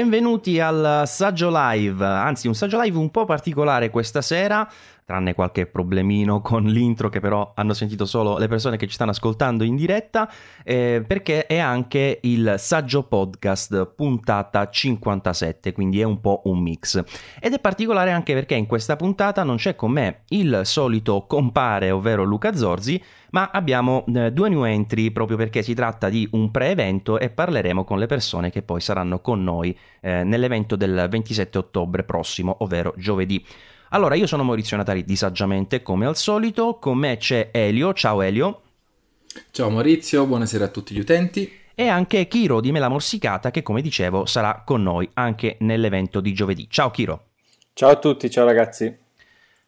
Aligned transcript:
benvenuti 0.00 0.58
al 0.58 1.02
Saggio 1.04 1.50
Live, 1.52 2.02
anzi 2.02 2.46
un 2.46 2.54
Saggio 2.54 2.80
Live 2.80 2.96
un 2.96 3.10
po' 3.10 3.26
particolare 3.26 3.90
questa 3.90 4.22
sera, 4.22 4.66
tranne 5.10 5.34
qualche 5.34 5.66
problemino 5.66 6.38
con 6.40 6.62
l'intro 6.66 7.08
che 7.08 7.18
però 7.18 7.52
hanno 7.56 7.74
sentito 7.74 8.06
solo 8.06 8.38
le 8.38 8.46
persone 8.46 8.76
che 8.76 8.86
ci 8.86 8.94
stanno 8.94 9.10
ascoltando 9.10 9.64
in 9.64 9.74
diretta, 9.74 10.30
eh, 10.62 11.02
perché 11.04 11.46
è 11.46 11.58
anche 11.58 12.20
il 12.22 12.54
Saggio 12.58 13.02
Podcast 13.02 13.86
puntata 13.96 14.68
57, 14.70 15.72
quindi 15.72 16.00
è 16.00 16.04
un 16.04 16.20
po' 16.20 16.42
un 16.44 16.60
mix. 16.60 17.02
Ed 17.40 17.54
è 17.54 17.58
particolare 17.58 18.12
anche 18.12 18.34
perché 18.34 18.54
in 18.54 18.66
questa 18.66 18.94
puntata 18.94 19.42
non 19.42 19.56
c'è 19.56 19.74
con 19.74 19.90
me 19.90 20.22
il 20.28 20.60
solito 20.62 21.24
compare, 21.26 21.90
ovvero 21.90 22.22
Luca 22.22 22.54
Zorzi, 22.54 23.02
ma 23.30 23.50
abbiamo 23.52 24.04
eh, 24.14 24.32
due 24.32 24.48
new 24.48 24.64
entry 24.64 25.10
proprio 25.10 25.36
perché 25.36 25.62
si 25.62 25.74
tratta 25.74 26.08
di 26.08 26.28
un 26.32 26.50
pre-evento 26.50 27.18
e 27.18 27.30
parleremo 27.30 27.84
con 27.84 27.98
le 27.98 28.06
persone 28.06 28.50
che 28.50 28.62
poi 28.62 28.80
saranno 28.80 29.20
con 29.20 29.42
noi 29.42 29.76
eh, 30.00 30.22
nell'evento 30.22 30.76
del 30.76 31.06
27 31.10 31.58
ottobre 31.58 32.04
prossimo, 32.04 32.56
ovvero 32.60 32.94
giovedì. 32.96 33.44
Allora, 33.92 34.14
io 34.14 34.28
sono 34.28 34.44
Maurizio 34.44 34.76
Natali 34.76 35.04
di 35.04 35.16
Saggiamente, 35.16 35.82
come 35.82 36.06
al 36.06 36.16
solito, 36.16 36.78
con 36.78 36.96
me 36.96 37.16
c'è 37.16 37.48
Elio, 37.50 37.92
ciao 37.92 38.22
Elio. 38.22 38.60
Ciao 39.50 39.68
Maurizio, 39.68 40.26
buonasera 40.26 40.66
a 40.66 40.68
tutti 40.68 40.94
gli 40.94 41.00
utenti. 41.00 41.58
E 41.74 41.88
anche 41.88 42.28
Kiro 42.28 42.60
di 42.60 42.70
Mela 42.70 42.86
Morsicata 42.86 43.50
che, 43.50 43.64
come 43.64 43.82
dicevo, 43.82 44.26
sarà 44.26 44.62
con 44.64 44.84
noi 44.84 45.08
anche 45.14 45.56
nell'evento 45.60 46.20
di 46.20 46.32
giovedì. 46.32 46.68
Ciao 46.70 46.92
Kiro. 46.92 47.24
Ciao 47.72 47.90
a 47.90 47.96
tutti, 47.96 48.30
ciao 48.30 48.44
ragazzi. 48.44 48.96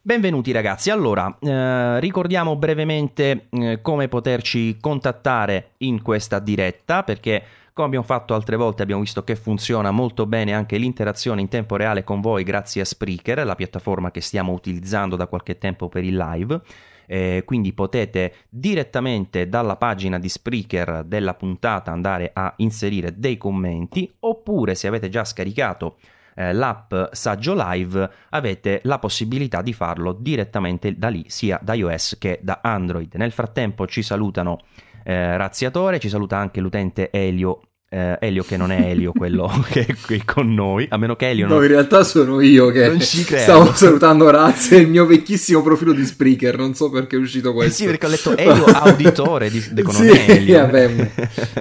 Benvenuti 0.01 0.53
ragazzi, 0.53 0.91
allora 0.91 1.37
eh, 1.41 1.98
ricordiamo 1.98 2.55
brevemente 2.55 3.47
eh, 3.50 3.81
come 3.83 4.06
poterci 4.06 4.77
contattare 4.81 5.70
in 5.78 6.00
questa 6.00 6.39
diretta 6.39 7.03
perché 7.03 7.43
come 7.73 7.87
abbiamo 7.87 8.05
fatto 8.05 8.34
altre 8.34 8.56
volte 8.56 8.83
abbiamo 8.83 9.01
visto 9.01 9.25
che 9.25 9.34
funziona 9.34 9.91
molto 9.91 10.27
bene 10.27 10.53
anche 10.53 10.77
l'interazione 10.77 11.41
in 11.41 11.48
tempo 11.48 11.77
reale 11.77 12.05
con 12.05 12.20
voi 12.20 12.45
grazie 12.45 12.83
a 12.83 12.84
Spreaker, 12.84 13.45
la 13.45 13.55
piattaforma 13.55 14.11
che 14.11 14.20
stiamo 14.20 14.53
utilizzando 14.53 15.17
da 15.17 15.27
qualche 15.27 15.59
tempo 15.59 15.89
per 15.89 16.05
il 16.05 16.17
live. 16.17 16.61
Eh, 17.06 17.43
quindi 17.45 17.73
potete 17.73 18.34
direttamente 18.48 19.48
dalla 19.48 19.77
pagina 19.77 20.19
di 20.19 20.28
Spreaker 20.28 21.03
della 21.05 21.34
puntata 21.34 21.91
andare 21.91 22.31
a 22.33 22.53
inserire 22.59 23.19
dei 23.19 23.37
commenti 23.37 24.11
oppure 24.20 24.75
se 24.75 24.87
avete 24.87 25.09
già 25.09 25.25
scaricato 25.25 25.97
eh, 26.34 26.53
l'app 26.53 26.95
Saggio 27.11 27.55
Live 27.55 28.11
avete 28.31 28.81
la 28.84 28.98
possibilità 28.98 29.62
di 29.62 29.73
farlo 29.73 30.12
direttamente 30.12 30.97
da 30.97 31.09
lì 31.09 31.25
sia 31.28 31.59
da 31.62 31.75
iOS 31.75 32.17
che 32.19 32.39
da 32.43 32.61
Android. 32.62 33.15
Nel 33.15 33.33
frattempo 33.33 33.87
ci 33.87 34.03
salutano 34.03 34.61
eh, 35.05 35.36
Razziatore, 35.36 35.98
ci 35.98 36.08
saluta 36.08 36.36
anche 36.36 36.61
l'utente 36.61 37.11
Elio 37.11 37.61
eh, 37.92 38.17
Elio 38.20 38.42
che 38.42 38.56
non 38.56 38.72
è 38.72 38.89
Elio 38.89 39.12
quello 39.14 39.50
che 39.69 39.84
è 39.84 39.94
qui 40.06 40.25
con 40.25 40.55
noi, 40.55 40.86
a 40.89 40.97
meno 40.97 41.14
che 41.14 41.28
Elio 41.28 41.47
non... 41.47 41.59
No, 41.59 41.62
in 41.62 41.69
realtà 41.69 42.03
sono 42.05 42.41
io 42.41 42.70
che 42.70 42.98
stavo 43.00 43.75
salutando 43.75 44.31
Razzi, 44.31 44.77
il 44.77 44.89
mio 44.89 45.05
vecchissimo 45.05 45.62
profilo 45.62 45.92
di 45.92 46.05
Spreaker, 46.05 46.56
non 46.56 46.75
so 46.75 46.89
perché 46.89 47.17
è 47.17 47.19
uscito 47.19 47.53
questo. 47.53 47.72
Eh 47.72 47.77
sì, 47.77 47.84
perché 47.84 48.06
ho 48.06 48.09
letto 48.09 48.36
Elio 48.36 48.64
auditore, 48.72 49.50
di... 49.50 49.62
dico 49.72 49.92
sì, 49.92 50.09
Elio. 50.09 50.61
Vabbè, 50.62 51.11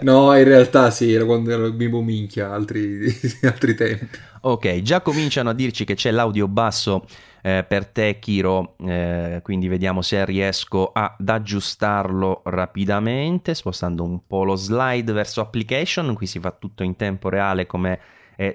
no, 0.03 0.35
in 0.37 0.43
realtà 0.45 0.89
sì, 0.89 1.11
era 1.13 1.25
quando 1.25 1.51
ero 1.51 1.69
bimbo 1.71 2.01
minchia, 2.01 2.51
altri, 2.53 3.13
altri 3.43 3.75
tempi. 3.75 4.07
Ok, 4.43 4.81
già 4.81 5.01
cominciano 5.01 5.49
a 5.49 5.53
dirci 5.53 5.83
che 5.83 5.95
c'è 5.95 6.11
l'audio 6.11 6.47
basso 6.47 7.05
eh, 7.41 7.63
per 7.67 7.87
te 7.87 8.19
Kiro, 8.19 8.75
eh, 8.85 9.39
quindi 9.43 9.67
vediamo 9.67 10.01
se 10.01 10.23
riesco 10.25 10.91
ad 10.93 11.27
aggiustarlo 11.27 12.41
rapidamente, 12.45 13.53
spostando 13.53 14.03
un 14.03 14.25
po' 14.25 14.43
lo 14.43 14.55
slide 14.55 15.11
verso 15.11 15.41
application, 15.41 16.13
qui 16.15 16.25
si 16.25 16.39
fa 16.39 16.51
tutto 16.51 16.83
in 16.83 16.95
tempo 16.95 17.29
reale 17.29 17.65
come 17.65 17.99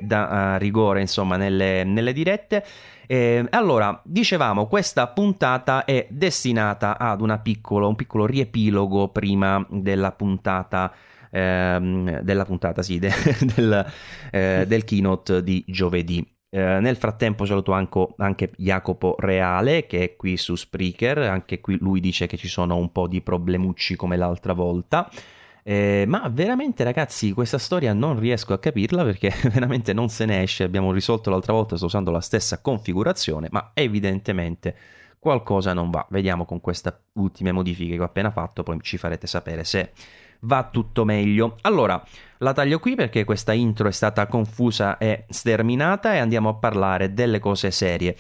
da 0.01 0.55
uh, 0.55 0.59
rigore 0.59 1.01
insomma 1.01 1.37
nelle, 1.37 1.85
nelle 1.85 2.13
dirette. 2.13 2.65
Eh, 3.07 3.47
allora, 3.51 4.01
dicevamo, 4.05 4.67
questa 4.67 5.07
puntata 5.07 5.85
è 5.85 6.07
destinata 6.11 6.99
ad 6.99 7.21
piccolo, 7.41 7.87
un 7.87 7.95
piccolo 7.95 8.27
riepilogo 8.27 9.09
prima 9.09 9.65
della 9.71 10.11
puntata 10.11 10.93
ehm, 11.31 12.21
della 12.21 12.45
puntata, 12.45 12.83
sì, 12.83 12.99
de, 12.99 13.13
del, 13.55 13.87
eh, 14.31 14.65
del 14.67 14.85
keynote 14.85 15.43
di 15.43 15.65
giovedì. 15.69 16.36
Eh, 16.57 16.81
nel 16.81 16.97
frattempo 16.97 17.45
saluto 17.45 17.73
anche, 17.73 18.07
anche, 18.17 18.51
Jacopo 18.57 19.15
Reale 19.19 19.87
che 19.87 20.03
è 20.03 20.17
qui 20.17 20.39
su 20.39 20.55
Spreaker, 20.55 21.19
anche 21.19 21.61
qui 21.61 21.77
lui 21.79 22.01
dice 22.01 22.27
che 22.27 22.39
ci 22.39 22.49
sono 22.49 22.77
un 22.77 22.91
po' 22.93 23.07
di 23.07 23.21
problemucci 23.21 23.95
come 23.95 24.17
l'altra 24.17 24.55
volta. 24.55 25.11
Eh, 25.63 26.07
ma 26.09 26.31
veramente 26.33 26.83
ragazzi 26.83 27.33
questa 27.33 27.59
storia 27.59 27.93
non 27.93 28.19
riesco 28.19 28.55
a 28.55 28.59
capirla 28.59 29.05
perché 29.05 29.35
veramente 29.53 29.93
non 29.93 30.09
se 30.09 30.25
ne 30.25 30.41
esce, 30.41 30.65
abbiamo 30.65 30.93
risolto 30.93 31.29
l'altra 31.29 31.53
volta, 31.53 31.77
sto 31.77 31.85
usando 31.85 32.11
la 32.11 32.23
stessa 32.23 32.63
configurazione, 32.63 33.49
ma 33.51 33.73
evidentemente 33.75 34.75
qualcosa 35.19 35.75
non 35.75 35.91
va. 35.91 36.07
Vediamo 36.09 36.47
con 36.47 36.63
queste 36.63 37.01
ultime 37.15 37.53
modifiche 37.53 37.97
che 37.97 38.01
ho 38.01 38.05
appena 38.05 38.31
fatto, 38.31 38.63
poi 38.63 38.79
ci 38.81 38.97
farete 38.97 39.27
sapere 39.27 39.63
se 39.65 39.91
va 40.41 40.69
tutto 40.71 41.05
meglio. 41.05 41.57
Allora, 41.63 42.03
la 42.39 42.53
taglio 42.53 42.79
qui 42.79 42.95
perché 42.95 43.25
questa 43.25 43.53
intro 43.53 43.89
è 43.89 43.93
stata 43.93 44.27
confusa 44.27 44.99
e 44.99 45.25
sterminata 45.29 46.15
e 46.15 46.19
andiamo 46.19 46.49
a 46.51 46.55
parlare 46.55 47.15
delle 47.15 47.39
cose 47.39 47.71
serie. 47.71 48.17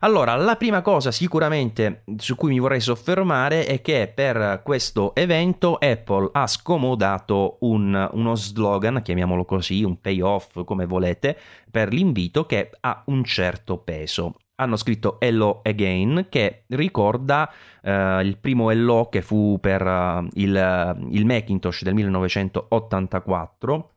Allora, 0.00 0.34
la 0.36 0.56
prima 0.56 0.82
cosa 0.82 1.10
sicuramente 1.10 2.02
su 2.18 2.36
cui 2.36 2.50
mi 2.50 2.58
vorrei 2.58 2.80
soffermare 2.80 3.64
è 3.64 3.80
che 3.80 4.12
per 4.14 4.60
questo 4.62 5.14
evento 5.14 5.76
Apple 5.76 6.28
ha 6.32 6.46
scomodato 6.46 7.56
un, 7.60 8.08
uno 8.12 8.34
slogan, 8.34 9.00
chiamiamolo 9.02 9.44
così, 9.44 9.82
un 9.82 10.00
payoff 10.00 10.64
come 10.64 10.84
volete, 10.84 11.36
per 11.70 11.92
l'invito 11.92 12.44
che 12.44 12.70
ha 12.80 13.02
un 13.06 13.24
certo 13.24 13.78
peso 13.78 14.34
hanno 14.56 14.76
scritto 14.76 15.18
Hello 15.20 15.60
Again 15.62 16.26
che 16.28 16.64
ricorda 16.68 17.50
uh, 17.82 18.20
il 18.20 18.38
primo 18.38 18.70
Hello 18.70 19.08
che 19.10 19.22
fu 19.22 19.58
per 19.60 19.84
uh, 19.84 20.26
il, 20.34 21.08
il, 21.10 21.26
Macintosh 21.26 21.82
del 21.82 21.94
1984 21.94 23.90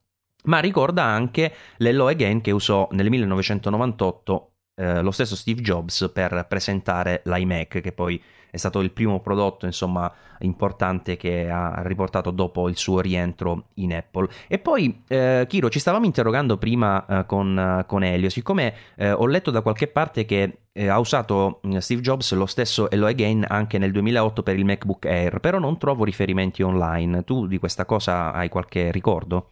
ma 0.44 0.60
ricorda 0.60 1.04
anche 1.04 1.54
l'Hello 1.78 2.08
Again 2.08 2.42
che 2.42 2.52
usò 2.52 2.88
nel 2.92 3.10
1998 3.10 4.34
uh, 4.34 4.52
eh, 4.80 5.02
lo 5.02 5.12
stesso 5.12 5.36
Steve 5.36 5.62
Jobs 5.62 6.10
per 6.14 6.46
presentare 6.48 7.22
l'iMac 7.26 7.82
che 7.82 7.92
poi 7.92 8.22
è 8.50 8.58
stato 8.58 8.80
il 8.80 8.92
primo 8.92 9.20
prodotto 9.20 9.66
insomma 9.66 10.12
importante 10.40 11.18
che 11.18 11.50
ha 11.50 11.82
riportato 11.84 12.32
dopo 12.32 12.70
il 12.70 12.78
suo 12.78 13.02
rientro 13.02 13.66
in 13.76 13.94
Apple. 13.94 14.28
E 14.48 14.58
poi 14.58 15.04
eh, 15.08 15.46
Kiro 15.48 15.70
ci 15.70 15.80
stavamo 15.80 16.06
interrogando 16.06 16.58
prima 16.58 17.06
eh, 17.06 17.26
con, 17.26 17.84
con, 17.86 18.04
Elio, 18.04 18.30
siccome 18.30 18.74
eh, 18.96 19.12
ho 19.12 19.28
letto 19.28 19.52
da 19.52 19.62
qualche 19.62 19.88
parte 19.88 20.26
che 20.26 20.60
eh, 20.72 20.88
ha 20.88 20.98
usato 20.98 21.60
mm, 21.68 21.78
Steve 21.78 22.02
Jobs 22.02 22.34
lo 22.34 22.46
stesso 22.46 22.90
Hello 22.90 23.06
Again 23.06 23.46
anche 23.48 23.78
nel 23.78 23.92
2008 23.92 24.42
per 24.44 24.58
il 24.58 24.66
MacBook 24.66 25.06
Air, 25.06 25.40
però 25.40 25.60
non 25.60 25.78
trovo 25.78 26.06
riferimenti 26.06 26.62
online. 26.62 27.24
Tu 27.26 27.48
di 27.48 27.58
questa 27.58 27.86
cosa 27.86 28.32
hai 28.32 28.50
qualche 28.50 28.92
ricordo? 28.92 29.52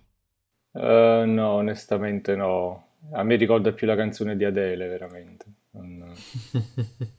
Uh, 0.72 1.26
no, 1.26 1.54
onestamente 1.54 2.36
no. 2.36 2.87
A 3.12 3.24
me 3.24 3.36
ricorda 3.36 3.72
più 3.72 3.88
la 3.88 3.96
canzone 3.96 4.36
di 4.36 4.46
Adele, 4.46 4.88
veramente. 4.88 5.46
Non... 5.72 6.14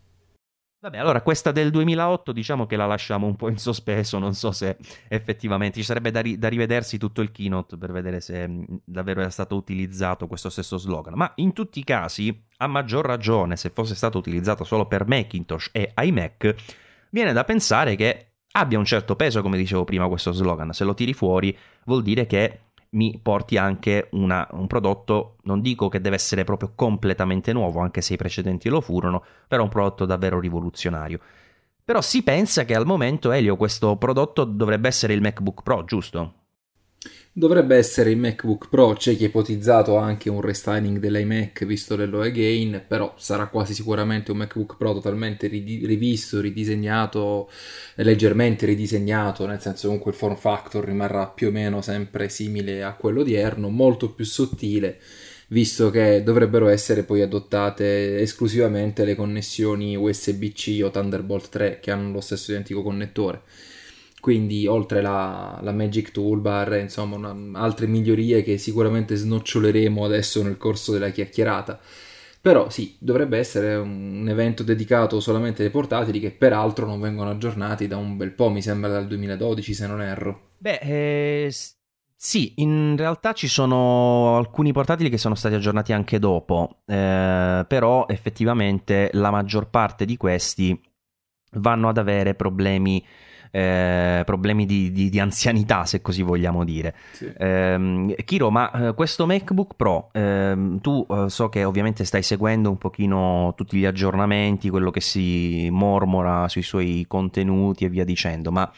Vabbè, 0.81 0.97
allora 0.97 1.22
questa 1.22 1.50
del 1.50 1.72
2008 1.72 2.31
diciamo 2.31 2.66
che 2.66 2.76
la 2.76 2.87
lasciamo 2.87 3.26
un 3.26 3.34
po' 3.34 3.49
in 3.49 3.59
sospeso, 3.59 4.21
non 4.21 4.34
so 4.34 4.53
se 4.53 4.76
effettivamente 5.09 5.78
ci 5.78 5.84
sarebbe 5.84 6.12
da, 6.12 6.21
ri- 6.21 6.38
da 6.38 6.47
rivedersi 6.47 6.99
tutto 6.99 7.21
il 7.21 7.32
keynote 7.32 7.76
per 7.76 7.91
vedere 7.91 8.21
se 8.21 8.47
mh, 8.47 8.82
davvero 8.84 9.22
è 9.22 9.31
stato 9.31 9.56
utilizzato 9.56 10.28
questo 10.28 10.50
stesso 10.50 10.76
slogan, 10.76 11.15
ma 11.15 11.32
in 11.37 11.53
tutti 11.53 11.81
i 11.81 11.84
casi, 11.84 12.44
a 12.59 12.69
maggior 12.69 13.05
ragione 13.05 13.56
se 13.56 13.70
fosse 13.70 13.96
stato 13.96 14.19
utilizzato 14.19 14.62
solo 14.62 14.87
per 14.87 15.05
Macintosh 15.05 15.70
e 15.73 15.93
iMac, 15.96 16.55
viene 17.11 17.32
da 17.32 17.43
pensare 17.43 17.96
che 17.96 18.34
abbia 18.52 18.79
un 18.79 18.84
certo 18.84 19.17
peso, 19.17 19.43
come 19.43 19.56
dicevo 19.56 19.82
prima, 19.82 20.06
questo 20.06 20.31
slogan, 20.31 20.73
se 20.73 20.84
lo 20.84 20.94
tiri 20.94 21.12
fuori 21.12 21.56
vuol 21.87 22.02
dire 22.02 22.26
che 22.26 22.68
mi 22.90 23.19
porti 23.23 23.56
anche 23.56 24.08
una, 24.12 24.46
un 24.52 24.67
prodotto, 24.67 25.37
non 25.43 25.61
dico 25.61 25.88
che 25.88 26.00
deve 26.00 26.17
essere 26.17 26.44
proprio 26.44 26.73
completamente 26.75 27.52
nuovo, 27.52 27.81
anche 27.81 28.00
se 28.00 28.14
i 28.14 28.17
precedenti 28.17 28.69
lo 28.69 28.81
furono, 28.81 29.23
però 29.46 29.62
un 29.62 29.69
prodotto 29.69 30.06
davvero 30.06 30.40
rivoluzionario. 30.40 31.20
Però 31.85 32.00
si 32.00 32.23
pensa 32.23 32.64
che 32.64 32.75
al 32.75 32.87
momento, 32.87 33.32
Elio, 33.32 33.56
questo 33.56 33.96
prodotto 33.96 34.44
dovrebbe 34.44 34.88
essere 34.88 35.14
il 35.14 35.23
MacBook 35.23 35.62
Pro, 35.62 35.85
giusto? 35.85 36.35
Dovrebbe 37.38 37.76
essere 37.76 38.11
il 38.11 38.17
MacBook 38.17 38.69
Pro, 38.69 38.94
c'è 38.94 39.14
chi 39.14 39.23
ha 39.23 39.26
ipotizzato 39.29 39.96
anche 39.96 40.29
un 40.29 40.40
restyling 40.40 40.99
dell'iMac 40.99 41.64
visto 41.67 41.94
l'Hello 41.94 42.20
Again, 42.20 42.82
però 42.88 43.14
sarà 43.17 43.46
quasi 43.46 43.75
sicuramente 43.75 44.32
un 44.32 44.38
MacBook 44.38 44.76
Pro 44.76 44.93
totalmente 44.94 45.46
rivisto, 45.46 46.40
ridisegnato, 46.40 47.49
leggermente 47.94 48.67
ridisegnato, 48.67 49.46
nel 49.46 49.61
senso 49.61 49.87
comunque 49.87 50.11
il 50.11 50.17
form 50.17 50.35
factor 50.35 50.85
rimarrà 50.85 51.29
più 51.29 51.46
o 51.46 51.50
meno 51.52 51.81
sempre 51.81 52.29
simile 52.29 52.82
a 52.82 52.94
quello 52.94 53.20
odierno, 53.20 53.69
molto 53.69 54.11
più 54.11 54.25
sottile, 54.25 54.99
visto 55.50 55.91
che 55.91 56.25
dovrebbero 56.25 56.67
essere 56.67 57.05
poi 57.05 57.23
adottate 57.23 58.19
esclusivamente 58.19 59.05
le 59.05 59.14
connessioni 59.14 59.94
USB-C 59.94 60.81
o 60.82 60.91
Thunderbolt 60.91 61.50
3 61.50 61.79
che 61.79 61.93
hanno 61.93 62.11
lo 62.11 62.20
stesso 62.20 62.50
identico 62.50 62.82
connettore 62.82 63.43
quindi 64.29 64.67
oltre 64.67 65.01
la, 65.01 65.59
la 65.63 65.73
Magic 65.73 66.11
Toolbar, 66.11 66.77
insomma, 66.81 67.17
una, 67.17 67.59
altre 67.59 67.87
migliorie 67.87 68.43
che 68.43 68.59
sicuramente 68.59 69.17
snoccioleremo 69.17 70.05
adesso 70.05 70.43
nel 70.43 70.59
corso 70.59 70.93
della 70.93 71.09
chiacchierata. 71.09 71.81
Però 72.43 72.69
sì, 72.69 72.95
dovrebbe 72.99 73.39
essere 73.39 73.77
un, 73.77 74.27
evento 74.29 74.63
dedicato 74.63 75.19
solamente 75.21 75.63
ai 75.63 75.71
portatili 75.71 76.21
che 76.21 76.31
peraltro 76.31 76.85
non 76.85 77.01
vengono 77.01 77.31
aggiornati 77.31 77.87
da 77.87 77.97
un 77.97 78.19
bel 78.19 78.33
po', 78.33 78.51
mi 78.51 78.61
sembra 78.61 78.91
dal 78.91 79.07
2012 79.07 79.73
se 79.73 79.87
non 79.87 80.03
erro. 80.03 80.51
Beh, 80.59 80.79
eh, 80.83 81.55
sì, 82.15 82.53
in 82.57 82.97
realtà 82.99 83.33
ci 83.33 83.49
sono 83.49 84.37
alcuni 84.37 84.73
portatili 84.73 85.09
che 85.09 85.17
sono 85.17 85.37
stati 85.37 85.55
aggiornati 85.55 85.95
anche 85.95 86.19
dopo, 86.19 86.83
eh, 86.85 87.65
però 87.67 88.05
effettivamente 88.07 89.09
la 89.15 89.31
maggior 89.31 89.71
parte 89.71 90.05
di 90.05 90.19
questi 90.19 90.79
vanno 91.53 91.89
ad 91.89 91.97
avere 91.97 92.35
problemi 92.35 93.03
eh, 93.50 94.23
problemi 94.25 94.67
di, 94.67 94.93
di, 94.93 95.09
di, 95.09 95.21
anzianità, 95.21 95.85
se 95.85 96.00
così 96.00 96.23
vogliamo 96.23 96.65
dire. 96.65 96.95
Sì. 97.12 97.33
Eh, 97.37 98.23
Kiro, 98.25 98.50
ma 98.50 98.71
eh, 98.71 98.95
questo 98.95 99.27
MacBook 99.27 99.75
Pro, 99.77 100.11
ehm, 100.12 100.81
tu 100.81 101.06
eh, 101.09 101.29
so 101.29 101.49
che 101.49 101.65
ovviamente 101.65 102.05
stai 102.05 102.23
seguendo 102.23 102.71
un 102.71 102.79
pochino 102.79 103.55
tutti 103.56 103.79
gli 103.79 103.85
aggiornamenti, 103.85 104.71
quello 104.71 104.91
che 104.91 105.00
si 105.00 105.69
mormora 105.71 106.49
sui 106.49 106.62
suoi 106.62 107.05
contenuti 107.09 107.85
e 107.85 107.89
via 107.89 108.05
dicendo, 108.05 108.50
ma 108.50 108.71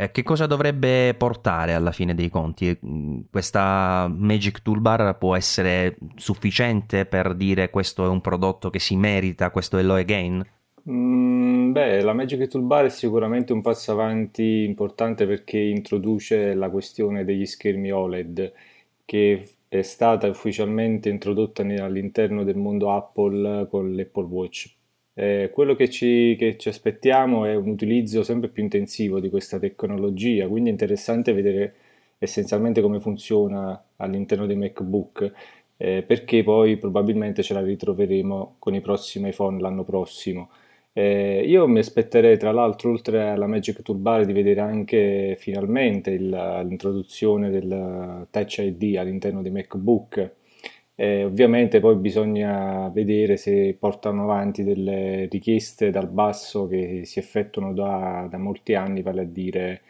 eh, 0.00 0.12
che 0.12 0.22
cosa 0.22 0.46
dovrebbe 0.46 1.12
portare 1.14 1.74
alla 1.74 1.90
fine 1.90 2.14
dei 2.14 2.30
conti? 2.30 2.78
Mm, 2.86 3.20
questa 3.32 4.08
Magic 4.08 4.62
Toolbar 4.62 5.18
può 5.18 5.34
essere 5.34 5.96
sufficiente 6.14 7.04
per 7.04 7.34
dire 7.34 7.68
questo 7.70 8.04
è 8.04 8.08
un 8.08 8.20
prodotto 8.20 8.70
che 8.70 8.78
si 8.78 8.94
merita, 8.94 9.50
questo 9.50 9.76
è 9.76 9.82
l'Oe 9.82 10.04
Gain? 10.04 10.46
Mm, 10.90 11.72
beh, 11.72 12.00
la 12.00 12.14
Magic 12.14 12.46
Toolbar 12.46 12.86
è 12.86 12.88
sicuramente 12.88 13.52
un 13.52 13.60
passo 13.60 13.92
avanti 13.92 14.64
importante 14.64 15.26
perché 15.26 15.58
introduce 15.58 16.54
la 16.54 16.70
questione 16.70 17.24
degli 17.24 17.44
schermi 17.44 17.92
OLED 17.92 18.52
che 19.04 19.48
è 19.68 19.82
stata 19.82 20.28
ufficialmente 20.28 21.10
introdotta 21.10 21.62
all'interno 21.62 22.42
del 22.42 22.56
mondo 22.56 22.90
Apple 22.92 23.66
con 23.68 23.94
l'Apple 23.94 24.24
Watch. 24.24 24.74
Eh, 25.12 25.50
quello 25.52 25.74
che 25.74 25.90
ci, 25.90 26.36
che 26.38 26.56
ci, 26.56 26.68
aspettiamo 26.70 27.44
è 27.44 27.54
un 27.54 27.68
utilizzo 27.68 28.22
sempre 28.22 28.48
più 28.48 28.62
intensivo 28.62 29.20
di 29.20 29.28
questa 29.28 29.58
tecnologia, 29.58 30.48
quindi 30.48 30.70
è 30.70 30.72
interessante 30.72 31.32
vedere 31.34 31.74
essenzialmente 32.18 32.80
come 32.80 33.00
funziona 33.00 33.82
all'interno 33.96 34.46
dei 34.46 34.56
MacBook, 34.56 35.32
eh, 35.76 36.02
perché 36.06 36.42
poi 36.42 36.76
probabilmente 36.78 37.42
ce 37.42 37.52
la 37.54 37.62
ritroveremo 37.62 38.56
con 38.58 38.74
i 38.74 38.80
prossimi 38.80 39.28
iPhone 39.28 39.60
l'anno 39.60 39.84
prossimo. 39.84 40.48
Eh, 40.98 41.44
io 41.46 41.68
mi 41.68 41.78
aspetterei 41.78 42.36
tra 42.38 42.50
l'altro 42.50 42.90
oltre 42.90 43.28
alla 43.28 43.46
Magic 43.46 43.82
Toolbar 43.82 44.24
di 44.24 44.32
vedere 44.32 44.58
anche 44.58 45.36
finalmente 45.38 46.10
il, 46.10 46.28
l'introduzione 46.28 47.50
del 47.50 48.26
Touch 48.30 48.58
ID 48.58 48.96
all'interno 48.96 49.40
dei 49.40 49.52
MacBook. 49.52 50.32
Eh, 50.96 51.22
ovviamente 51.22 51.78
poi 51.78 51.94
bisogna 51.94 52.88
vedere 52.88 53.36
se 53.36 53.76
portano 53.78 54.24
avanti 54.24 54.64
delle 54.64 55.28
richieste 55.30 55.92
dal 55.92 56.08
basso 56.08 56.66
che 56.66 57.02
si 57.04 57.20
effettuano 57.20 57.72
da, 57.72 58.26
da 58.28 58.38
molti 58.38 58.74
anni, 58.74 59.00
vale 59.00 59.20
a 59.20 59.24
dire 59.24 59.82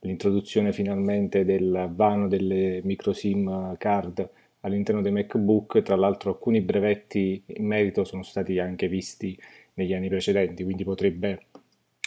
l'introduzione 0.00 0.72
finalmente 0.72 1.44
del 1.44 1.92
vano 1.94 2.26
delle 2.26 2.80
micro 2.82 3.12
SIM 3.12 3.76
card 3.78 4.28
all'interno 4.62 5.00
dei 5.00 5.12
MacBook, 5.12 5.80
tra 5.82 5.94
l'altro 5.94 6.30
alcuni 6.30 6.60
brevetti 6.60 7.40
in 7.46 7.66
merito 7.66 8.02
sono 8.02 8.24
stati 8.24 8.58
anche 8.58 8.88
visti 8.88 9.38
negli 9.76 9.94
anni 9.94 10.08
precedenti, 10.08 10.62
quindi 10.62 10.84
potrebbe 10.84 11.46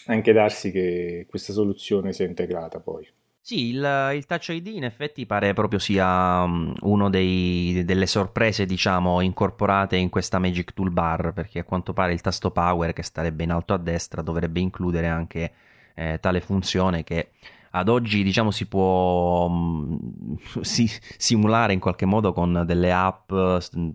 anche 0.05 0.31
darsi 0.31 0.71
che 0.71 1.25
questa 1.27 1.53
soluzione 1.53 2.13
sia 2.13 2.25
integrata 2.25 2.79
poi. 2.79 3.07
Sì, 3.41 3.69
il, 3.69 4.11
il, 4.13 4.25
Touch 4.27 4.49
ID 4.49 4.67
in 4.67 4.83
effetti 4.83 5.25
pare 5.25 5.53
proprio 5.53 5.79
sia 5.79 6.43
um, 6.43 6.71
una 6.81 7.09
delle 7.09 8.05
sorprese, 8.05 8.65
diciamo, 8.65 9.21
incorporate 9.21 9.95
in 9.95 10.09
questa 10.09 10.37
Magic 10.37 10.73
Toolbar, 10.73 11.31
perché 11.33 11.59
a 11.59 11.63
quanto 11.63 11.93
pare 11.93 12.13
il 12.13 12.21
tasto 12.21 12.51
Power 12.51 12.93
che 12.93 13.01
starebbe 13.01 13.43
in 13.43 13.51
alto 13.51 13.73
a 13.73 13.77
destra 13.77 14.21
dovrebbe 14.21 14.59
includere 14.59 15.07
anche 15.07 15.51
eh, 15.95 16.19
tale 16.21 16.41
funzione 16.41 17.03
che 17.03 17.29
ad 17.71 17.87
oggi, 17.89 18.23
diciamo, 18.23 18.51
si 18.51 18.67
può 18.67 19.45
um, 19.45 20.37
si, 20.61 20.89
simulare 21.17 21.73
in 21.73 21.79
qualche 21.79 22.05
modo 22.05 22.33
con 22.33 22.63
delle 22.65 22.91
app 22.91 23.31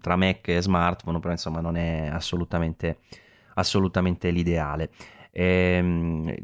tra 0.00 0.16
Mac 0.16 0.48
e 0.48 0.62
smartphone, 0.62 1.20
però 1.20 1.32
insomma 1.32 1.60
non 1.60 1.76
è 1.76 2.08
assolutamente, 2.12 2.98
assolutamente 3.54 4.30
l'ideale. 4.30 4.90
Ehm, 5.30 6.34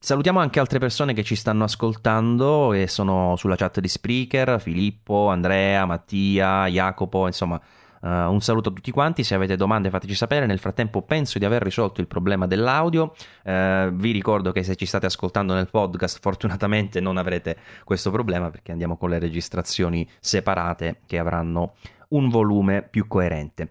Salutiamo 0.00 0.38
anche 0.38 0.60
altre 0.60 0.78
persone 0.78 1.12
che 1.12 1.24
ci 1.24 1.34
stanno 1.34 1.64
ascoltando 1.64 2.72
e 2.72 2.86
sono 2.86 3.34
sulla 3.34 3.56
chat 3.56 3.80
di 3.80 3.88
Spreaker, 3.88 4.60
Filippo, 4.60 5.28
Andrea, 5.28 5.84
Mattia, 5.86 6.68
Jacopo, 6.68 7.26
insomma 7.26 7.60
uh, 8.02 8.06
un 8.06 8.40
saluto 8.40 8.68
a 8.68 8.72
tutti 8.72 8.92
quanti, 8.92 9.24
se 9.24 9.34
avete 9.34 9.56
domande 9.56 9.90
fateci 9.90 10.14
sapere, 10.14 10.46
nel 10.46 10.60
frattempo 10.60 11.02
penso 11.02 11.40
di 11.40 11.44
aver 11.44 11.62
risolto 11.62 12.00
il 12.00 12.06
problema 12.06 12.46
dell'audio, 12.46 13.12
uh, 13.42 13.90
vi 13.90 14.12
ricordo 14.12 14.52
che 14.52 14.62
se 14.62 14.76
ci 14.76 14.86
state 14.86 15.06
ascoltando 15.06 15.52
nel 15.54 15.68
podcast 15.68 16.20
fortunatamente 16.20 17.00
non 17.00 17.16
avrete 17.16 17.56
questo 17.82 18.12
problema 18.12 18.50
perché 18.50 18.70
andiamo 18.70 18.96
con 18.96 19.10
le 19.10 19.18
registrazioni 19.18 20.08
separate 20.20 21.00
che 21.06 21.18
avranno 21.18 21.74
un 22.10 22.28
volume 22.28 22.86
più 22.88 23.08
coerente. 23.08 23.70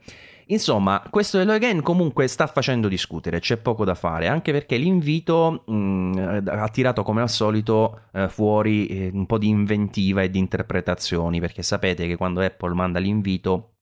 Insomma, 0.50 1.04
questo 1.10 1.40
Hello 1.40 1.52
Again 1.52 1.82
comunque 1.82 2.28
sta 2.28 2.48
facendo 2.48 2.88
discutere, 2.88 3.40
c'è 3.40 3.58
poco 3.58 3.84
da 3.84 3.96
fare, 3.96 4.28
anche 4.28 4.54
perché 4.54 4.78
l'invito 4.78 5.64
mh, 5.66 5.74
mm, 5.74 6.48
ha 6.48 6.70
tirato 6.70 7.04
come 7.04 7.22
al 7.22 7.30
solito 7.30 8.04
eh, 8.14 8.30
fuori 8.30 8.88
eh, 8.88 9.10
un 9.12 9.26
po' 9.26 9.38
di 9.38 9.50
inventiva 9.50 10.22
e 10.22 10.30
di 10.30 10.40
interpretazioni, 10.40 11.42
perché 11.42 11.64
sapete 11.64 12.08
che 12.08 12.16
quando 12.16 12.40
Apple 12.40 12.74
manda 12.74 13.00
l'invito, 13.00 13.74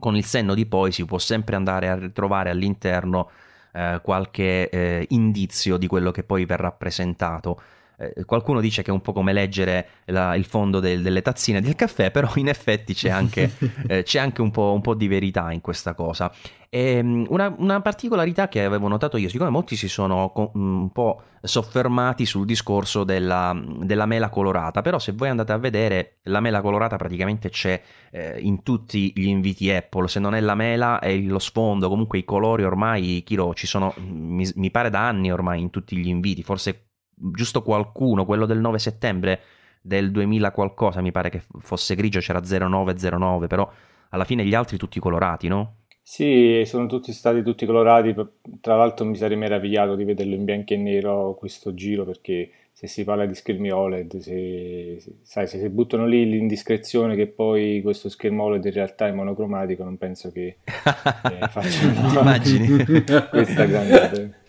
con 0.00 0.16
il 0.16 0.24
senno 0.24 0.54
di 0.54 0.64
poi 0.64 0.92
si 0.92 1.04
può 1.04 1.18
sempre 1.18 1.56
andare 1.56 1.88
a 1.90 1.94
ritrovare 1.94 2.48
all'interno 2.48 3.30
eh, 3.72 4.00
qualche 4.02 4.70
eh, 4.70 5.06
indizio 5.10 5.76
di 5.76 5.86
quello 5.86 6.10
che 6.10 6.24
poi 6.24 6.46
verrà 6.46 6.72
presentato. 6.72 7.60
Eh, 7.96 8.24
qualcuno 8.24 8.60
dice 8.60 8.82
che 8.82 8.90
è 8.90 8.92
un 8.92 9.00
po' 9.00 9.12
come 9.12 9.32
leggere 9.32 9.88
la, 10.06 10.34
il 10.34 10.44
fondo 10.44 10.80
del, 10.80 11.02
delle 11.02 11.22
tazzine 11.22 11.60
del 11.60 11.76
caffè, 11.76 12.10
però 12.10 12.30
in 12.36 12.48
effetti 12.48 12.92
c'è 12.92 13.10
anche, 13.10 13.52
eh, 13.86 14.02
c'è 14.02 14.18
anche 14.18 14.42
un, 14.42 14.50
po', 14.50 14.72
un, 14.72 14.80
po', 14.80 14.94
di 14.94 15.06
verità 15.06 15.52
in 15.52 15.60
questa 15.60 15.94
cosa. 15.94 16.32
E, 16.68 16.96
ehm, 16.96 17.26
una, 17.28 17.54
una, 17.56 17.80
particolarità 17.80 18.48
che 18.48 18.64
avevo 18.64 18.88
notato 18.88 19.16
io, 19.16 19.28
siccome 19.28 19.50
molti 19.50 19.76
si 19.76 19.88
sono 19.88 20.32
mm, 20.56 20.80
un 20.80 20.90
po' 20.90 21.22
soffermati 21.40 22.26
sul 22.26 22.46
discorso 22.46 23.04
della, 23.04 23.56
della, 23.82 24.06
mela 24.06 24.28
colorata, 24.28 24.82
però 24.82 24.98
se 24.98 25.12
voi 25.12 25.28
andate 25.28 25.52
a 25.52 25.58
vedere 25.58 26.16
la 26.24 26.40
mela 26.40 26.60
colorata 26.60 26.96
praticamente 26.96 27.48
c'è 27.50 27.80
eh, 28.10 28.40
in 28.40 28.64
tutti 28.64 29.12
gli 29.14 29.28
inviti 29.28 29.70
Apple, 29.70 30.08
se 30.08 30.18
non 30.18 30.34
è 30.34 30.40
la 30.40 30.56
mela 30.56 30.98
è 30.98 31.14
lo 31.16 31.38
sfondo, 31.38 31.88
comunque 31.88 32.18
i 32.18 32.24
colori 32.24 32.64
ormai, 32.64 33.22
Kiro, 33.24 33.54
ci 33.54 33.68
sono, 33.68 33.94
mi, 33.98 34.50
mi 34.56 34.70
pare 34.72 34.90
da 34.90 35.06
anni 35.06 35.30
ormai 35.30 35.60
in 35.60 35.70
tutti 35.70 35.96
gli 35.96 36.08
inviti, 36.08 36.42
forse 36.42 36.86
giusto 37.14 37.62
qualcuno, 37.62 38.24
quello 38.24 38.46
del 38.46 38.58
9 38.58 38.78
settembre 38.78 39.40
del 39.80 40.10
2000 40.10 40.50
qualcosa, 40.52 41.00
mi 41.00 41.12
pare 41.12 41.30
che 41.30 41.42
fosse 41.58 41.94
grigio, 41.94 42.20
c'era 42.20 42.40
0909, 42.40 43.46
però 43.46 43.70
alla 44.10 44.24
fine 44.24 44.44
gli 44.44 44.54
altri 44.54 44.76
tutti 44.78 44.98
colorati, 45.00 45.48
no? 45.48 45.76
Sì, 46.02 46.62
sono 46.66 46.86
tutti 46.86 47.12
stati 47.12 47.42
tutti 47.42 47.64
colorati, 47.64 48.14
tra 48.60 48.76
l'altro 48.76 49.06
mi 49.06 49.16
sarei 49.16 49.36
meravigliato 49.36 49.94
di 49.94 50.04
vederlo 50.04 50.34
in 50.34 50.44
bianco 50.44 50.74
e 50.74 50.76
nero 50.76 51.34
questo 51.34 51.72
giro 51.72 52.04
perché 52.04 52.50
se 52.72 52.86
si 52.88 53.04
parla 53.04 53.24
di 53.24 53.34
schermi 53.34 53.70
OLED, 53.70 54.18
se, 54.18 55.02
sai, 55.22 55.46
se 55.46 55.58
si 55.58 55.68
buttano 55.70 56.06
lì 56.06 56.28
l'indiscrezione 56.28 57.14
che 57.14 57.26
poi 57.26 57.80
questo 57.82 58.08
schermo 58.08 58.44
OLED 58.44 58.64
in 58.66 58.72
realtà 58.72 59.06
è 59.06 59.12
monocromatico, 59.12 59.82
non 59.82 59.96
penso 59.96 60.30
che 60.30 60.58
eh, 60.66 61.48
facciano 61.48 62.10
questa 63.30 63.64
grande... 63.64 64.42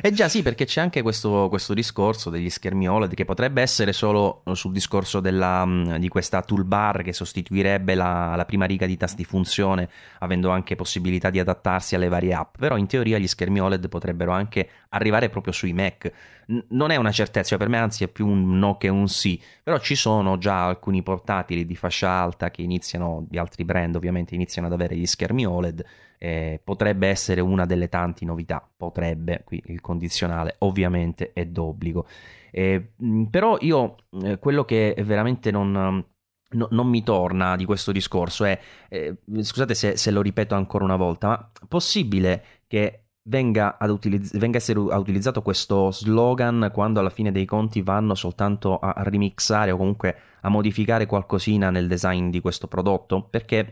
Eh 0.00 0.10
già 0.12 0.28
sì, 0.28 0.42
perché 0.42 0.64
c'è 0.64 0.80
anche 0.80 1.02
questo, 1.02 1.48
questo, 1.50 1.74
discorso 1.74 2.30
degli 2.30 2.48
schermi 2.48 2.88
OLED 2.88 3.12
che 3.12 3.26
potrebbe 3.26 3.60
essere 3.60 3.92
solo 3.92 4.42
sul 4.52 4.72
discorso 4.72 5.20
della, 5.20 5.66
mm, 5.66 5.96
di 5.96 6.08
questa 6.08 6.40
toolbar 6.40 7.02
che 7.02 7.12
sostituirebbe 7.12 7.94
la, 7.94 8.34
la, 8.36 8.44
prima 8.46 8.64
riga 8.64 8.86
di 8.86 8.96
tasti 8.96 9.24
funzione, 9.24 9.90
avendo 10.20 10.48
anche 10.48 10.76
possibilità 10.76 11.28
di 11.28 11.40
adattarsi 11.40 11.94
alle 11.94 12.08
varie 12.08 12.32
app, 12.32 12.56
però 12.58 12.78
in 12.78 12.86
teoria 12.86 13.18
gli 13.18 13.26
schermi 13.26 13.60
OLED 13.60 13.88
potrebbero 13.88 14.32
anche 14.32 14.68
arrivare 14.90 15.28
proprio 15.28 15.52
sui 15.52 15.74
Mac. 15.74 16.10
N- 16.46 16.64
non 16.70 16.90
è 16.90 16.96
una 16.96 17.12
certezza, 17.12 17.50
cioè 17.50 17.58
per 17.58 17.68
me 17.68 17.76
anzi 17.76 18.04
è 18.04 18.08
più 18.08 18.26
un 18.26 18.58
no 18.58 18.78
che 18.78 18.88
un 18.88 19.08
sì, 19.08 19.40
però 19.62 19.78
ci 19.78 19.94
sono 19.94 20.38
già 20.38 20.64
alcuni 20.64 21.02
portatili 21.02 21.66
di 21.66 21.76
fascia 21.76 22.08
alta 22.08 22.50
che 22.50 22.62
iniziano, 22.62 23.26
di 23.28 23.36
altri 23.36 23.64
brand 23.64 23.94
ovviamente, 23.94 24.34
iniziano 24.34 24.68
ad 24.68 24.72
avere 24.72 24.96
gli 24.96 25.06
schermi 25.06 25.44
OLED 25.44 25.84
eh, 26.18 26.60
potrebbe 26.62 27.08
essere 27.08 27.40
una 27.40 27.66
delle 27.66 27.88
tante 27.88 28.24
novità, 28.24 28.66
potrebbe, 28.76 29.42
qui 29.44 29.62
il 29.66 29.80
condizionale 29.80 30.56
ovviamente 30.60 31.32
è 31.32 31.46
d'obbligo. 31.46 32.06
Eh, 32.50 32.92
però 33.30 33.56
io 33.60 33.96
eh, 34.22 34.38
quello 34.38 34.64
che 34.64 34.94
veramente 35.04 35.50
non... 35.50 36.04
No, 36.48 36.68
non 36.70 36.86
mi 36.86 37.02
torna 37.02 37.56
di 37.56 37.64
questo 37.64 37.90
discorso 37.90 38.44
è, 38.44 38.56
eh, 38.88 39.16
scusate 39.40 39.74
se, 39.74 39.96
se, 39.96 40.12
lo 40.12 40.22
ripeto 40.22 40.54
ancora 40.54 40.84
una 40.84 40.94
volta, 40.94 41.28
ma 41.28 41.50
possibile 41.66 42.44
che 42.68 43.06
venga, 43.26 43.78
ad 43.78 43.90
utilizz- 43.90 44.32
essere, 44.54 44.80
a 44.90 44.98
utilizzato 44.98 45.42
questo 45.42 45.90
slogan 45.90 46.70
quando 46.72 47.00
alla 47.00 47.10
fine 47.10 47.32
dei 47.32 47.44
conti 47.44 47.82
vanno 47.82 48.14
soltanto 48.14 48.78
a 48.78 48.94
remixare 48.98 49.70
o 49.70 49.76
comunque 49.76 50.16
a 50.42 50.48
modificare 50.48 51.06
qualcosina 51.06 51.70
nel 51.70 51.88
design 51.88 52.30
di 52.30 52.40
questo 52.40 52.68
prodotto? 52.68 53.22
Perché 53.22 53.70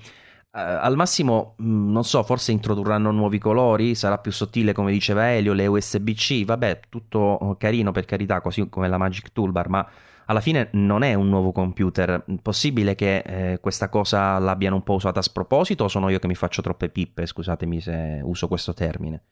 al 0.56 0.94
massimo, 0.94 1.56
mm, 1.60 1.90
non 1.90 2.04
so, 2.04 2.22
forse 2.22 2.52
introdurranno 2.52 3.10
nuovi 3.10 3.38
colori, 3.38 3.94
sarà 3.94 4.18
più 4.18 4.30
sottile 4.30 4.72
come 4.72 4.92
diceva 4.92 5.32
Elio, 5.32 5.52
le 5.52 5.66
USB-C, 5.66 6.44
vabbè, 6.44 6.80
tutto 6.88 7.56
carino 7.58 7.90
per 7.90 8.04
carità, 8.04 8.40
così 8.40 8.68
come 8.68 8.88
la 8.88 8.96
Magic 8.96 9.32
Toolbar, 9.32 9.68
ma 9.68 9.88
alla 10.26 10.40
fine 10.40 10.68
non 10.72 11.02
è 11.02 11.14
un 11.14 11.28
nuovo 11.28 11.52
computer. 11.52 12.24
Possibile 12.40 12.94
che 12.94 13.18
eh, 13.18 13.60
questa 13.60 13.88
cosa 13.88 14.38
l'abbiano 14.38 14.76
un 14.76 14.82
po' 14.82 14.94
usata 14.94 15.18
a 15.18 15.22
sproposito 15.22 15.84
o 15.84 15.88
sono 15.88 16.08
io 16.08 16.18
che 16.18 16.28
mi 16.28 16.34
faccio 16.34 16.62
troppe 16.62 16.88
pippe? 16.88 17.26
Scusatemi 17.26 17.80
se 17.80 18.20
uso 18.22 18.48
questo 18.48 18.72
termine. 18.72 19.22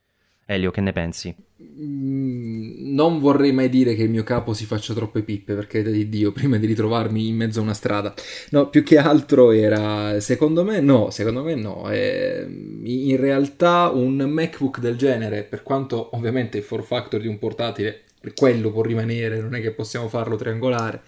Elio, 0.47 0.71
che 0.71 0.81
ne 0.81 0.93
pensi? 0.93 1.35
Mm, 1.63 2.95
non 2.95 3.21
vorrei 3.21 3.53
mai 3.53 3.69
dire 3.69 3.95
che 3.95 4.03
il 4.03 4.11
mio 4.11 4.25
capo 4.25 4.53
si 4.53 4.67
faccia 4.67 4.93
troppe 4.95 5.23
pippe, 5.23 5.55
perché 5.55 5.83
di 5.83 6.09
Dio, 6.09 6.31
prima 6.33 6.57
di 6.57 6.67
ritrovarmi 6.67 7.29
in 7.29 7.37
mezzo 7.37 7.61
a 7.61 7.63
una 7.63 7.75
strada. 7.75 8.13
No, 8.51 8.69
più 8.69 8.83
che 8.83 8.99
altro 8.99 9.51
era, 9.53 10.21
secondo 10.21 10.65
me 10.65 10.81
no, 10.81 11.11
secondo 11.11 11.43
me 11.43 11.55
no. 11.55 11.89
È, 11.89 12.47
in 12.49 13.17
realtà 13.17 13.91
un 13.91 14.17
MacBook 14.17 14.81
del 14.81 14.97
genere, 14.97 15.45
per 15.45 15.63
quanto 15.63 16.15
ovviamente 16.17 16.59
il 16.59 16.65
form 16.65 16.83
factor 16.83 17.21
di 17.21 17.29
un 17.29 17.39
portatile, 17.39 18.03
quello 18.35 18.71
può 18.71 18.83
rimanere, 18.83 19.41
non 19.41 19.55
è 19.55 19.61
che 19.61 19.73
possiamo 19.73 20.09
farlo 20.09 20.37
triangolare, 20.37 21.01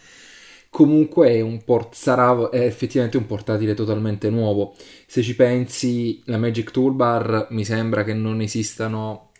comunque 0.74 1.28
è 1.28 1.40
un 1.40 1.62
port- 1.62 1.94
sarà 1.94 2.50
effettivamente 2.50 3.16
un 3.16 3.26
portatile 3.26 3.74
totalmente 3.74 4.28
nuovo. 4.28 4.74
Se 5.06 5.22
ci 5.22 5.36
pensi, 5.36 6.20
la 6.24 6.36
Magic 6.36 6.72
Toolbar 6.72 7.46
mi 7.50 7.64
sembra 7.64 8.02
che 8.02 8.12
non 8.12 8.40
esistano 8.40 9.30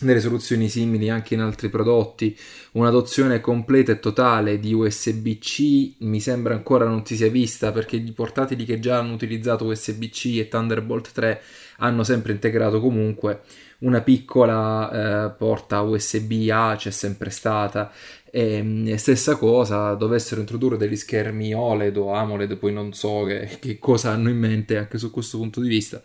delle 0.00 0.20
soluzioni 0.20 0.68
simili 0.68 1.08
anche 1.08 1.32
in 1.32 1.40
altri 1.40 1.70
prodotti. 1.70 2.36
Un'adozione 2.72 3.40
completa 3.40 3.92
e 3.92 4.00
totale 4.00 4.60
di 4.60 4.74
USB-C 4.74 5.94
mi 6.00 6.20
sembra 6.20 6.52
ancora 6.52 6.84
non 6.84 7.06
si 7.06 7.16
sia 7.16 7.30
vista 7.30 7.72
perché 7.72 7.96
i 7.96 8.12
portatili 8.12 8.66
che 8.66 8.78
già 8.78 8.98
hanno 8.98 9.14
utilizzato 9.14 9.64
USB-C 9.64 10.40
e 10.40 10.48
Thunderbolt 10.48 11.12
3 11.12 11.40
hanno 11.78 12.04
sempre 12.04 12.32
integrato 12.32 12.80
comunque 12.80 13.40
una 13.82 14.00
piccola 14.00 15.26
eh, 15.26 15.30
porta 15.30 15.80
USB-A, 15.80 16.74
c'è 16.76 16.90
sempre 16.90 17.30
stata 17.30 17.90
e, 18.34 18.54
ehm, 18.54 18.94
stessa 18.96 19.36
cosa, 19.36 19.92
dovessero 19.94 20.40
introdurre 20.40 20.78
degli 20.78 20.96
schermi 20.96 21.52
OLED 21.52 21.98
o 21.98 22.12
AMOLED, 22.14 22.56
poi 22.56 22.72
non 22.72 22.94
so 22.94 23.24
che, 23.24 23.58
che 23.60 23.78
cosa 23.78 24.10
hanno 24.10 24.30
in 24.30 24.38
mente 24.38 24.78
anche 24.78 24.96
su 24.96 25.10
questo 25.10 25.36
punto 25.36 25.60
di 25.60 25.68
vista. 25.68 26.02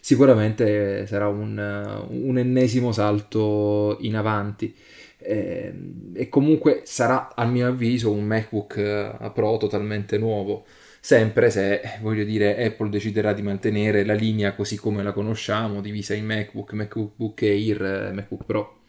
Sicuramente 0.00 1.06
sarà 1.06 1.28
un, 1.28 2.06
un 2.08 2.38
ennesimo 2.38 2.92
salto 2.92 3.96
in 4.00 4.16
avanti. 4.16 4.74
E, 5.18 5.72
ehm, 5.72 6.12
e, 6.14 6.28
comunque 6.28 6.82
sarà, 6.84 7.34
a 7.34 7.46
mio 7.46 7.68
avviso, 7.68 8.10
un 8.12 8.24
MacBook 8.24 8.76
eh, 8.76 9.30
Pro 9.34 9.56
totalmente 9.56 10.18
nuovo. 10.18 10.66
Sempre 11.00 11.50
se, 11.50 11.80
voglio 12.02 12.24
dire, 12.24 12.62
Apple 12.62 12.90
deciderà 12.90 13.32
di 13.32 13.42
mantenere 13.42 14.04
la 14.04 14.14
linea 14.14 14.54
così 14.54 14.76
come 14.76 15.02
la 15.02 15.12
conosciamo, 15.12 15.80
divisa 15.80 16.14
in 16.14 16.26
MacBook, 16.26 16.72
MacBook 16.72 17.42
Air, 17.42 17.82
e 18.10 18.12
MacBook 18.12 18.44
Pro. 18.44 18.79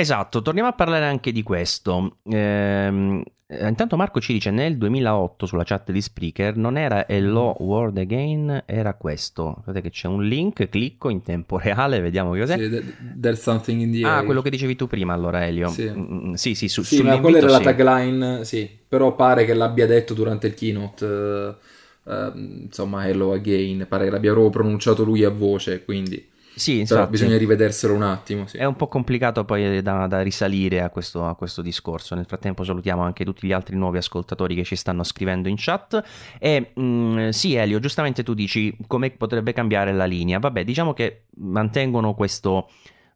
Esatto, 0.00 0.42
torniamo 0.42 0.68
a 0.68 0.74
parlare 0.74 1.06
anche 1.06 1.32
di 1.32 1.42
questo. 1.42 2.18
Ehm, 2.30 3.20
intanto 3.48 3.96
Marco 3.96 4.20
ci 4.20 4.32
dice 4.32 4.52
nel 4.52 4.78
2008 4.78 5.44
sulla 5.44 5.64
chat 5.64 5.90
di 5.90 6.00
Spreaker 6.00 6.54
non 6.54 6.76
era 6.76 7.08
Hello 7.08 7.56
World 7.58 7.98
Again, 7.98 8.62
era 8.64 8.94
questo. 8.94 9.54
Guardate 9.54 9.80
che 9.80 9.90
c'è 9.90 10.06
un 10.06 10.22
link, 10.22 10.68
clicco 10.68 11.08
in 11.08 11.22
tempo 11.22 11.58
reale, 11.58 11.98
vediamo 11.98 12.30
che 12.30 12.38
cos'è. 12.38 12.58
Sì, 12.58 12.94
there's 13.18 13.40
something 13.40 13.80
in 13.80 13.90
the 13.90 14.06
Ah, 14.06 14.22
quello 14.22 14.40
che 14.40 14.50
dicevi 14.50 14.76
tu 14.76 14.86
prima 14.86 15.14
allora 15.14 15.44
Elio. 15.44 15.68
Sì, 15.68 15.90
mm, 15.90 16.28
mm 16.28 16.32
sì, 16.34 16.54
sì, 16.54 16.68
su, 16.68 16.84
sì 16.84 17.02
ma 17.02 17.18
quella 17.18 17.38
era 17.38 17.48
sì. 17.48 17.64
la 17.64 17.72
tagline, 17.74 18.44
sì, 18.44 18.70
però 18.86 19.16
pare 19.16 19.44
che 19.44 19.54
l'abbia 19.54 19.86
detto 19.86 20.14
durante 20.14 20.46
il 20.46 20.54
keynote. 20.54 21.04
Uh, 21.04 22.08
uh, 22.08 22.36
insomma, 22.36 23.04
Hello 23.08 23.32
Again, 23.32 23.84
pare 23.88 24.04
che 24.04 24.10
l'abbia 24.10 24.30
proprio 24.30 24.62
pronunciato 24.62 25.02
lui 25.02 25.24
a 25.24 25.30
voce, 25.30 25.84
quindi... 25.84 26.36
Sì, 26.58 26.84
Però 26.86 27.06
bisogna 27.06 27.38
rivederselo 27.38 27.94
un 27.94 28.02
attimo. 28.02 28.46
Sì. 28.46 28.56
È 28.56 28.64
un 28.64 28.74
po' 28.74 28.88
complicato 28.88 29.44
poi 29.44 29.80
da, 29.80 30.06
da 30.06 30.22
risalire 30.22 30.82
a 30.82 30.90
questo, 30.90 31.24
a 31.24 31.34
questo, 31.36 31.62
discorso. 31.62 32.14
Nel 32.14 32.26
frattempo 32.26 32.64
salutiamo 32.64 33.02
anche 33.02 33.24
tutti 33.24 33.46
gli 33.46 33.52
altri 33.52 33.76
nuovi 33.76 33.98
ascoltatori 33.98 34.54
che 34.54 34.64
ci 34.64 34.74
stanno 34.74 35.04
scrivendo 35.04 35.48
in 35.48 35.54
chat. 35.56 36.02
E 36.38 36.72
mh, 36.74 36.82
mm, 36.82 37.28
sì, 37.28 37.54
Elio, 37.54 37.78
giustamente 37.78 38.22
tu 38.22 38.34
dici 38.34 38.76
come 38.86 39.10
potrebbe 39.10 39.52
cambiare 39.52 39.92
la 39.92 40.04
linea. 40.04 40.38
Vabbè, 40.38 40.64
diciamo 40.64 40.92
che 40.92 41.24
mantengono 41.36 42.14
questo... 42.14 42.68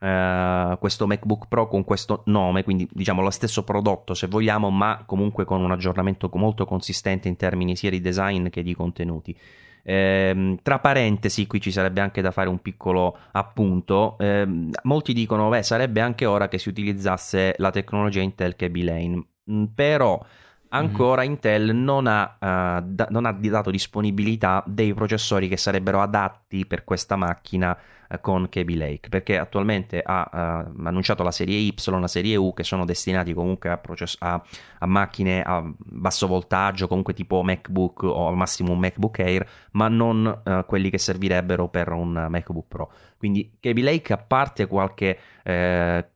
Uh, 0.03 0.77
questo 0.81 1.07
MacBook 1.07 1.47
Pro 1.47 1.69
con 1.69 1.85
questo 1.85 2.25
nome, 2.27 2.65
quindi 2.65 2.89
diciamo 2.91 3.23
lo 3.23 3.31
stesso 3.31 3.63
prodotto 3.63 4.15
se 4.15 4.27
vogliamo, 4.27 4.69
ma 4.69 5.05
comunque 5.07 5.45
con 5.45 5.63
un 5.63 5.71
aggiornamento 5.71 6.29
molto 6.35 6.65
consistente 6.65 7.29
in 7.29 7.37
termini 7.37 7.77
sia 7.77 7.89
di 7.89 8.01
design 8.01 8.49
che 8.49 8.65
di 8.65 8.75
contenuti. 8.75 9.39
Eh, 9.83 10.59
tra 10.63 10.79
parentesi, 10.79 11.47
qui 11.47 11.61
ci 11.61 11.73
sarebbe 11.73 12.01
anche 12.01 12.23
da 12.23 12.31
fare 12.31 12.49
un 12.49 12.61
piccolo 12.61 13.17
appunto. 13.33 14.17
Eh, 14.19 14.69
molti 14.83 15.13
dicono, 15.13 15.49
beh, 15.49 15.63
sarebbe 15.63 16.01
anche 16.01 16.27
ora 16.27 16.49
che 16.49 16.59
si 16.59 16.69
utilizzasse 16.69 17.55
la 17.59 17.71
tecnologia 17.71 18.21
Intel 18.21 18.57
Kaby 18.57 18.83
Lane, 18.83 19.27
mm, 19.51 19.65
però 19.75 20.21
ancora 20.69 21.23
mm. 21.23 21.25
Intel 21.25 21.75
non 21.75 22.07
ha, 22.07 22.37
uh, 22.39 22.83
da, 22.87 23.07
non 23.11 23.27
ha 23.27 23.33
dato 23.33 23.71
disponibilità 23.71 24.63
dei 24.67 24.95
processori 24.95 25.49
che 25.49 25.57
sarebbero 25.57 26.01
adatti 26.01 26.67
per 26.67 26.85
questa 26.85 27.17
macchina 27.17 27.77
con 28.21 28.49
Kaby 28.49 28.77
Lake 28.77 29.09
perché 29.09 29.39
attualmente 29.39 30.03
ha 30.05 30.29
uh, 30.31 30.87
annunciato 30.87 31.23
la 31.23 31.31
serie 31.31 31.59
Y, 31.59 31.75
la 31.87 32.07
serie 32.09 32.37
U 32.37 32.53
che 32.53 32.65
sono 32.65 32.85
destinati 32.85 33.33
comunque 33.33 33.71
a, 33.71 33.79
process- 33.79 34.17
a, 34.21 34.43
a, 34.79 34.87
macchine 34.87 35.43
a 35.43 35.63
basso 35.77 36.27
voltaggio 36.27 36.89
comunque 36.89 37.15
tipo 37.15 37.43
MacBook 37.43 38.03
o 38.03 38.29
al 38.29 38.37
massimo 38.37 38.73
un 38.73 38.79
MacBook 38.79 39.19
Air 39.21 39.49
ma 39.73 39.89
non 39.89 40.43
quelli 40.67 40.91
che 40.91 40.99
servirebbero 40.99 41.69
per 41.69 41.91
un 41.93 42.27
MacBook 42.29 42.67
Pro. 42.69 42.93
Quindi 43.17 43.57
Kaby 43.61 43.83
Lake 43.83 44.13
a 44.13 44.19
parte 44.19 44.67
qualche 44.67 45.19
eh, 45.43 46.07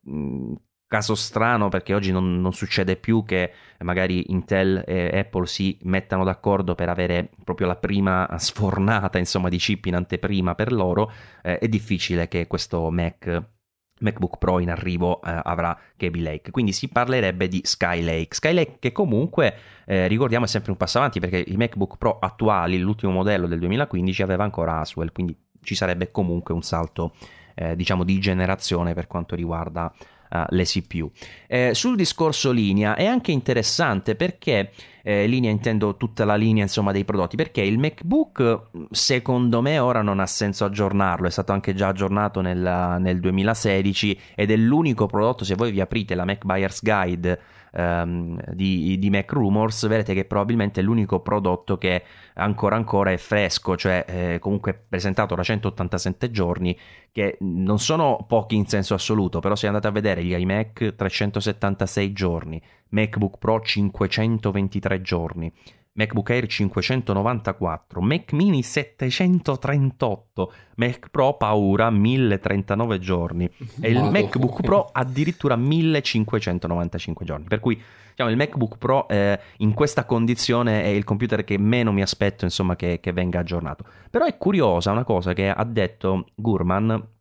caso 0.87 1.15
strano 1.15 1.67
perché 1.67 1.93
oggi 1.93 2.11
non, 2.11 2.39
non, 2.39 2.53
succede 2.53 2.95
più 2.95 3.23
che 3.25 3.51
magari 3.79 4.31
Intel 4.31 4.83
e 4.87 5.19
Apple 5.19 5.45
si 5.45 5.77
mettano 5.81 6.23
d'accordo 6.23 6.75
per 6.75 6.87
avere 6.87 7.29
proprio 7.43 7.67
la 7.67 7.75
prima 7.75 8.27
sfornata 8.37 9.17
insomma 9.17 9.49
di 9.49 9.57
chip 9.57 9.85
in 9.85 9.95
anteprima 9.95 10.55
per 10.55 10.71
loro 10.71 11.11
eh, 11.43 11.59
è 11.59 11.67
difficile 11.67 12.27
che 12.29 12.47
questo 12.47 12.89
Mac 12.89 13.55
MacBook 13.99 14.37
Pro 14.37 14.59
in 14.59 14.69
arrivo 14.69 15.21
eh, 15.21 15.41
avrà 15.43 15.77
Kaby 15.95 16.21
Lake, 16.21 16.51
quindi 16.51 16.71
si 16.71 16.87
parlerebbe 16.87 17.47
di 17.47 17.61
Skylake. 17.63 18.35
Skylake 18.35 18.75
che 18.79 18.91
comunque 18.91 19.55
eh, 19.85 20.07
ricordiamo 20.07 20.45
è 20.45 20.47
sempre 20.47 20.71
un 20.71 20.77
passo 20.77 20.99
avanti 20.99 21.19
perché 21.19 21.43
i 21.47 21.57
MacBook 21.57 21.97
Pro 21.97 22.19
attuali, 22.19 22.77
l'ultimo 22.77 23.11
modello 23.11 23.47
del 23.47 23.59
2015 23.59 24.21
aveva 24.21 24.43
ancora 24.43 24.79
Aswell, 24.79 25.11
quindi 25.11 25.35
ci 25.61 25.75
sarebbe 25.75 26.11
comunque 26.11 26.53
un 26.53 26.61
salto 26.61 27.13
eh, 27.55 27.75
diciamo 27.75 28.03
di 28.03 28.19
generazione 28.19 28.93
per 28.93 29.07
quanto 29.07 29.35
riguarda 29.35 29.91
uh, 30.31 30.43
le 30.49 30.63
CPU. 30.63 31.11
Eh, 31.47 31.73
sul 31.73 31.95
discorso 31.95 32.51
linea 32.51 32.95
è 32.95 33.05
anche 33.05 33.31
interessante 33.31 34.15
perché 34.15 34.71
eh, 35.03 35.25
linea 35.25 35.49
intendo 35.49 35.95
tutta 35.95 36.25
la 36.25 36.35
linea 36.35 36.63
insomma 36.63 36.91
dei 36.91 37.05
prodotti 37.05 37.37
perché 37.37 37.61
il 37.61 37.79
MacBook 37.79 38.63
secondo 38.91 39.61
me 39.61 39.79
ora 39.79 40.01
non 40.01 40.19
ha 40.19 40.25
senso 40.25 40.65
aggiornarlo 40.65 41.27
è 41.27 41.31
stato 41.31 41.53
anche 41.53 41.73
già 41.73 41.87
aggiornato 41.87 42.41
nel, 42.41 42.97
nel 42.99 43.19
2016 43.21 44.19
ed 44.35 44.51
è 44.51 44.57
l'unico 44.57 45.05
prodotto 45.05 45.45
se 45.45 45.55
voi 45.55 45.71
vi 45.71 45.79
aprite 45.79 46.13
la 46.13 46.25
Mac 46.25 46.43
Buyers 46.43 46.81
Guide 46.81 47.39
um, 47.73 48.39
di, 48.53 48.97
di, 48.97 49.09
Mac 49.09 49.31
Rumors, 49.31 49.87
vedrete 49.87 50.13
che 50.13 50.25
probabilmente 50.25 50.79
è 50.79 50.83
l'unico 50.83 51.19
prodotto 51.21 51.77
che 51.77 52.03
ancora 52.35 52.75
ancora 52.75 53.11
è 53.11 53.17
fresco, 53.17 53.75
cioè 53.75 54.05
eh, 54.07 54.39
comunque 54.39 54.73
presentato 54.73 55.35
da 55.35 55.43
187 55.43 56.31
giorni, 56.31 56.77
che 57.11 57.37
non 57.41 57.79
sono 57.79 58.25
pochi 58.27 58.55
in 58.55 58.67
senso 58.67 58.93
assoluto, 58.93 59.39
però 59.39 59.55
se 59.55 59.67
andate 59.67 59.87
a 59.87 59.91
vedere 59.91 60.23
gli 60.23 60.33
iMac 60.33 60.95
376 60.95 62.13
giorni, 62.13 62.61
MacBook 62.89 63.37
Pro 63.37 63.61
523 63.61 65.01
giorni, 65.01 65.51
MacBook 65.97 66.29
Air 66.29 66.45
594, 66.45 68.01
Mac 68.01 68.31
Mini 68.33 68.61
738, 68.61 70.53
Mac 70.75 71.09
Pro 71.09 71.33
paura 71.37 71.89
1039 71.89 72.99
giorni 72.99 73.49
e 73.81 73.89
il 73.89 74.03
MacBook 74.03 74.61
Pro 74.61 74.89
addirittura 74.91 75.55
1595 75.55 77.25
giorni. 77.25 77.45
Per 77.47 77.59
cui 77.59 77.81
diciamo, 78.11 78.29
il 78.29 78.37
MacBook 78.37 78.77
Pro 78.77 79.07
eh, 79.07 79.39
in 79.57 79.73
questa 79.73 80.05
condizione 80.05 80.83
è 80.83 80.87
il 80.87 81.03
computer 81.03 81.43
che 81.43 81.57
meno 81.57 81.91
mi 81.91 82.03
aspetto 82.03 82.45
insomma, 82.45 82.75
che, 82.75 82.99
che 82.99 83.11
venga 83.11 83.39
aggiornato. 83.39 83.83
Però 84.11 84.25
è 84.25 84.37
curiosa 84.37 84.91
una 84.91 85.03
cosa 85.03 85.33
che 85.33 85.49
ha 85.49 85.63
detto 85.63 86.27
Gurman 86.35 87.15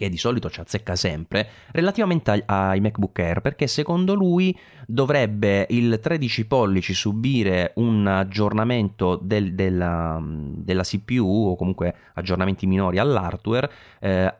che 0.00 0.08
di 0.08 0.16
solito 0.16 0.48
ci 0.48 0.60
azzecca 0.60 0.96
sempre, 0.96 1.46
relativamente 1.72 2.42
ai, 2.46 2.80
MacBook 2.80 3.18
Air, 3.18 3.42
perché 3.42 3.66
secondo 3.66 4.14
lui 4.14 4.58
dovrebbe 4.86 5.66
il 5.68 5.98
13 6.00 6.46
pollici 6.46 6.94
subire 6.94 7.72
un 7.74 8.06
aggiornamento 8.06 9.16
del, 9.16 9.52
della, 9.52 10.18
della, 10.22 10.84
CPU 10.84 11.50
o 11.50 11.54
comunque 11.54 11.94
aggiornamenti 12.14 12.66
minori 12.66 12.96
all'hardware, 12.96 13.70
eh, 14.00 14.34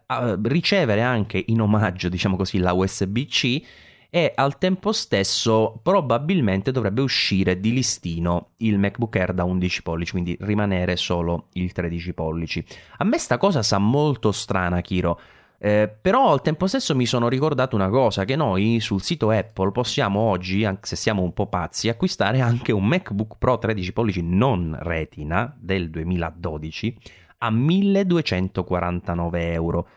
ricevere 0.44 1.02
anche 1.02 1.44
in 1.48 1.60
omaggio, 1.60 2.08
diciamo 2.08 2.36
così, 2.36 2.56
la 2.56 2.72
USB-C 2.72 3.62
e 4.08 4.32
al 4.34 4.56
tempo 4.56 4.92
stesso 4.92 5.78
probabilmente 5.82 6.72
dovrebbe 6.72 7.02
uscire 7.02 7.60
di 7.60 7.74
listino 7.74 8.52
il 8.58 8.78
MacBook 8.78 9.14
Air 9.14 9.34
da 9.34 9.44
11 9.44 9.82
pollici, 9.82 10.12
quindi 10.12 10.38
rimanere 10.40 10.96
solo 10.96 11.48
il 11.52 11.70
13 11.70 12.14
pollici. 12.14 12.64
A 12.96 13.04
me 13.04 13.18
sta 13.18 13.36
cosa 13.36 13.62
sa 13.62 13.76
molto 13.76 14.32
strana, 14.32 14.80
Kiro. 14.80 15.20
Eh, 15.62 15.94
però 16.00 16.32
al 16.32 16.40
tempo 16.40 16.66
stesso 16.66 16.96
mi 16.96 17.04
sono 17.04 17.28
ricordato 17.28 17.76
una 17.76 17.90
cosa, 17.90 18.24
che 18.24 18.34
noi 18.34 18.80
sul 18.80 19.02
sito 19.02 19.28
Apple 19.28 19.72
possiamo 19.72 20.20
oggi, 20.20 20.64
anche 20.64 20.86
se 20.86 20.96
siamo 20.96 21.20
un 21.20 21.34
po' 21.34 21.48
pazzi, 21.48 21.90
acquistare 21.90 22.40
anche 22.40 22.72
un 22.72 22.86
MacBook 22.86 23.34
Pro 23.36 23.58
13 23.58 23.92
pollici 23.92 24.22
non 24.22 24.74
retina 24.80 25.54
del 25.60 25.90
2012 25.90 26.96
a 27.38 27.50
1249 27.50 29.52
euro. 29.52 29.88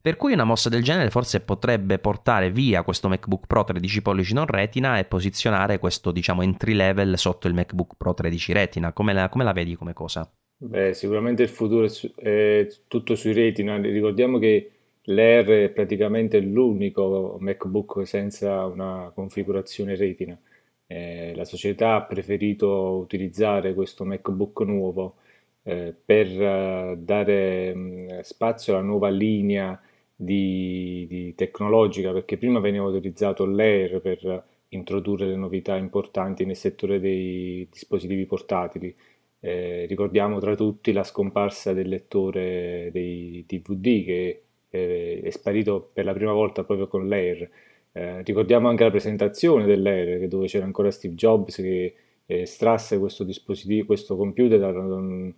Per 0.00 0.16
cui 0.16 0.32
una 0.32 0.42
mossa 0.42 0.68
del 0.68 0.82
genere 0.82 1.10
forse 1.10 1.38
potrebbe 1.38 2.00
portare 2.00 2.50
via 2.50 2.82
questo 2.82 3.08
MacBook 3.08 3.46
Pro 3.46 3.62
13 3.62 4.02
pollici 4.02 4.34
non 4.34 4.46
retina 4.46 4.98
e 4.98 5.04
posizionare 5.04 5.78
questo 5.78 6.10
diciamo 6.10 6.42
entry 6.42 6.72
level 6.72 7.16
sotto 7.16 7.46
il 7.46 7.54
MacBook 7.54 7.94
Pro 7.96 8.12
13 8.12 8.52
retina. 8.52 8.92
Come 8.92 9.12
la, 9.12 9.28
come 9.28 9.44
la 9.44 9.52
vedi 9.52 9.76
come 9.76 9.92
cosa? 9.92 10.28
Beh, 10.56 10.94
sicuramente 10.94 11.44
il 11.44 11.48
futuro 11.48 11.84
è, 11.84 11.88
su- 11.88 12.12
è 12.16 12.66
tutto 12.88 13.14
sui 13.14 13.32
retina. 13.32 13.76
Ricordiamo 13.76 14.40
che 14.40 14.72
L'Air 15.06 15.46
è 15.46 15.70
praticamente 15.70 16.38
l'unico 16.40 17.36
MacBook 17.40 18.06
senza 18.06 18.64
una 18.66 19.10
configurazione 19.14 19.96
retina. 19.96 20.38
Eh, 20.86 21.32
la 21.34 21.44
società 21.44 21.94
ha 21.96 22.02
preferito 22.02 22.68
utilizzare 22.98 23.74
questo 23.74 24.04
MacBook 24.04 24.60
nuovo 24.60 25.16
eh, 25.64 25.94
per 26.04 26.26
uh, 26.28 26.96
dare 26.96 27.74
mh, 27.74 28.20
spazio 28.20 28.74
alla 28.74 28.82
nuova 28.82 29.08
linea 29.08 29.80
di, 30.14 31.06
di, 31.08 31.34
tecnologica, 31.34 32.12
perché 32.12 32.36
prima 32.36 32.60
veniva 32.60 32.84
utilizzato 32.84 33.44
l'Air 33.44 34.00
per 34.00 34.44
introdurre 34.68 35.26
le 35.26 35.36
novità 35.36 35.76
importanti 35.76 36.44
nel 36.44 36.56
settore 36.56 37.00
dei 37.00 37.66
dispositivi 37.70 38.24
portatili. 38.26 38.94
Eh, 39.40 39.86
ricordiamo 39.86 40.38
tra 40.38 40.54
tutti 40.54 40.92
la 40.92 41.02
scomparsa 41.02 41.72
del 41.72 41.88
lettore 41.88 42.90
dei 42.92 43.44
DVD 43.46 44.04
che 44.04 44.42
eh, 44.72 45.20
è 45.22 45.30
sparito 45.30 45.90
per 45.92 46.04
la 46.04 46.14
prima 46.14 46.32
volta 46.32 46.64
proprio 46.64 46.88
con 46.88 47.06
l'Air. 47.06 47.48
Eh, 47.92 48.22
ricordiamo 48.22 48.68
anche 48.68 48.84
la 48.84 48.90
presentazione 48.90 49.66
dell'Air, 49.66 50.26
dove 50.28 50.46
c'era 50.46 50.64
ancora 50.64 50.90
Steve 50.90 51.14
Jobs 51.14 51.56
che 51.56 51.94
estrasse 52.24 52.98
questo 52.98 53.24
dispositivo, 53.24 53.84
questo 53.86 54.16
computer 54.16 54.58
da 54.58 54.68
un, 54.68 55.30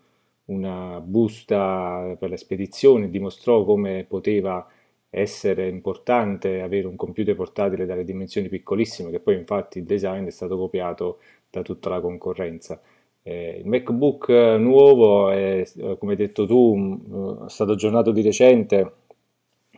una 0.47 1.01
busta 1.01 2.17
per 2.19 2.31
la 2.31 2.37
spedizione, 2.37 3.11
dimostrò 3.11 3.65
come 3.65 4.05
poteva 4.09 4.67
essere 5.11 5.69
importante 5.69 6.61
avere 6.61 6.87
un 6.87 6.97
computer 6.97 7.35
portatile 7.35 7.87
dalle 7.87 8.05
dimensioni 8.05 8.49
piccolissime, 8.49 9.11
che 9.11 9.21
poi 9.21 9.37
infatti 9.37 9.79
il 9.79 9.85
design 9.85 10.27
è 10.27 10.31
stato 10.31 10.57
copiato 10.57 11.19
da 11.51 11.63
tutta 11.63 11.89
la 11.89 12.01
concorrenza. 12.01 12.81
Eh, 13.23 13.61
il 13.61 13.67
MacBook 13.67 14.29
nuovo, 14.59 15.31
è, 15.31 15.65
come 15.99 16.13
hai 16.13 16.19
detto 16.19 16.47
tu, 16.47 17.45
è 17.47 17.49
stato 17.49 17.73
aggiornato 17.73 18.13
di 18.13 18.23
recente 18.23 18.93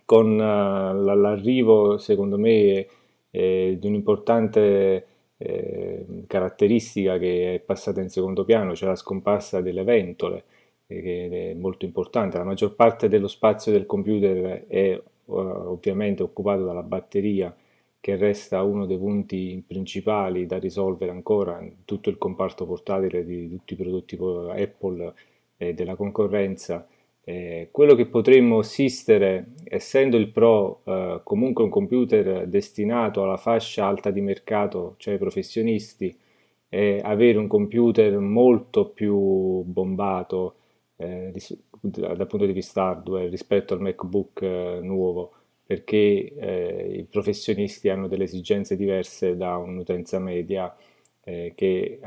con 0.06 0.32
uh, 0.34 1.04
l'arrivo, 1.04 1.98
secondo 1.98 2.38
me, 2.38 2.86
eh, 3.30 3.76
di 3.78 3.86
un'importante 3.86 5.06
eh, 5.36 6.24
caratteristica 6.26 7.18
che 7.18 7.56
è 7.56 7.58
passata 7.58 8.00
in 8.00 8.08
secondo 8.08 8.44
piano, 8.44 8.74
cioè 8.74 8.88
la 8.88 8.96
scomparsa 8.96 9.60
delle 9.60 9.82
ventole, 9.82 10.44
eh, 10.86 11.02
che 11.02 11.50
è 11.50 11.54
molto 11.54 11.84
importante. 11.84 12.38
La 12.38 12.44
maggior 12.44 12.74
parte 12.74 13.08
dello 13.08 13.28
spazio 13.28 13.72
del 13.72 13.84
computer 13.84 14.66
è 14.68 14.94
uh, 14.94 15.34
ovviamente 15.34 16.22
occupato 16.22 16.64
dalla 16.64 16.82
batteria, 16.82 17.54
che 18.00 18.16
resta 18.16 18.62
uno 18.62 18.86
dei 18.86 18.98
punti 18.98 19.62
principali 19.66 20.46
da 20.46 20.58
risolvere 20.58 21.10
ancora 21.10 21.60
in 21.60 21.84
tutto 21.84 22.08
il 22.08 22.18
comparto 22.18 22.64
portatile 22.64 23.24
di 23.24 23.48
tutti 23.50 23.72
i 23.74 23.76
prodotti 23.76 24.16
Apple 24.16 25.12
e 25.56 25.74
della 25.74 25.96
concorrenza 25.96 26.86
eh, 27.28 27.70
quello 27.72 27.96
che 27.96 28.06
potremmo 28.06 28.58
assistere, 28.58 29.54
essendo 29.64 30.16
il 30.16 30.28
Pro 30.28 30.82
eh, 30.84 31.20
comunque 31.24 31.64
un 31.64 31.70
computer 31.70 32.46
destinato 32.46 33.24
alla 33.24 33.36
fascia 33.36 33.84
alta 33.84 34.12
di 34.12 34.20
mercato, 34.20 34.94
cioè 34.98 35.14
ai 35.14 35.18
professionisti, 35.18 36.16
è 36.68 37.00
avere 37.02 37.38
un 37.38 37.48
computer 37.48 38.16
molto 38.18 38.90
più 38.90 39.62
bombato 39.62 40.54
eh, 40.98 41.32
dal 41.80 42.26
punto 42.28 42.46
di 42.46 42.52
vista 42.52 42.84
hardware 42.84 43.28
rispetto 43.28 43.74
al 43.74 43.80
MacBook 43.80 44.42
eh, 44.42 44.78
nuovo, 44.82 45.32
perché 45.66 46.32
eh, 46.32 46.96
i 46.96 47.04
professionisti 47.10 47.88
hanno 47.88 48.06
delle 48.06 48.24
esigenze 48.24 48.76
diverse 48.76 49.36
da 49.36 49.56
un'utenza 49.56 50.20
media 50.20 50.72
eh, 51.24 51.54
che, 51.56 51.98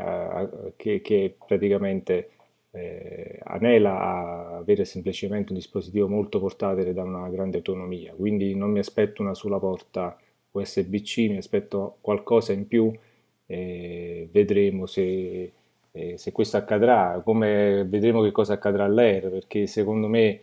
che, 0.77 1.01
che 1.01 1.35
praticamente 1.45 2.29
eh, 2.71 3.39
anela 3.43 3.99
a 3.99 4.57
avere 4.57 4.85
semplicemente 4.85 5.51
un 5.51 5.57
dispositivo 5.57 6.07
molto 6.07 6.39
portatile 6.39 6.93
da 6.93 7.03
una 7.03 7.29
grande 7.29 7.57
autonomia, 7.57 8.13
quindi 8.13 8.55
non 8.55 8.71
mi 8.71 8.79
aspetto 8.79 9.21
una 9.21 9.33
sola 9.33 9.59
porta 9.59 10.17
USB-C, 10.51 11.17
mi 11.29 11.37
aspetto 11.37 11.97
qualcosa 12.01 12.53
in 12.53 12.67
più 12.67 12.91
e 13.45 14.29
vedremo 14.31 14.85
se, 14.85 15.51
eh, 15.91 16.17
se 16.17 16.31
questo 16.31 16.57
accadrà, 16.57 17.21
come 17.23 17.83
vedremo 17.85 18.21
che 18.21 18.31
cosa 18.31 18.53
accadrà 18.53 18.85
all'Air, 18.85 19.29
perché 19.29 19.65
secondo 19.67 20.07
me 20.07 20.25
eh, 20.27 20.41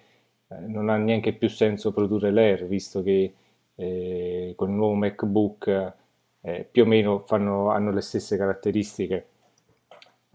non 0.66 0.88
ha 0.88 0.96
neanche 0.96 1.32
più 1.32 1.48
senso 1.48 1.92
produrre 1.92 2.32
l'Air, 2.32 2.66
visto 2.66 3.02
che 3.02 3.32
eh, 3.76 4.52
con 4.56 4.70
il 4.70 4.74
nuovo 4.74 4.94
MacBook 4.94 5.94
eh, 6.40 6.68
più 6.70 6.82
o 6.82 6.86
meno 6.86 7.20
fanno, 7.26 7.70
hanno 7.70 7.92
le 7.92 8.00
stesse 8.00 8.36
caratteristiche 8.36 9.26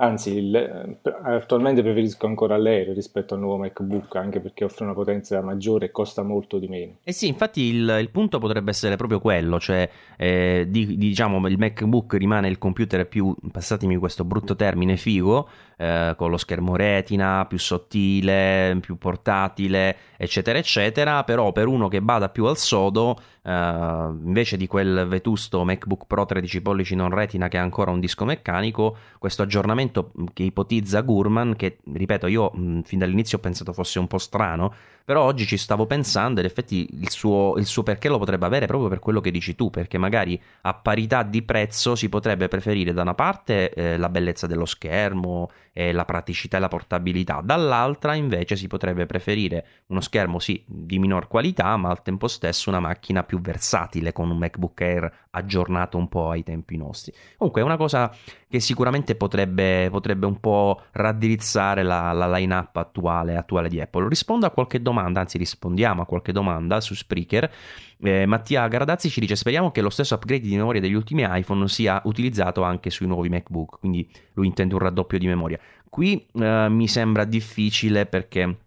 Anzi, 0.02 0.36
il, 0.36 0.98
attualmente 1.24 1.84
preferisco 1.84 2.26
ancora 2.26 2.58
l'Air 2.58 2.90
rispetto 2.90 3.36
al 3.36 3.40
nuovo 3.40 3.58
MacBook, 3.58 4.16
anche 4.16 4.40
perché 4.40 4.64
offre 4.64 4.84
una 4.84 4.96
potenza 4.96 5.40
maggiore 5.42 5.86
e 5.86 5.92
costa 5.92 6.24
molto 6.24 6.58
di 6.58 6.68
meno. 6.68 6.94
Eh 7.04 7.12
sì, 7.12 7.28
infatti 7.28 7.62
il, 7.62 7.98
il 8.02 8.10
punto 8.10 8.40
potrebbe 8.40 8.72
essere 8.72 8.96
proprio 8.96 9.20
quello, 9.20 9.60
cioè 9.60 9.88
eh, 10.18 10.66
di, 10.68 10.98
diciamo 10.98 11.48
il 11.48 11.60
MacBook 11.60 12.16
rimane 12.16 12.48
il 12.48 12.58
computer 12.58 13.08
più, 13.08 13.36
passatemi 13.52 13.96
questo 13.98 14.24
brutto 14.24 14.56
termine, 14.56 14.98
figo, 14.98 15.48
eh, 15.82 16.14
con 16.16 16.30
lo 16.30 16.38
schermo 16.38 16.76
retina, 16.76 17.44
più 17.48 17.58
sottile, 17.58 18.78
più 18.82 19.00
portatile, 19.00 19.98
eccetera, 20.16 20.60
eccetera, 20.60 21.24
però 21.24 21.52
per 21.52 21.66
uno 21.66 21.88
che 21.88 22.04
bada 22.04 22.30
più 22.30 22.46
al 22.46 22.58
sodo, 22.58 23.20
eh, 23.42 23.52
invece 23.52 24.58
di 24.58 24.68
quel 24.68 25.08
vetusto 25.08 25.64
MacBook 25.64 26.06
Pro 26.06 26.28
13 26.28 26.62
pollici 26.62 26.94
non 26.94 27.10
retina 27.10 27.48
che 27.48 27.58
ha 27.58 27.64
ancora 27.64 27.90
un 27.90 28.00
disco 28.00 28.26
meccanico, 28.26 28.96
questo 29.18 29.42
aggiornamento 29.42 30.12
che 30.34 30.44
ipotizza 30.44 31.02
Gurman, 31.02 31.56
che 31.56 31.80
ripeto 31.92 32.28
io 32.28 32.52
mh, 32.54 32.82
fin 32.82 33.00
dall'inizio 33.00 33.40
ho 33.40 33.42
pensato 33.42 33.74
fosse 33.74 33.98
un 33.98 34.06
po' 34.06 34.20
strano, 34.20 34.72
però 35.04 35.24
oggi 35.24 35.48
ci 35.48 35.58
stavo 35.58 35.88
pensando 35.88 36.40
ed 36.40 36.46
effetti 36.46 36.88
il 36.92 37.10
suo, 37.10 37.56
il 37.58 37.66
suo 37.66 37.82
perché 37.82 38.08
lo 38.08 38.20
potrebbe 38.20 38.46
avere 38.46 38.68
proprio 38.68 38.88
per 38.88 39.00
quello 39.00 39.20
che 39.20 39.32
dici 39.32 39.56
tu, 39.56 39.72
perché 39.72 39.98
magari 39.98 40.40
a 40.62 40.74
parità 40.76 41.24
di 41.24 41.42
prezzo 41.42 41.96
si 41.96 42.08
potrebbe 42.08 42.48
preferire 42.48 42.94
da 42.94 43.02
una 43.02 43.16
parte 43.16 43.74
eh, 43.74 43.98
la 43.98 44.10
bellezza 44.10 44.46
dello 44.46 44.66
schermo 44.66 45.50
e 45.74 45.92
la 45.92 46.06
praticità 46.06 46.58
e 46.58 46.60
la 46.60 46.68
portabilità, 46.68 47.42
dall'altra 47.44 48.16
invece 48.16 48.56
si 48.56 48.68
potrebbe 48.68 49.06
preferire 49.06 49.66
uno 49.88 50.02
schermo 50.02 50.40
sì 50.40 50.64
di 50.68 51.00
minor 51.00 51.28
qualità, 51.28 51.76
ma 51.78 51.90
al 51.90 52.02
tempo 52.02 52.28
stesso 52.28 52.70
una 52.70 52.80
macchina 52.80 53.24
più 53.24 53.40
versatile 53.40 54.12
con 54.12 54.30
un 54.30 54.38
MacBook 54.38 54.82
Air 54.82 55.28
aggiornato 55.32 55.98
un 55.98 56.08
po' 56.08 56.30
ai 56.30 56.44
tempi 56.44 56.78
nostri. 56.78 57.14
Comunque 57.38 57.62
è 57.62 57.64
una 57.64 57.78
cosa 57.78 58.14
che 58.48 58.60
sicuramente 58.60 59.16
potrebbe, 59.16 59.90
potrebbe 59.90 60.26
un 60.26 60.40
po' 60.40 60.82
raddrizzare 60.92 61.84
la, 61.84 62.12
la 62.12 62.30
line-up 62.30 62.76
attuale, 62.76 63.38
attuale 63.38 63.70
di 63.70 63.80
Apple. 63.80 64.08
Rispondo 64.08 64.46
a 64.46 64.52
qualche 64.52 64.82
domanda, 64.82 65.22
anzi 65.22 65.38
rispondiamo 65.38 66.02
a 66.02 66.06
qualche 66.06 66.32
domanda 66.32 66.82
su 66.82 66.94
Spreaker. 66.94 67.52
Eh, 68.00 68.26
Mattia 68.26 68.68
Gardazzi 68.68 69.10
ci 69.10 69.20
dice 69.20 69.36
speriamo 69.36 69.72
che 69.72 69.82
lo 69.82 69.90
stesso 69.90 70.16
upgrade 70.16 70.48
di 70.48 70.56
memoria 70.56 70.82
degli 70.82 70.94
ultimi 70.94 71.26
iPhone 71.28 71.68
sia 71.68 72.02
utilizzato 72.06 72.64
anche 72.64 72.90
sui 72.90 73.08
nuovi 73.08 73.30
MacBook, 73.30 73.80
quindi 73.80 74.10
lui 74.34 74.48
intende 74.48 74.74
un 74.74 74.80
raddoppio 74.82 75.18
di 75.18 75.28
memoria. 75.28 75.60
Qui 75.90 76.26
eh, 76.34 76.68
mi 76.70 76.88
sembra 76.88 77.26
difficile 77.26 78.06
perché 78.06 78.58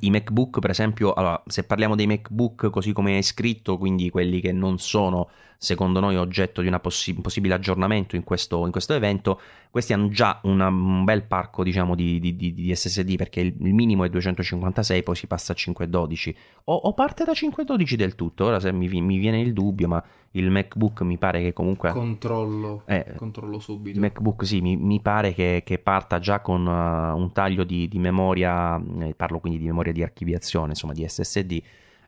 i 0.00 0.10
MacBook, 0.10 0.58
per 0.58 0.70
esempio, 0.70 1.14
allora, 1.14 1.42
se 1.46 1.64
parliamo 1.64 1.94
dei 1.94 2.06
MacBook 2.06 2.68
così 2.70 2.92
come 2.92 3.14
hai 3.14 3.22
scritto, 3.22 3.78
quindi 3.78 4.10
quelli 4.10 4.40
che 4.40 4.52
non 4.52 4.78
sono 4.78 5.30
secondo 5.62 6.00
noi 6.00 6.16
oggetto 6.16 6.62
di 6.62 6.68
un 6.68 6.78
possi- 6.80 7.12
possibile 7.12 7.52
aggiornamento 7.52 8.16
in 8.16 8.24
questo, 8.24 8.64
in 8.64 8.72
questo, 8.72 8.94
evento, 8.94 9.38
questi 9.68 9.92
hanno 9.92 10.08
già 10.08 10.40
una, 10.44 10.68
un 10.68 11.04
bel 11.04 11.24
parco 11.24 11.62
diciamo, 11.62 11.94
di, 11.94 12.18
di, 12.18 12.34
di, 12.34 12.54
di, 12.54 12.74
SSD 12.74 13.16
perché 13.16 13.40
il, 13.40 13.54
minimo 13.58 14.04
è 14.04 14.08
256, 14.08 15.02
poi 15.02 15.14
si 15.14 15.26
passa 15.26 15.52
a 15.52 15.54
512 15.54 16.36
o, 16.64 16.74
o 16.74 16.94
parte 16.94 17.24
da 17.24 17.34
512 17.34 17.94
del 17.94 18.14
tutto, 18.14 18.46
ora 18.46 18.58
se 18.58 18.72
mi, 18.72 18.88
mi, 19.02 19.18
viene 19.18 19.38
il 19.38 19.52
dubbio, 19.52 19.86
ma 19.86 20.02
il 20.30 20.50
MacBook 20.50 21.02
mi 21.02 21.18
pare 21.18 21.42
che 21.42 21.52
comunque... 21.52 21.90
Controllo, 21.90 22.84
eh, 22.86 23.12
controllo 23.16 23.58
subito. 23.58 23.96
Il 23.96 24.00
MacBook 24.00 24.46
sì, 24.46 24.62
mi, 24.62 24.78
mi 24.78 25.02
pare 25.02 25.34
che, 25.34 25.60
che, 25.62 25.78
parta 25.78 26.18
già 26.20 26.40
con 26.40 26.64
uh, 26.64 27.14
un 27.14 27.32
taglio 27.32 27.64
di, 27.64 27.90
memoria, 27.96 28.82
eh, 29.00 29.14
parlo 29.14 29.40
quindi 29.40 29.58
di 29.58 29.66
memoria 29.66 29.92
di 29.92 30.02
archiviazione, 30.02 30.70
insomma 30.70 30.94
di 30.94 31.06
SSD, 31.06 31.62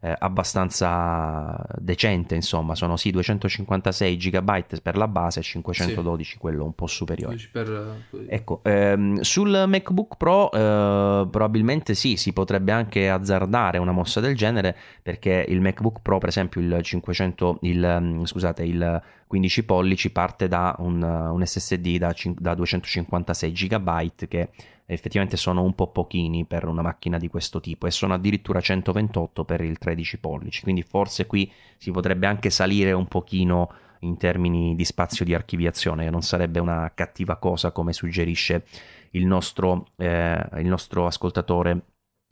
eh, 0.04 0.16
abbastanza 0.18 1.64
decente, 1.78 2.34
insomma, 2.34 2.74
sono 2.74 2.96
sì 2.96 3.12
256 3.12 4.16
GB 4.16 4.80
per 4.82 4.96
la 4.96 5.06
base 5.06 5.38
e 5.38 5.42
512 5.44 6.32
sì. 6.32 6.38
quello 6.38 6.64
un 6.64 6.74
po' 6.74 6.88
superiore. 6.88 7.36
Per... 7.52 8.04
Ecco, 8.26 8.60
ehm, 8.64 9.20
sul 9.20 9.64
MacBook 9.68 10.16
Pro 10.16 10.50
eh, 10.50 11.28
probabilmente 11.30 11.94
sì, 11.94 12.16
si 12.16 12.32
potrebbe 12.32 12.72
anche 12.72 13.08
azzardare 13.08 13.78
una 13.78 13.92
mossa 13.92 14.18
del 14.18 14.34
genere 14.34 14.76
perché 15.00 15.46
il 15.48 15.60
MacBook 15.60 16.00
Pro, 16.02 16.18
per 16.18 16.30
esempio 16.30 16.60
il 16.60 16.82
500 16.82 17.58
il 17.62 17.98
mm, 18.00 18.24
scusate, 18.24 18.64
il 18.64 19.02
15 19.28 19.64
pollici 19.64 20.10
parte 20.10 20.48
da 20.48 20.74
un, 20.78 21.00
un 21.00 21.46
SSD 21.46 21.96
da, 21.98 22.12
da 22.38 22.54
256 22.54 23.52
GB 23.52 24.10
che 24.28 24.48
effettivamente 24.86 25.36
sono 25.36 25.62
un 25.62 25.74
po' 25.74 25.88
pochini 25.88 26.44
per 26.44 26.66
una 26.66 26.82
macchina 26.82 27.18
di 27.18 27.28
questo 27.28 27.60
tipo 27.60 27.86
e 27.86 27.90
sono 27.90 28.14
addirittura 28.14 28.60
128 28.60 29.44
per 29.44 29.60
il 29.60 29.78
13 29.78 30.18
pollici, 30.18 30.62
quindi 30.62 30.82
forse 30.82 31.26
qui 31.26 31.50
si 31.76 31.90
potrebbe 31.90 32.26
anche 32.26 32.50
salire 32.50 32.92
un 32.92 33.06
pochino 33.06 33.70
in 34.00 34.16
termini 34.16 34.74
di 34.74 34.84
spazio 34.84 35.24
di 35.24 35.34
archiviazione, 35.34 36.10
non 36.10 36.22
sarebbe 36.22 36.58
una 36.58 36.90
cattiva 36.94 37.36
cosa 37.36 37.70
come 37.70 37.92
suggerisce 37.92 38.64
il 39.10 39.26
nostro, 39.26 39.86
eh, 39.96 40.44
il 40.58 40.66
nostro 40.66 41.06
ascoltatore 41.06 41.82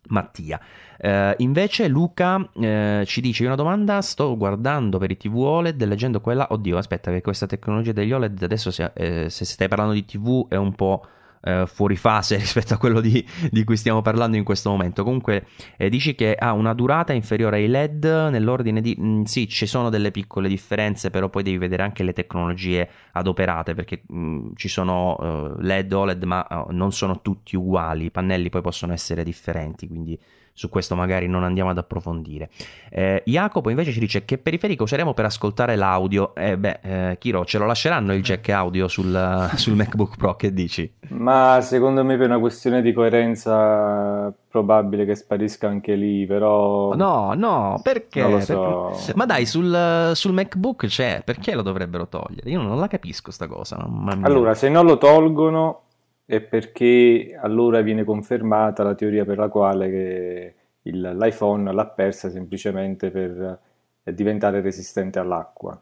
Mattia. 0.09 0.61
Eh, 0.99 1.35
invece 1.39 1.89
Luca 1.89 2.51
eh, 2.55 3.05
ci 3.07 3.21
dice 3.21 3.45
una 3.45 3.55
domanda, 3.55 4.01
sto 4.01 4.37
guardando 4.37 4.99
per 4.99 5.11
i 5.11 5.17
TV 5.17 5.37
OLED 5.37 5.85
leggendo 5.85 6.21
quella, 6.21 6.49
oddio 6.51 6.79
aspetta 6.79 7.11
che 7.11 7.21
questa 7.21 7.47
tecnologia 7.47 7.93
degli 7.93 8.13
OLED 8.13 8.43
adesso 8.43 8.71
se, 8.71 8.91
eh, 8.95 9.31
se 9.31 9.45
stai 9.45 9.69
parlando 9.69 9.93
di 9.95 10.05
TV 10.05 10.49
è 10.49 10.57
un 10.57 10.75
po' 10.75 11.07
eh, 11.42 11.64
fuori 11.66 11.96
fase 11.96 12.37
rispetto 12.38 12.74
a 12.74 12.79
quello 12.79 13.00
di, 13.00 13.24
di, 13.50 13.64
cui 13.64 13.76
stiamo 13.76 14.03
parlando 14.03 14.37
in 14.37 14.44
questo 14.44 14.70
momento. 14.70 15.05
Comunque 15.05 15.46
eh, 15.76 15.88
dici 15.88 16.14
che 16.14 16.35
ha 16.35 16.53
una 16.53 16.74
durata 16.74 17.12
inferiore 17.12 17.57
ai 17.57 17.68
LED 17.68 18.05
nell'ordine 18.31 18.81
di... 18.81 18.96
Mm, 19.00 19.22
sì, 19.22 19.48
ci 19.48 19.66
sono 19.66 19.90
delle 19.90 20.11
piccole 20.11 20.48
differenze, 20.48 21.11
però 21.11 21.29
poi 21.29 21.42
devi 21.42 21.59
vedere 21.59 21.83
anche 21.83 22.03
le 22.03 22.12
tecnologie 22.12 22.88
adoperate, 23.12 23.74
perché 23.74 24.03
mm, 24.12 24.50
ci 24.57 24.68
sono 24.68 25.16
uh, 25.18 25.61
LED, 25.61 25.92
OLED, 25.92 26.22
ma 26.24 26.46
uh, 26.48 26.72
non 26.72 26.92
sono 26.92 27.20
tutti 27.20 27.57
uguali, 27.57 28.07
i 28.07 28.11
pannelli 28.11 28.50
poi 28.50 28.62
possono 28.62 28.92
essere 28.92 29.24
differenti, 29.24 29.87
quindi 29.87 30.18
su 30.53 30.69
questo 30.69 30.95
magari 30.95 31.27
non 31.27 31.43
andiamo 31.43 31.71
ad 31.71 31.79
approfondire. 31.79 32.51
Eh, 32.91 33.23
Jacopo 33.25 33.71
invece 33.71 33.93
ci 33.93 34.01
dice 34.01 34.25
che 34.25 34.39
periferico 34.39 34.83
useremo 34.83 35.15
per 35.15 35.25
ascoltare 35.25 35.77
l'audio. 35.77 36.35
Eh, 36.35 36.59
beh, 36.59 36.81
eh, 36.83 37.19
Kiro, 37.19 37.45
ce 37.45 37.59
lo 37.59 37.67
lasceranno 37.67 38.13
il 38.13 38.23
jack 38.23 38.49
audio 38.51 38.89
sul, 38.89 39.51
sul, 39.57 39.75
MacBook 39.75 40.17
Pro, 40.17 40.37
che 40.37 40.53
dici? 40.53 40.93
Ma 41.09 41.61
secondo 41.63 42.05
me 42.05 42.17
per 42.17 42.27
una 42.27 42.39
questione 42.39 42.83
di 42.83 42.93
coerenza 42.93 44.33
probabile 44.49 45.05
che 45.05 45.15
sparisca 45.15 45.69
anche 45.69 45.95
lì, 45.95 46.27
però... 46.27 46.95
No, 46.95 47.33
no, 47.35 47.81
perché? 47.83 48.21
Non 48.21 48.33
lo 48.33 48.41
so. 48.41 48.93
Perché... 48.93 49.13
Ma 49.15 49.25
dai, 49.25 49.47
sul, 49.47 50.11
sul, 50.15 50.33
MacBook 50.33 50.87
c'è, 50.87 51.23
perché 51.25 51.55
lo 51.55 51.63
dovrebbero 51.63 52.09
togliere? 52.09 52.51
Io 52.51 52.61
non 52.61 52.79
la 52.79 52.89
capisco 52.89 53.31
sta 53.31 53.47
cosa. 53.47 53.77
Allora, 54.23 54.55
se 54.55 54.69
non 54.69 54.85
lo 54.87 54.99
tolgono 54.99 55.83
è 56.31 56.40
perché 56.40 57.37
allora 57.37 57.81
viene 57.81 58.05
confermata 58.05 58.85
la 58.85 58.95
teoria 58.95 59.25
per 59.25 59.37
la 59.37 59.49
quale 59.49 60.55
il, 60.83 61.01
l'iPhone 61.01 61.73
l'ha 61.73 61.87
persa 61.87 62.31
semplicemente 62.31 63.11
per 63.11 63.61
eh, 64.05 64.14
diventare 64.14 64.61
resistente 64.61 65.19
all'acqua, 65.19 65.77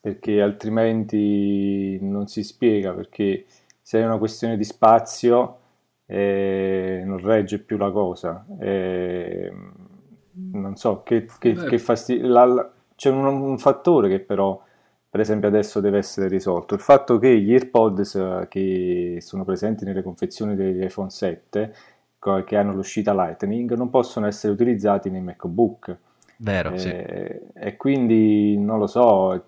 perché 0.00 0.40
altrimenti 0.40 1.98
non 2.00 2.28
si 2.28 2.42
spiega, 2.42 2.94
perché 2.94 3.44
se 3.82 4.00
è 4.00 4.06
una 4.06 4.16
questione 4.16 4.56
di 4.56 4.64
spazio 4.64 5.58
eh, 6.06 7.02
non 7.04 7.18
regge 7.18 7.58
più 7.58 7.76
la 7.76 7.90
cosa. 7.90 8.42
Eh, 8.58 9.52
non 10.52 10.76
so, 10.76 11.02
che, 11.02 11.26
che, 11.38 11.52
che 11.52 11.78
fastidio... 11.78 12.26
La, 12.26 12.72
c'è 12.94 13.10
un, 13.10 13.26
un 13.26 13.58
fattore 13.58 14.08
che 14.08 14.20
però 14.20 14.58
per 15.16 15.24
esempio 15.24 15.48
adesso 15.48 15.80
deve 15.80 15.96
essere 15.96 16.28
risolto. 16.28 16.74
Il 16.74 16.80
fatto 16.80 17.18
che 17.18 17.40
gli 17.40 17.50
AirPods 17.50 18.14
eh, 18.16 18.46
che 18.50 19.16
sono 19.20 19.44
presenti 19.44 19.86
nelle 19.86 20.02
confezioni 20.02 20.54
degli 20.54 20.82
iPhone 20.82 21.08
7, 21.08 21.74
che 22.44 22.56
hanno 22.56 22.74
l'uscita 22.74 23.14
Lightning, 23.14 23.72
non 23.76 23.88
possono 23.88 24.26
essere 24.26 24.52
utilizzati 24.52 25.08
nei 25.08 25.22
MacBook. 25.22 25.96
Vero, 26.38 26.72
e, 26.72 26.78
sì. 26.78 26.90
E 26.90 27.76
quindi 27.78 28.58
non 28.58 28.78
lo 28.78 28.86
so, 28.86 29.44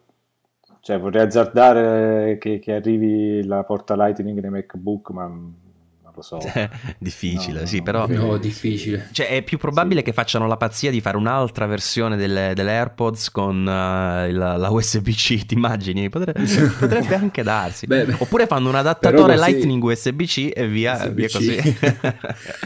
cioè 0.80 0.98
vorrei 0.98 1.26
azzardare 1.26 2.38
che, 2.38 2.60
che 2.60 2.72
arrivi 2.72 3.44
la 3.44 3.62
porta 3.64 3.94
Lightning 3.94 4.40
nei 4.40 4.50
MacBook, 4.50 5.10
ma 5.10 5.30
lo 6.18 6.22
so. 6.22 6.38
difficile, 6.98 7.60
no, 7.60 7.66
sì, 7.66 7.82
però... 7.82 8.06
No, 8.06 8.36
difficile. 8.36 9.08
Cioè, 9.12 9.28
è 9.28 9.42
più 9.42 9.58
probabile 9.58 10.00
sì. 10.00 10.06
che 10.06 10.12
facciano 10.12 10.46
la 10.46 10.56
pazzia 10.56 10.90
di 10.90 11.00
fare 11.00 11.16
un'altra 11.16 11.66
versione 11.66 12.16
delle, 12.16 12.52
delle 12.54 12.72
AirPods 12.72 13.30
con 13.30 13.56
uh, 13.58 14.28
il, 14.28 14.36
la 14.36 14.68
USB-C, 14.70 15.46
ti 15.46 15.54
immagini? 15.54 16.08
Potrebbe, 16.08 16.42
potrebbe 16.78 17.14
anche 17.14 17.42
darsi. 17.42 17.86
Beh, 17.86 18.16
Oppure 18.18 18.46
fanno 18.46 18.68
un 18.68 18.74
adattatore 18.74 19.36
così... 19.36 19.50
Lightning 19.50 19.82
USB-C 19.82 20.52
e 20.54 20.68
via, 20.68 20.94
USB-C. 20.94 21.14
via 21.14 21.28
così. 21.30 21.76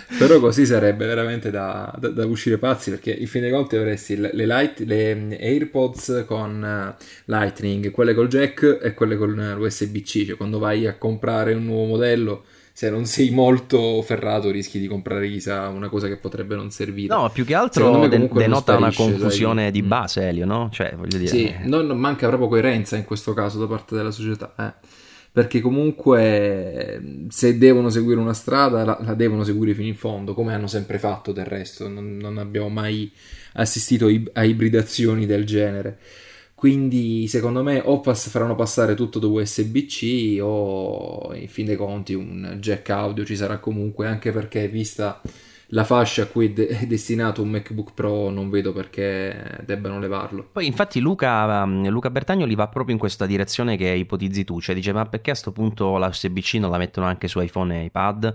però 0.19 0.41
così 0.41 0.67
sarebbe 0.67 1.07
veramente 1.07 1.51
da, 1.51 1.95
da, 1.99 2.09
da, 2.09 2.27
uscire 2.27 2.59
pazzi, 2.59 2.91
perché 2.91 3.11
in 3.13 3.27
fin 3.27 3.43
dei 3.43 3.51
conti 3.51 3.77
avresti 3.77 4.17
le, 4.17 4.31
le, 4.33 4.47
light, 4.47 4.81
le 4.81 5.39
AirPods 5.39 6.25
con 6.27 6.95
uh, 6.97 7.05
Lightning, 7.27 7.91
quelle 7.91 8.15
col 8.15 8.29
jack 8.29 8.79
e 8.83 8.95
quelle 8.95 9.17
con 9.17 9.55
l'USB-C, 9.57 10.27
cioè 10.27 10.37
quando 10.37 10.59
vai 10.59 10.87
a 10.87 10.97
comprare 10.97 11.53
un 11.55 11.65
nuovo 11.65 11.85
modello 11.85 12.45
se 12.73 12.89
non 12.89 13.05
sei 13.05 13.31
molto 13.31 14.01
ferrato 14.03 14.51
rischi 14.51 14.79
di 14.79 14.87
comprare 14.87 15.29
chissà 15.29 15.69
una 15.69 15.89
cosa 15.89 16.09
che 16.09 16.17
potrebbe 16.17 16.55
non 16.57 16.71
servire. 16.71 17.15
No, 17.15 17.31
più 17.31 17.45
che 17.45 17.55
altro 17.55 18.09
de- 18.09 18.29
denota 18.33 18.77
una 18.77 18.93
confusione 18.93 19.65
sai. 19.65 19.71
di 19.73 19.83
mm. 19.83 19.89
base, 19.89 20.29
Elio, 20.29 20.47
no? 20.47 20.69
Cioè, 20.73 20.95
voglio 20.97 21.19
dire... 21.19 21.29
Sì, 21.29 21.55
non, 21.65 21.87
manca 21.99 22.29
proprio 22.29 22.49
coerenza 22.49 22.97
in 22.97 23.05
questo 23.05 23.35
caso 23.35 23.59
da 23.59 23.67
parte 23.67 23.95
della 23.95 24.11
società, 24.11 24.55
eh. 24.59 25.01
Perché 25.33 25.61
comunque 25.63 27.25
se 27.29 27.57
devono 27.57 27.89
seguire 27.89 28.21
una 28.21 28.35
strada 28.35 28.85
la, 28.85 28.99
la, 29.01 29.15
devono 29.15 29.45
seguire 29.45 29.73
fino 29.73 29.89
in 29.89 29.97
fondo, 29.97 30.35
come 30.35 30.53
hanno 30.53 30.67
sempre 30.67 30.99
fatto 30.99 31.33
del 31.33 31.47
resto, 31.47 31.89
non, 31.89 32.19
non 32.19 32.37
abbiamo 32.37 32.69
mai 32.69 33.11
assistito 33.55 34.11
a 34.35 34.45
ibridazioni 34.45 35.25
del 35.25 35.47
genere. 35.47 35.99
Quindi 36.63 37.27
secondo 37.27 37.65
me 37.65 37.83
o 37.85 37.99
pass- 37.99 38.29
faranno 38.29 38.55
passare 38.55 38.95
tutto 38.95 39.19
da 39.19 39.27
USB-C 39.27 40.39
o 40.41 41.35
in 41.35 41.49
fin 41.49 41.67
dei 41.67 41.75
conti 41.75 42.15
un 42.15 42.59
jack 42.61 42.89
audio 42.91 43.25
ci 43.25 43.35
sarà 43.35 43.59
comunque, 43.59 44.07
anche 44.07 44.31
perché 44.31 44.69
vista 44.69 45.21
la 45.71 45.83
fascia 45.83 46.23
a 46.23 46.27
cui 46.27 46.53
è 46.53 46.87
destinato 46.87 47.43
un 47.43 47.49
MacBook 47.49 47.95
Pro 47.95 48.31
non 48.31 48.49
vedo 48.49 48.73
perché 48.73 49.61
debbano 49.65 49.99
levarlo. 49.99 50.51
Poi 50.53 50.65
infatti 50.67 51.01
Luca, 51.01 51.65
um, 51.65 51.89
Luca 51.89 52.11
Bertagnoli 52.11 52.55
va 52.55 52.69
proprio 52.69 52.95
in 52.95 53.01
questa 53.01 53.27
direzione 53.27 53.77
che 53.77 53.89
ipotizzi 53.89 54.45
tu, 54.45 54.61
cioè 54.61 54.77
dice 54.77 54.93
ma 54.93 55.05
perché 55.05 55.31
a 55.31 55.33
questo 55.33 55.51
punto 55.51 55.97
la 55.97 56.07
USB-C 56.07 56.59
non 56.61 56.71
la 56.71 56.79
mettono 56.79 57.07
anche 57.07 57.27
su 57.27 57.41
iPhone 57.41 57.81
e 57.81 57.85
iPad? 57.87 58.35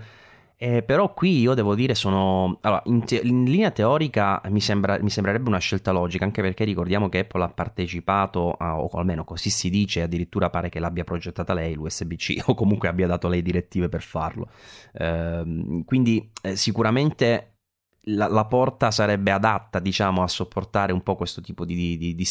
Eh, 0.60 0.82
però 0.82 1.14
qui 1.14 1.40
io 1.40 1.54
devo 1.54 1.76
dire 1.76 1.94
sono... 1.94 2.58
Allora, 2.62 2.82
in, 2.86 3.06
te- 3.06 3.22
in 3.24 3.44
linea 3.44 3.70
teorica 3.70 4.42
mi, 4.50 4.60
sembra, 4.60 4.98
mi, 5.00 5.12
sembrerebbe 5.12 5.50
una 5.50 5.60
scelta 5.60 5.92
logica, 5.92 6.26
anche 6.26 6.42
perché 6.42 6.64
ricordiamo 6.64 7.10
che 7.10 7.20
Apple 7.20 7.44
ha 7.44 7.50
partecipato, 7.50 8.54
a, 8.54 8.80
o 8.80 8.88
almeno 8.98 9.24
così 9.24 9.52
si 9.52 9.70
dice, 9.70 10.02
addirittura 10.02 10.50
pare 10.50 10.70
che 10.70 10.80
l'abbia 10.80 11.04
progettata 11.04 11.54
lei 11.54 11.76
l'USB-C, 11.76 12.46
o 12.50 12.56
comunque 12.56 12.88
abbia 12.88 13.06
dato 13.06 13.28
lei 13.28 13.44
direttive 13.44 13.88
per 13.88 14.02
farlo. 14.02 14.50
Eh, 14.94 15.84
quindi 15.86 16.32
eh, 16.42 16.56
sicuramente 16.56 17.57
la, 18.10 18.28
la, 18.28 18.46
porta 18.46 18.92
sarebbe 18.92 19.32
adatta, 19.32 19.80
diciamo, 19.80 20.24
a 20.24 20.28
sopportare 20.28 20.94
un 20.94 21.02
po' 21.02 21.16
questo 21.16 21.42
tipo 21.42 21.66
di, 21.66 21.76
di, 21.76 21.98
di, 21.98 22.16
di, 22.16 22.26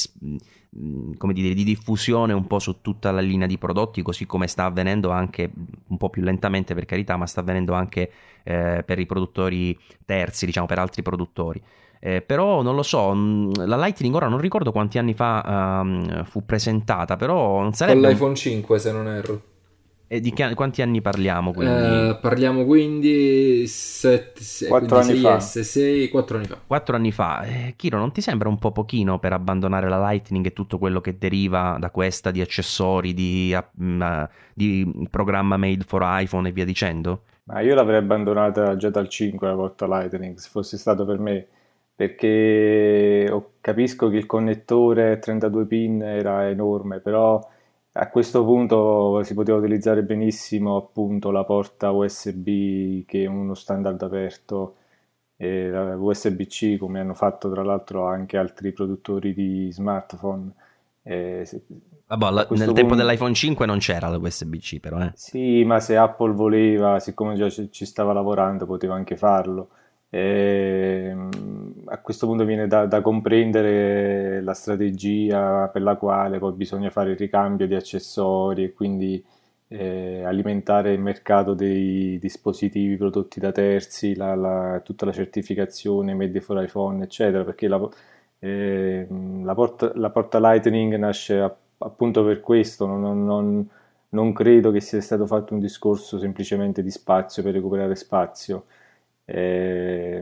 mm, 0.76 1.12
come 1.16 1.32
dire, 1.32 1.54
di 1.54 1.64
diffusione 1.64 2.32
un 2.32 2.46
po' 2.46 2.58
su 2.58 2.80
tutta 2.80 3.10
la 3.10 3.20
linea 3.20 3.46
di 3.46 3.58
prodotti, 3.58 4.02
così 4.02 4.26
come 4.26 4.46
sta 4.46 4.64
avvenendo 4.64 5.10
anche 5.10 5.50
un 5.88 5.96
po' 5.96 6.08
più 6.08 6.22
lentamente 6.22 6.74
per 6.74 6.84
carità, 6.84 7.16
ma 7.16 7.26
sta 7.26 7.40
avvenendo 7.40 7.72
anche 7.74 8.10
eh, 8.42 8.82
per 8.84 8.98
i 8.98 9.06
produttori 9.06 9.78
terzi, 10.04 10.46
diciamo, 10.46 10.66
per 10.66 10.78
altri 10.78 11.02
produttori. 11.02 11.62
Eh, 11.98 12.22
però 12.22 12.62
non 12.62 12.74
lo 12.74 12.82
so, 12.82 13.12
mm, 13.14 13.52
la 13.64 13.76
Lightning 13.76 14.14
ora 14.14 14.28
non 14.28 14.38
ricordo 14.38 14.72
quanti 14.72 14.98
anni 14.98 15.14
fa 15.14 15.80
um, 15.82 16.24
fu 16.24 16.44
presentata, 16.44 17.16
però 17.16 17.60
non 17.60 17.72
sarebbe... 17.72 18.00
Con 18.00 18.10
l'iPhone 18.10 18.34
5 18.34 18.78
se 18.78 18.92
non 18.92 19.08
erro. 19.08 19.54
E 20.08 20.20
di 20.20 20.32
che, 20.32 20.54
quanti 20.54 20.82
anni 20.82 21.00
parliamo? 21.00 21.52
Quindi? 21.52 21.74
Uh, 21.74 22.20
parliamo 22.20 22.64
quindi 22.64 23.66
7, 23.66 24.68
4 24.68 24.98
anni 24.98 25.14
fa. 25.16 25.40
6, 25.40 26.08
4 26.08 26.36
anni 26.36 26.46
fa. 26.46 26.58
4 26.64 26.96
anni 26.96 27.10
fa. 27.10 27.42
Eh, 27.42 27.74
Kiro, 27.74 27.98
non 27.98 28.12
ti 28.12 28.20
sembra 28.20 28.48
un 28.48 28.58
po' 28.58 28.70
pochino 28.70 29.18
per 29.18 29.32
abbandonare 29.32 29.88
la 29.88 29.98
Lightning 29.98 30.46
e 30.46 30.52
tutto 30.52 30.78
quello 30.78 31.00
che 31.00 31.18
deriva 31.18 31.76
da 31.80 31.90
questa 31.90 32.30
di 32.30 32.40
accessori, 32.40 33.14
di, 33.14 33.52
uh, 33.52 34.28
di 34.54 35.08
programma 35.10 35.56
made 35.56 35.82
for 35.84 36.02
iPhone 36.04 36.48
e 36.48 36.52
via 36.52 36.64
dicendo? 36.64 37.22
Ma 37.44 37.60
io 37.60 37.74
l'avrei 37.74 37.98
abbandonata 37.98 38.76
già 38.76 38.90
dal 38.90 39.08
5 39.08 39.46
la 39.48 39.54
volta 39.54 39.86
Lightning, 39.86 40.36
se 40.36 40.48
fosse 40.50 40.76
stato 40.78 41.04
per 41.04 41.18
me, 41.18 41.46
perché 41.96 43.32
capisco 43.60 44.08
che 44.08 44.16
il 44.16 44.26
connettore 44.26 45.18
32 45.18 45.66
pin 45.66 46.02
era 46.02 46.48
enorme, 46.48 47.00
però 47.00 47.40
a 47.98 48.08
questo 48.08 48.44
punto 48.44 49.22
si 49.22 49.34
poteva 49.34 49.58
utilizzare 49.58 50.02
benissimo 50.02 50.76
appunto 50.76 51.30
la 51.30 51.44
porta 51.44 51.90
USB 51.90 53.04
che 53.06 53.24
è 53.24 53.26
uno 53.26 53.54
standard 53.54 54.00
aperto 54.02 54.76
e 55.36 55.68
la 55.68 55.96
USB-C 55.96 56.76
come 56.78 57.00
hanno 57.00 57.14
fatto 57.14 57.50
tra 57.50 57.62
l'altro 57.62 58.06
anche 58.06 58.36
altri 58.36 58.72
produttori 58.72 59.34
di 59.34 59.70
smartphone. 59.70 60.50
Eh, 61.02 61.46
Vabbè, 62.08 62.30
nel 62.32 62.46
punto... 62.46 62.72
tempo 62.72 62.94
dell'iPhone 62.94 63.34
5 63.34 63.66
non 63.66 63.78
c'era 63.78 64.08
la 64.08 64.18
USB-C 64.18 64.80
però. 64.80 65.00
Eh. 65.00 65.12
Sì, 65.14 65.64
ma 65.64 65.80
se 65.80 65.96
Apple 65.96 66.32
voleva, 66.32 66.98
siccome 67.00 67.34
già 67.34 67.48
ci 67.48 67.84
stava 67.84 68.12
lavorando, 68.12 68.66
poteva 68.66 68.94
anche 68.94 69.16
farlo. 69.16 69.68
E, 70.08 71.08
ehm, 71.10 71.82
a 71.86 71.98
questo 71.98 72.26
punto 72.26 72.44
viene 72.44 72.66
da, 72.66 72.86
da, 72.86 73.00
comprendere 73.00 74.40
la 74.42 74.54
strategia 74.54 75.68
per 75.68 75.82
la 75.82 75.96
quale 75.96 76.38
poi 76.38 76.52
bisogna 76.52 76.90
fare 76.90 77.10
il 77.12 77.16
ricambio 77.16 77.66
di 77.66 77.74
accessori 77.74 78.64
e 78.64 78.72
quindi 78.72 79.24
eh, 79.68 80.22
alimentare 80.24 80.92
il 80.92 81.00
mercato 81.00 81.54
dei 81.54 82.18
dispositivi 82.18 82.96
prodotti 82.96 83.40
da 83.40 83.52
terzi, 83.52 84.14
la, 84.14 84.34
la, 84.34 84.80
tutta 84.84 85.04
la 85.06 85.12
certificazione 85.12 86.14
made 86.14 86.40
for 86.40 86.62
iPhone, 86.62 87.02
eccetera, 87.02 87.44
perché 87.44 87.68
la, 87.68 87.88
eh, 88.38 89.06
la, 89.42 89.54
porta, 89.54 89.92
la 89.94 90.10
porta, 90.10 90.38
Lightning 90.38 90.94
nasce 90.96 91.40
a, 91.40 91.54
appunto 91.78 92.24
per 92.24 92.40
questo, 92.40 92.86
non, 92.86 93.24
non, 93.24 93.68
non 94.10 94.32
credo 94.32 94.70
che 94.70 94.80
sia 94.80 95.00
stato 95.00 95.26
fatto 95.26 95.54
un 95.54 95.60
discorso 95.60 96.18
semplicemente 96.18 96.82
di 96.82 96.90
spazio 96.90 97.42
per 97.42 97.52
recuperare 97.54 97.94
spazio 97.96 98.66
eh, 99.26 100.20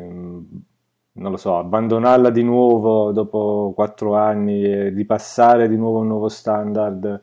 non 1.16 1.30
lo 1.30 1.36
so, 1.36 1.58
abbandonarla 1.58 2.30
di 2.30 2.42
nuovo 2.42 3.12
dopo 3.12 3.72
quattro 3.74 4.16
anni 4.16 4.64
e 4.64 4.88
ripassare 4.88 5.68
di 5.68 5.76
nuovo 5.76 6.00
un 6.00 6.08
nuovo 6.08 6.28
standard 6.28 7.22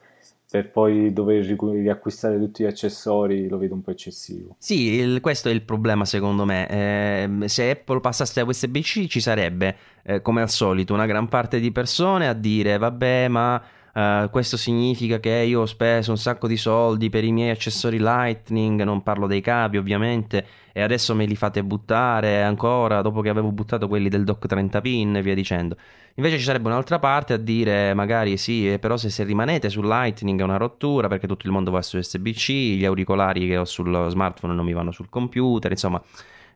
per 0.51 0.69
poi 0.69 1.13
dover 1.13 1.45
riacquistare 1.45 2.37
tutti 2.37 2.63
gli 2.63 2.67
accessori 2.67 3.47
lo 3.47 3.57
vedo 3.57 3.73
un 3.73 3.81
po' 3.81 3.91
eccessivo. 3.91 4.55
Sì, 4.59 4.95
il, 4.95 5.21
questo 5.21 5.47
è 5.47 5.51
il 5.53 5.61
problema 5.61 6.03
secondo 6.03 6.43
me. 6.43 6.67
Eh, 6.67 7.47
se 7.47 7.69
Apple 7.69 8.01
passasse 8.01 8.41
a 8.41 8.45
USB-C 8.45 9.07
ci 9.07 9.21
sarebbe, 9.21 9.75
eh, 10.03 10.21
come 10.21 10.41
al 10.41 10.49
solito, 10.49 10.93
una 10.93 11.05
gran 11.05 11.29
parte 11.29 11.61
di 11.61 11.71
persone 11.71 12.27
a 12.27 12.33
dire 12.33 12.77
vabbè 12.77 13.29
ma 13.29 13.61
Uh, 13.93 14.29
questo 14.29 14.55
significa 14.55 15.19
che 15.19 15.29
io 15.29 15.61
ho 15.61 15.65
speso 15.65 16.11
un 16.11 16.17
sacco 16.17 16.47
di 16.47 16.55
soldi 16.55 17.09
per 17.09 17.25
i 17.25 17.31
miei 17.31 17.49
accessori 17.49 17.99
Lightning, 17.99 18.83
non 18.83 19.03
parlo 19.03 19.27
dei 19.27 19.41
cavi 19.41 19.77
ovviamente, 19.77 20.45
e 20.71 20.81
adesso 20.81 21.13
me 21.13 21.25
li 21.25 21.35
fate 21.35 21.63
buttare 21.63 22.41
ancora 22.41 23.01
dopo 23.01 23.19
che 23.21 23.29
avevo 23.29 23.51
buttato 23.51 23.89
quelli 23.89 24.07
del 24.07 24.23
dock 24.23 24.47
30 24.47 24.79
pin 24.79 25.15
e 25.17 25.21
via 25.21 25.35
dicendo. 25.35 25.75
Invece 26.15 26.37
ci 26.37 26.43
sarebbe 26.43 26.67
un'altra 26.67 26.99
parte 26.99 27.33
a 27.33 27.37
dire 27.37 27.93
magari 27.93 28.37
sì, 28.37 28.71
eh, 28.71 28.79
però 28.79 28.95
se, 28.95 29.09
se 29.09 29.23
rimanete 29.23 29.69
su 29.69 29.81
Lightning 29.81 30.39
è 30.39 30.43
una 30.43 30.57
rottura 30.57 31.07
perché 31.07 31.27
tutto 31.27 31.45
il 31.45 31.51
mondo 31.51 31.71
va 31.71 31.81
su 31.81 31.97
USB-C, 31.97 32.49
gli 32.77 32.85
auricolari 32.85 33.47
che 33.47 33.57
ho 33.57 33.65
sul 33.65 34.07
smartphone 34.09 34.53
non 34.53 34.65
mi 34.65 34.73
vanno 34.73 34.91
sul 34.91 35.09
computer, 35.09 35.71
insomma 35.71 36.01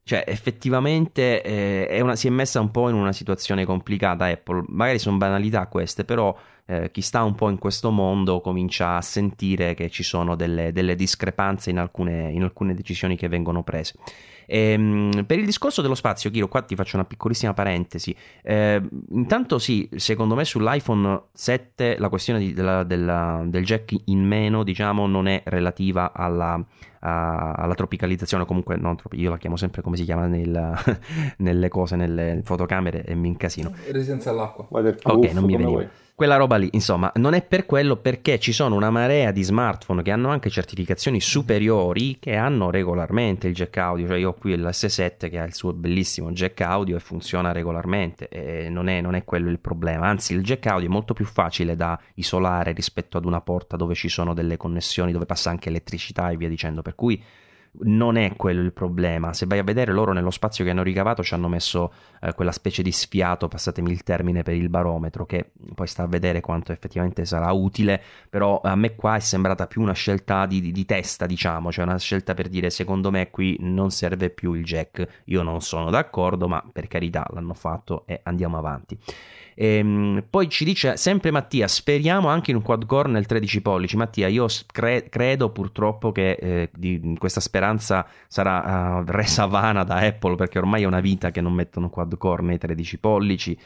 cioè, 0.08 0.24
effettivamente 0.28 1.42
eh, 1.42 1.88
è 1.88 2.00
una, 2.00 2.16
si 2.16 2.28
è 2.28 2.30
messa 2.30 2.60
un 2.62 2.70
po' 2.70 2.90
in 2.90 2.96
una 2.96 3.12
situazione 3.12 3.66
complicata 3.66 4.26
Apple. 4.26 4.64
Magari 4.68 5.00
sono 5.00 5.18
banalità 5.18 5.66
queste, 5.66 6.06
però 6.06 6.38
eh, 6.68 6.90
chi 6.92 7.02
sta 7.02 7.24
un 7.24 7.36
po' 7.36 7.50
in 7.50 7.60
questo 7.60 7.92
mondo 7.92 8.42
comincia 8.42 8.96
a 8.96 9.02
sentire 9.02 9.76
che 9.76 9.90
ci 9.90 10.04
sono 10.04 10.36
delle, 10.36 10.72
delle 10.72 10.96
discrepanze 10.96 11.70
in 11.70 11.78
alcune, 11.78 12.32
in 12.32 12.42
alcune 12.42 12.74
decisioni 12.74 13.16
che 13.16 13.28
vengono 13.28 13.64
prese. 13.64 13.94
E, 14.48 14.72
ehm, 14.72 15.26
per 15.26 15.38
il 15.38 15.46
discorso 15.46 15.82
dello 15.82 15.96
spazio, 15.96 16.30
Chiro, 16.32 16.48
qua 16.48 16.62
ti 16.62 16.76
faccio 16.76 16.96
una 16.96 17.06
piccolissima 17.06 17.54
parentesi. 17.54 18.16
Eh, 18.42 18.82
intanto 19.12 19.60
sì, 19.60 19.88
secondo 19.96 20.34
me 20.34 20.44
sull'iPhone 20.44 21.26
7 21.34 21.98
la 22.00 22.10
questione 22.10 22.40
di, 22.40 22.54
della, 22.54 22.84
della, 22.84 23.44
del 23.46 23.64
jack 23.64 23.96
in 24.06 24.24
meno, 24.26 24.64
diciamo, 24.64 25.06
non 25.06 25.28
è 25.28 25.44
relativa 25.46 26.14
alla, 26.14 26.64
a, 27.02 27.52
alla 27.52 27.76
tropicalizzazione, 27.76 28.46
comunque 28.46 28.76
non 28.76 28.96
io 29.12 29.30
la 29.30 29.38
chiamo 29.38 29.56
sempre 29.56 29.84
come 29.84 29.98
si 29.98 30.04
chiama 30.04 30.26
nel, 30.26 30.74
nelle 31.38 31.68
cose, 31.70 31.96
nelle 31.96 32.42
fotocamere 32.44 33.04
e 33.04 33.14
mi 33.14 33.28
incasino. 33.28 33.72
Resistenza 33.92 34.32
all'acqua. 34.32 34.66
Ok, 34.70 35.32
non 35.32 35.44
mi 35.44 35.56
veniva. 35.56 35.70
Vuoi 35.70 36.04
quella 36.16 36.38
roba 36.38 36.56
lì, 36.56 36.70
insomma, 36.72 37.12
non 37.16 37.34
è 37.34 37.44
per 37.44 37.66
quello 37.66 37.98
perché 37.98 38.40
ci 38.40 38.54
sono 38.54 38.76
una 38.76 38.90
marea 38.90 39.32
di 39.32 39.44
smartphone 39.44 40.02
che 40.02 40.12
hanno 40.12 40.30
anche 40.30 40.50
certificazioni 40.50 41.20
superiori 41.20 42.20
che 42.20 42.38
hanno 42.38 42.70
regolarmente 42.70 43.50
il 43.50 43.54
jack 43.54 43.76
audio, 43.76 44.08
cioè 44.08 44.18
io 44.18 44.30
ho 44.30 44.34
qui 44.34 44.56
l'S7 44.56 45.30
che 45.30 45.38
ha 45.38 45.44
il 45.44 45.54
suo 45.54 45.74
bellissimo 45.74 46.32
jack 46.32 46.62
audio 46.62 46.96
e 46.96 47.02
funziona 47.02 47.52
regolarmente 47.52 48.30
e 48.30 48.70
non 48.70 48.88
è, 48.88 49.02
non 49.02 49.16
è 49.16 49.26
quello 49.26 49.50
il 49.50 49.60
problema, 49.60 50.08
anzi 50.08 50.34
il 50.34 50.42
jack 50.42 50.66
audio 50.68 50.88
è 50.88 50.92
molto 50.92 51.14
più 51.14 51.26
facile 51.26 51.76
da 51.76 52.00
isolare 52.14 52.72
rispetto 52.72 53.18
ad 53.18 53.26
una 53.26 53.42
porta 53.42 53.76
dove 53.76 53.94
ci 53.94 54.08
sono 54.08 54.34
delle 54.34 54.56
connessioni 54.56 55.12
dove 55.12 55.26
passa 55.26 55.50
anche 55.50 55.68
elettricità 55.68 56.30
e 56.30 56.38
via 56.38 56.48
dicendo, 56.48 56.82
per 56.82 56.96
cui 56.96 57.22
non 57.82 58.18
è 58.18 58.36
quello 58.36 58.62
il 58.62 58.74
problema. 58.74 59.34
Se 59.34 59.46
vai 59.46 59.60
a 59.60 59.64
vedere 59.64 59.92
loro 59.92 60.14
nello 60.14 60.32
spazio 60.32 60.64
che 60.64 60.72
hanno 60.72 60.84
ricavato 60.84 61.24
ci 61.24 61.34
hanno 61.34 61.48
messo 61.48 61.92
eh, 62.22 62.34
quella 62.34 62.52
specie 62.52 62.82
di 62.82 62.92
sfiato, 62.92 63.48
passatemi 63.48 63.92
il 63.92 64.04
termine, 64.04 64.44
per 64.44 64.56
il 64.56 64.70
barometro, 64.70 65.26
che 65.26 65.52
poi 65.74 65.88
sta 65.88 66.04
a 66.04 66.08
vedere 66.08 66.42
quanto 66.42 66.72
effettivamente 66.72 67.26
sarà 67.26 67.52
utile, 67.52 68.02
però 68.30 68.62
a 68.64 68.76
me 68.76 68.96
qua 68.96 69.16
è 69.16 69.20
sembrata 69.20 69.68
più 69.68 69.82
una 69.82 69.94
scelta 69.94 70.46
di, 70.46 70.62
di, 70.62 70.72
di 70.72 70.86
testa, 70.86 71.26
diciamo, 71.26 71.72
cioè 71.72 71.86
una 71.86 71.98
scelta 71.98 72.34
per 72.34 72.48
dire 72.50 72.70
secondo 72.70 73.12
me 73.12 73.30
qui 73.30 73.58
non 73.60 73.92
serve 73.92 74.30
più 74.30 74.54
il 74.54 74.64
jack. 74.64 75.24
Io 75.26 75.42
non 75.42 75.62
sono 75.62 75.90
d'accordo, 75.90 76.48
ma 76.48 76.64
per 76.72 76.88
carità 76.88 77.26
l'hanno 77.32 77.54
fatto 77.54 78.04
e 78.06 78.20
andiamo 78.24 78.58
avanti. 78.58 78.98
Ehm, 79.58 80.26
poi 80.30 80.50
ci 80.50 80.66
dice 80.66 80.98
sempre 80.98 81.32
Mattia, 81.32 81.68
speriamo 81.68 82.28
anche 82.28 82.52
in 82.52 82.58
un 82.58 82.62
quad 82.62 82.86
core 82.86 83.10
nel 83.10 83.26
13 83.26 83.62
pollici. 83.62 83.96
Mattia, 83.96 84.28
io 84.28 84.48
cre- 84.72 85.08
credo 85.10 85.50
purtroppo 85.50 86.12
che 86.12 86.32
eh, 86.32 86.70
di, 86.76 87.16
questa 87.18 87.40
speranza 87.40 88.06
sarà 88.28 89.00
uh, 89.00 89.04
resa 89.08 89.46
vana 89.46 89.84
da 89.84 89.96
Apple 89.96 90.36
perché 90.36 90.60
ormai 90.60 90.84
è 90.84 90.86
una 90.86 91.00
vita 91.00 91.32
che 91.32 91.42
non 91.42 91.54
mettono 91.54 91.90
quad 91.90 92.18
core 92.18 92.44
nei 92.44 92.58
13 92.58 93.00
pollici 93.00 93.58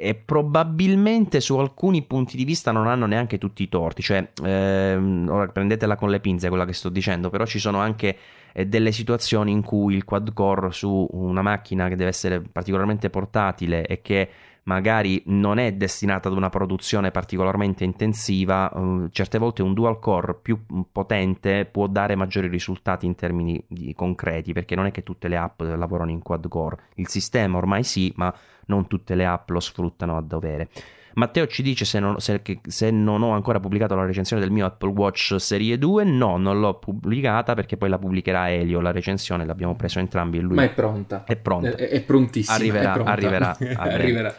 e 0.00 0.14
probabilmente 0.14 1.40
su 1.40 1.56
alcuni 1.58 2.02
punti 2.02 2.36
di 2.36 2.44
vista 2.44 2.70
non 2.70 2.86
hanno 2.86 3.06
neanche 3.06 3.36
tutti 3.36 3.64
i 3.64 3.68
torti, 3.68 4.00
cioè 4.00 4.28
ehm, 4.44 5.26
ora 5.28 5.48
prendetela 5.48 5.96
con 5.96 6.08
le 6.08 6.20
pinze 6.20 6.48
quella 6.48 6.64
che 6.64 6.72
sto 6.72 6.88
dicendo, 6.88 7.30
però 7.30 7.44
ci 7.44 7.58
sono 7.58 7.78
anche 7.78 8.16
eh, 8.52 8.66
delle 8.66 8.92
situazioni 8.92 9.50
in 9.50 9.62
cui 9.62 9.96
il 9.96 10.04
quad 10.04 10.32
core 10.32 10.70
su 10.70 11.08
una 11.10 11.42
macchina 11.42 11.88
che 11.88 11.96
deve 11.96 12.10
essere 12.10 12.40
particolarmente 12.40 13.10
portatile 13.10 13.86
e 13.86 14.00
che 14.00 14.28
magari 14.68 15.22
non 15.26 15.58
è 15.58 15.72
destinata 15.72 16.28
ad 16.28 16.36
una 16.36 16.50
produzione 16.50 17.10
particolarmente 17.10 17.84
intensiva, 17.84 18.70
uh, 18.72 19.08
certe 19.08 19.38
volte 19.38 19.62
un 19.62 19.72
dual 19.72 19.98
core 19.98 20.34
più 20.34 20.60
potente 20.92 21.64
può 21.64 21.86
dare 21.86 22.14
maggiori 22.14 22.48
risultati 22.48 23.06
in 23.06 23.14
termini 23.14 23.64
concreti, 23.94 24.52
perché 24.52 24.74
non 24.76 24.84
è 24.84 24.90
che 24.90 25.02
tutte 25.02 25.28
le 25.28 25.38
app 25.38 25.62
lavorano 25.62 26.10
in 26.10 26.20
quad 26.20 26.46
core. 26.48 26.76
Il 26.96 27.08
sistema 27.08 27.56
ormai 27.56 27.82
sì, 27.82 28.12
ma 28.16 28.32
non 28.66 28.86
tutte 28.86 29.14
le 29.14 29.24
app 29.24 29.48
lo 29.50 29.60
sfruttano 29.60 30.16
a 30.18 30.20
dovere. 30.20 30.68
Matteo 31.14 31.46
ci 31.48 31.62
dice 31.62 31.84
se 31.84 31.98
non, 31.98 32.20
se, 32.20 32.42
se 32.68 32.90
non, 32.92 33.22
ho 33.22 33.32
ancora 33.32 33.58
pubblicato 33.58 33.96
la 33.96 34.04
recensione 34.04 34.40
del 34.40 34.52
mio 34.52 34.66
Apple 34.66 34.90
Watch 34.90 35.34
Serie 35.40 35.76
2. 35.76 36.04
No, 36.04 36.36
non 36.36 36.60
l'ho 36.60 36.74
pubblicata 36.74 37.54
perché 37.54 37.76
poi 37.76 37.88
la 37.88 37.98
pubblicherà 37.98 38.52
Elio. 38.52 38.80
La 38.80 38.92
recensione 38.92 39.44
l'abbiamo 39.44 39.74
preso 39.74 39.98
entrambi. 39.98 40.38
Lui 40.38 40.54
Ma 40.54 40.62
è 40.62 40.70
pronta. 40.70 41.24
È 41.24 41.34
pronta. 41.34 41.70
È, 41.70 41.88
è 41.88 42.02
prontissima. 42.02 42.54
Arriverà. 42.54 42.90
È 42.90 42.94
pronta. 42.94 43.10
arriverà, 43.10 43.56
arriverà. 43.82 44.34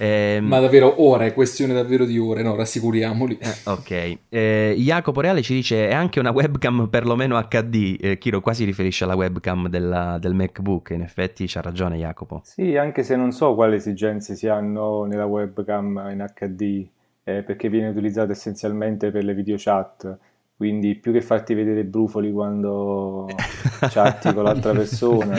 Eh, 0.00 0.38
Ma 0.40 0.60
davvero 0.60 1.02
ora, 1.02 1.26
è 1.26 1.34
questione 1.34 1.74
davvero 1.74 2.06
di 2.06 2.18
ore, 2.18 2.42
no? 2.42 2.56
Rassicuriamoli. 2.56 3.36
Eh, 3.38 3.70
ok. 3.70 4.18
Eh, 4.30 4.74
Jacopo 4.78 5.20
Reale 5.20 5.42
ci 5.42 5.52
dice: 5.52 5.88
è 5.88 5.92
anche 5.92 6.18
una 6.18 6.30
webcam 6.30 6.88
perlomeno 6.88 7.38
HD. 7.38 7.98
Eh, 8.00 8.16
Chiro 8.16 8.40
qua 8.40 8.54
si 8.54 8.64
riferisce 8.64 9.04
alla 9.04 9.14
webcam 9.14 9.68
della, 9.68 10.16
del 10.18 10.32
MacBook. 10.32 10.88
In 10.90 11.02
effetti 11.02 11.44
c'ha 11.46 11.60
ragione, 11.60 11.98
Jacopo. 11.98 12.40
Sì, 12.44 12.78
anche 12.78 13.02
se 13.02 13.14
non 13.14 13.30
so 13.30 13.54
quali 13.54 13.76
esigenze 13.76 14.36
si 14.36 14.48
hanno 14.48 15.04
nella 15.04 15.26
webcam 15.26 16.08
in 16.10 16.24
HD, 16.34 16.86
eh, 17.22 17.42
perché 17.42 17.68
viene 17.68 17.88
utilizzata 17.88 18.32
essenzialmente 18.32 19.10
per 19.10 19.22
le 19.22 19.34
video 19.34 19.56
chat. 19.58 20.16
Quindi 20.56 20.94
più 20.94 21.12
che 21.12 21.20
farti 21.20 21.52
vedere 21.52 21.84
brufoli 21.84 22.32
quando 22.32 23.26
chatti 23.90 24.32
con 24.32 24.44
l'altra 24.44 24.72
persona, 24.72 25.36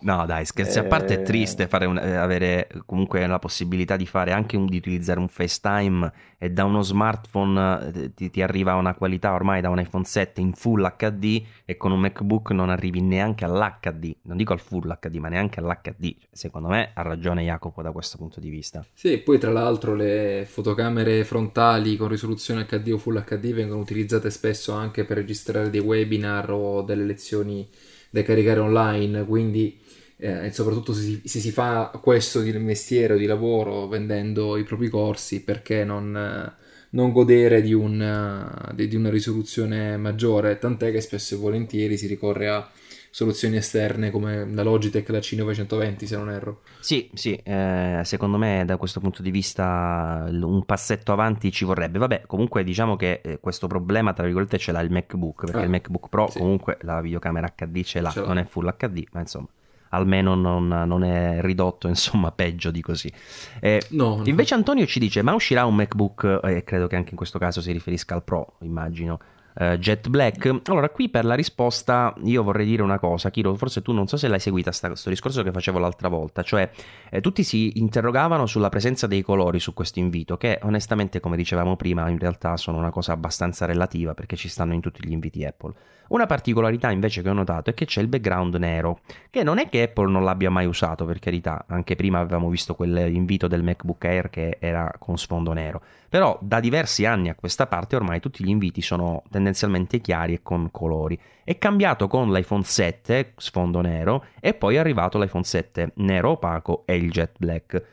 No, 0.00 0.26
dai, 0.26 0.44
scherzi 0.44 0.78
a 0.78 0.84
parte, 0.84 1.14
è 1.14 1.22
triste 1.22 1.68
un, 1.86 1.98
eh, 1.98 2.16
avere 2.16 2.68
comunque 2.86 3.26
la 3.26 3.38
possibilità 3.38 3.96
di 3.96 4.06
fare 4.06 4.32
anche 4.32 4.56
un, 4.56 4.66
di 4.66 4.76
utilizzare 4.76 5.18
un 5.18 5.28
FaceTime 5.28 6.12
e 6.38 6.50
da 6.50 6.64
uno 6.64 6.82
smartphone 6.82 7.92
eh, 7.92 8.14
ti, 8.14 8.30
ti, 8.30 8.42
arriva 8.42 8.74
una 8.74 8.94
qualità 8.94 9.32
ormai 9.32 9.60
da 9.60 9.70
un 9.70 9.80
iPhone 9.80 10.04
7 10.04 10.40
in 10.40 10.52
full 10.52 10.94
HD 10.96 11.42
e 11.64 11.76
con 11.76 11.90
un 11.90 12.00
MacBook 12.00 12.50
non 12.52 12.70
arrivi 12.70 13.00
neanche 13.00 13.44
all'HD, 13.44 14.16
non 14.22 14.36
dico 14.36 14.52
al 14.52 14.60
full 14.60 14.98
HD, 15.00 15.16
ma 15.16 15.28
neanche 15.28 15.60
all'HD. 15.60 16.14
Secondo 16.30 16.68
me 16.68 16.90
ha 16.94 17.02
ragione 17.02 17.42
Jacopo 17.42 17.82
da 17.82 17.90
questo 17.90 18.16
punto 18.16 18.38
di 18.40 18.50
vista. 18.50 18.84
Sì, 18.94 19.12
e 19.12 19.18
poi 19.18 19.38
tra 19.38 19.50
l'altro 19.50 19.94
le 19.94 20.46
fotocamere 20.48 21.24
frontali 21.24 21.96
con 21.96 22.08
risoluzione 22.08 22.66
HD 22.66 22.92
o 22.92 22.98
full 22.98 23.22
HD 23.24 23.52
vengono 23.52 23.80
utilizzate 23.80 24.30
spesso 24.30 24.72
anche 24.72 25.04
per 25.04 25.16
registrare 25.16 25.70
dei 25.70 25.80
webinar 25.80 26.50
o 26.50 26.82
delle 26.82 27.04
lezioni 27.04 27.68
da 28.10 28.22
caricare 28.22 28.60
online, 28.60 29.24
quindi 29.24 29.78
eh, 30.18 30.46
e 30.46 30.52
soprattutto 30.52 30.92
se 30.92 31.02
si, 31.02 31.22
se 31.24 31.38
si, 31.38 31.50
fa 31.52 31.90
questo 32.02 32.40
di 32.40 32.52
mestiere 32.52 33.14
o 33.14 33.16
di 33.16 33.26
lavoro 33.26 33.86
vendendo 33.86 34.56
i 34.56 34.64
propri 34.64 34.88
corsi, 34.88 35.42
perché 35.42 35.84
non, 35.84 36.52
non 36.90 37.12
godere 37.12 37.62
di, 37.62 37.72
un, 37.72 38.74
di, 38.74 38.96
una 38.96 39.10
risoluzione 39.10 39.96
maggiore? 39.96 40.58
Tant'è 40.58 40.90
che 40.90 41.00
spesso 41.00 41.36
e 41.36 41.38
volentieri 41.38 41.96
si 41.96 42.08
ricorre 42.08 42.48
a 42.48 42.68
soluzioni 43.10 43.56
esterne 43.56 44.10
come 44.10 44.44
la 44.52 44.62
Logitech, 44.62 45.08
la 45.08 45.18
C920 45.18 46.04
se 46.04 46.16
non 46.16 46.30
erro. 46.30 46.62
Sì, 46.80 47.08
sì, 47.14 47.34
eh, 47.36 48.00
secondo 48.04 48.38
me 48.38 48.64
da 48.66 48.76
questo 48.76 48.98
punto 48.98 49.22
di 49.22 49.30
vista 49.30 50.26
un 50.28 50.64
passetto 50.64 51.12
avanti 51.12 51.52
ci 51.52 51.64
vorrebbe. 51.64 51.98
Vabbè, 51.98 52.22
comunque 52.26 52.64
diciamo 52.64 52.96
che 52.96 53.20
eh, 53.22 53.38
questo 53.38 53.68
problema 53.68 54.12
tra 54.12 54.24
virgolette 54.24 54.58
ce 54.58 54.72
l'ha 54.72 54.80
il 54.80 54.90
MacBook, 54.90 55.44
perché 55.44 55.60
ah, 55.60 55.64
il 55.64 55.70
MacBook 55.70 56.08
Pro 56.08 56.28
sì. 56.28 56.38
comunque 56.38 56.78
la 56.82 57.00
videocamera 57.00 57.52
HD 57.56 57.82
ce 57.82 58.00
l'ha, 58.00 58.10
ce 58.10 58.20
l'ha, 58.20 58.26
non 58.26 58.38
è 58.38 58.44
full 58.44 58.74
HD, 58.76 59.04
ma 59.12 59.20
insomma 59.20 59.48
almeno 59.90 60.34
non, 60.34 60.68
non, 60.68 61.04
è 61.04 61.40
ridotto, 61.40 61.88
insomma, 61.88 62.32
peggio 62.32 62.70
di 62.70 62.80
così. 62.80 63.12
Eh, 63.60 63.82
no, 63.90 64.22
invece 64.24 64.54
Antonio 64.54 64.86
ci 64.86 64.98
dice, 64.98 65.22
ma 65.22 65.34
uscirà 65.34 65.64
un 65.64 65.74
MacBook, 65.74 66.40
e 66.44 66.56
eh, 66.56 66.64
credo 66.64 66.86
che 66.86 66.96
anche 66.96 67.10
in 67.10 67.16
questo 67.16 67.38
caso 67.38 67.60
si 67.60 67.72
riferisca 67.72 68.14
al 68.14 68.24
Pro, 68.24 68.54
immagino, 68.60 69.18
uh, 69.58 69.76
Jet 69.76 70.08
Black. 70.08 70.60
Allora, 70.64 70.88
qui 70.90 71.08
per 71.08 71.24
la 71.24 71.34
risposta 71.34 72.14
io 72.24 72.42
vorrei 72.42 72.66
dire 72.66 72.82
una 72.82 72.98
cosa, 72.98 73.30
Kiro, 73.30 73.54
forse 73.54 73.82
tu 73.82 73.92
non 73.92 74.06
so 74.06 74.16
se 74.16 74.28
l'hai 74.28 74.40
seguita 74.40 74.70
questo 74.70 75.10
discorso 75.10 75.42
che 75.42 75.50
facevo 75.50 75.78
l'altra 75.78 76.08
volta, 76.08 76.42
cioè 76.42 76.70
eh, 77.10 77.20
tutti 77.20 77.42
si 77.42 77.78
interrogavano 77.78 78.46
sulla 78.46 78.68
presenza 78.68 79.06
dei 79.06 79.22
colori 79.22 79.58
su 79.60 79.74
questo 79.74 79.98
invito, 79.98 80.36
che 80.36 80.58
onestamente, 80.62 81.20
come 81.20 81.36
dicevamo 81.36 81.76
prima, 81.76 82.08
in 82.08 82.18
realtà 82.18 82.56
sono 82.56 82.78
una 82.78 82.90
cosa 82.90 83.12
abbastanza 83.12 83.66
relativa 83.66 84.14
perché 84.14 84.36
ci 84.36 84.48
stanno 84.48 84.74
in 84.74 84.80
tutti 84.80 85.06
gli 85.06 85.12
inviti 85.12 85.44
Apple. 85.44 85.74
Una 86.08 86.24
particolarità 86.24 86.90
invece 86.90 87.20
che 87.20 87.28
ho 87.28 87.34
notato 87.34 87.68
è 87.68 87.74
che 87.74 87.84
c'è 87.84 88.00
il 88.00 88.08
background 88.08 88.54
nero, 88.54 89.00
che 89.28 89.42
non 89.42 89.58
è 89.58 89.68
che 89.68 89.82
Apple 89.82 90.10
non 90.10 90.24
l'abbia 90.24 90.48
mai 90.48 90.64
usato, 90.64 91.04
per 91.04 91.18
carità, 91.18 91.66
anche 91.68 91.96
prima 91.96 92.18
avevamo 92.18 92.48
visto 92.48 92.74
quell'invito 92.74 93.46
del 93.46 93.62
MacBook 93.62 94.04
Air 94.06 94.30
che 94.30 94.56
era 94.58 94.90
con 94.98 95.18
sfondo 95.18 95.52
nero, 95.52 95.82
però 96.08 96.38
da 96.40 96.60
diversi 96.60 97.04
anni 97.04 97.28
a 97.28 97.34
questa 97.34 97.66
parte 97.66 97.94
ormai 97.94 98.20
tutti 98.20 98.42
gli 98.42 98.48
inviti 98.48 98.80
sono 98.80 99.22
tendenzialmente 99.30 100.00
chiari 100.00 100.32
e 100.32 100.42
con 100.42 100.70
colori. 100.70 101.20
È 101.44 101.58
cambiato 101.58 102.08
con 102.08 102.32
l'iPhone 102.32 102.62
7, 102.62 103.34
sfondo 103.36 103.82
nero, 103.82 104.24
e 104.40 104.54
poi 104.54 104.76
è 104.76 104.78
arrivato 104.78 105.18
l'iPhone 105.18 105.44
7 105.44 105.92
nero 105.96 106.30
opaco 106.30 106.84
e 106.86 106.96
il 106.96 107.10
jet 107.10 107.32
black. 107.38 107.84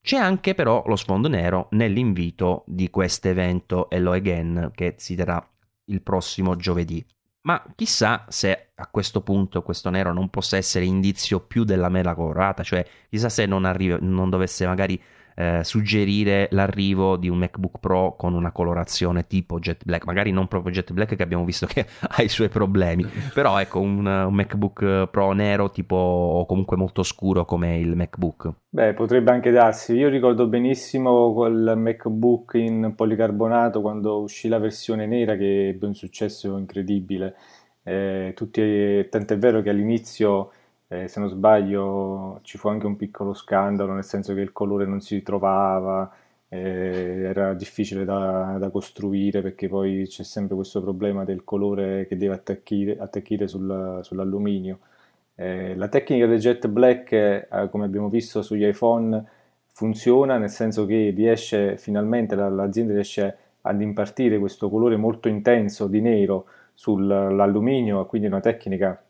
C'è 0.00 0.16
anche 0.16 0.54
però 0.54 0.82
lo 0.86 0.96
sfondo 0.96 1.28
nero 1.28 1.68
nell'invito 1.72 2.64
di 2.66 2.88
questo 2.88 3.28
evento 3.28 3.90
Hello 3.90 4.12
Again 4.12 4.70
che 4.74 4.94
si 4.96 5.14
terrà 5.14 5.46
il 5.84 6.00
prossimo 6.00 6.56
giovedì. 6.56 7.04
Ma 7.48 7.64
chissà 7.74 8.26
se 8.28 8.72
a 8.74 8.86
questo 8.88 9.22
punto 9.22 9.62
questo 9.62 9.88
nero 9.88 10.12
non 10.12 10.28
possa 10.28 10.58
essere 10.58 10.84
indizio 10.84 11.40
più 11.40 11.64
della 11.64 11.88
mela 11.88 12.14
colorata, 12.14 12.62
cioè 12.62 12.86
chissà 13.08 13.30
se 13.30 13.46
non, 13.46 13.64
arriva, 13.64 13.96
non 13.98 14.28
dovesse 14.28 14.66
magari 14.66 15.00
eh, 15.38 15.60
suggerire 15.62 16.48
l'arrivo 16.50 17.16
di 17.16 17.28
un 17.28 17.38
MacBook 17.38 17.78
Pro 17.78 18.16
con 18.16 18.34
una 18.34 18.50
colorazione 18.50 19.28
tipo 19.28 19.60
Jet 19.60 19.84
Black, 19.84 20.04
magari 20.04 20.32
non 20.32 20.48
proprio 20.48 20.72
Jet 20.72 20.92
Black 20.92 21.14
che 21.14 21.22
abbiamo 21.22 21.44
visto 21.44 21.64
che 21.66 21.86
ha 22.10 22.22
i 22.22 22.28
suoi 22.28 22.48
problemi, 22.48 23.06
però 23.32 23.60
ecco 23.60 23.78
un, 23.78 24.04
un 24.04 24.34
MacBook 24.34 25.06
Pro 25.06 25.32
nero 25.32 25.70
tipo 25.70 25.94
o 25.94 26.44
comunque 26.44 26.76
molto 26.76 27.04
scuro 27.04 27.44
come 27.44 27.78
il 27.78 27.94
MacBook. 27.94 28.50
Beh, 28.68 28.94
potrebbe 28.94 29.30
anche 29.30 29.52
darsi. 29.52 29.94
Io 29.94 30.08
ricordo 30.08 30.48
benissimo 30.48 31.32
quel 31.32 31.74
MacBook 31.76 32.54
in 32.54 32.94
policarbonato 32.96 33.80
quando 33.80 34.20
uscì 34.20 34.48
la 34.48 34.58
versione 34.58 35.06
nera 35.06 35.36
che 35.36 35.68
ebbe 35.68 35.86
un 35.86 35.94
successo 35.94 36.56
incredibile. 36.56 37.36
Eh, 37.84 38.32
tutti, 38.34 39.08
tant'è 39.08 39.38
vero 39.38 39.62
che 39.62 39.70
all'inizio 39.70 40.50
eh, 40.88 41.08
se 41.08 41.20
non 41.20 41.28
sbaglio 41.28 42.40
ci 42.42 42.58
fu 42.58 42.68
anche 42.68 42.86
un 42.86 42.96
piccolo 42.96 43.34
scandalo, 43.34 43.92
nel 43.92 44.04
senso 44.04 44.34
che 44.34 44.40
il 44.40 44.52
colore 44.52 44.86
non 44.86 45.00
si 45.00 45.22
trovava, 45.22 46.10
eh, 46.48 46.58
era 47.28 47.52
difficile 47.54 48.04
da, 48.04 48.56
da, 48.58 48.70
costruire 48.70 49.42
perché 49.42 49.68
poi 49.68 50.06
c'è 50.06 50.22
sempre 50.24 50.54
questo 50.56 50.80
problema 50.80 51.24
del 51.24 51.44
colore 51.44 52.06
che 52.06 52.16
deve 52.16 52.34
attecchire, 52.34 52.98
attecchire 52.98 53.46
sul, 53.48 54.00
sull'alluminio. 54.02 54.78
Eh, 55.34 55.76
la 55.76 55.88
tecnica 55.88 56.26
del 56.26 56.38
jet 56.38 56.66
black, 56.68 57.12
eh, 57.12 57.68
come 57.70 57.84
abbiamo 57.84 58.08
visto 58.08 58.42
sugli 58.42 58.64
iPhone, 58.66 59.24
funziona 59.66 60.38
nel 60.38 60.50
senso 60.50 60.86
che 60.86 61.12
riesce 61.14 61.76
finalmente 61.76 62.34
l'azienda 62.34 62.92
riesce 62.94 63.36
ad 63.62 63.80
impartire 63.80 64.38
questo 64.38 64.68
colore 64.70 64.96
molto 64.96 65.28
intenso 65.28 65.86
di 65.86 66.00
nero 66.00 66.46
sull'alluminio, 66.74 68.06
quindi 68.06 68.26
una 68.26 68.40
tecnica 68.40 69.00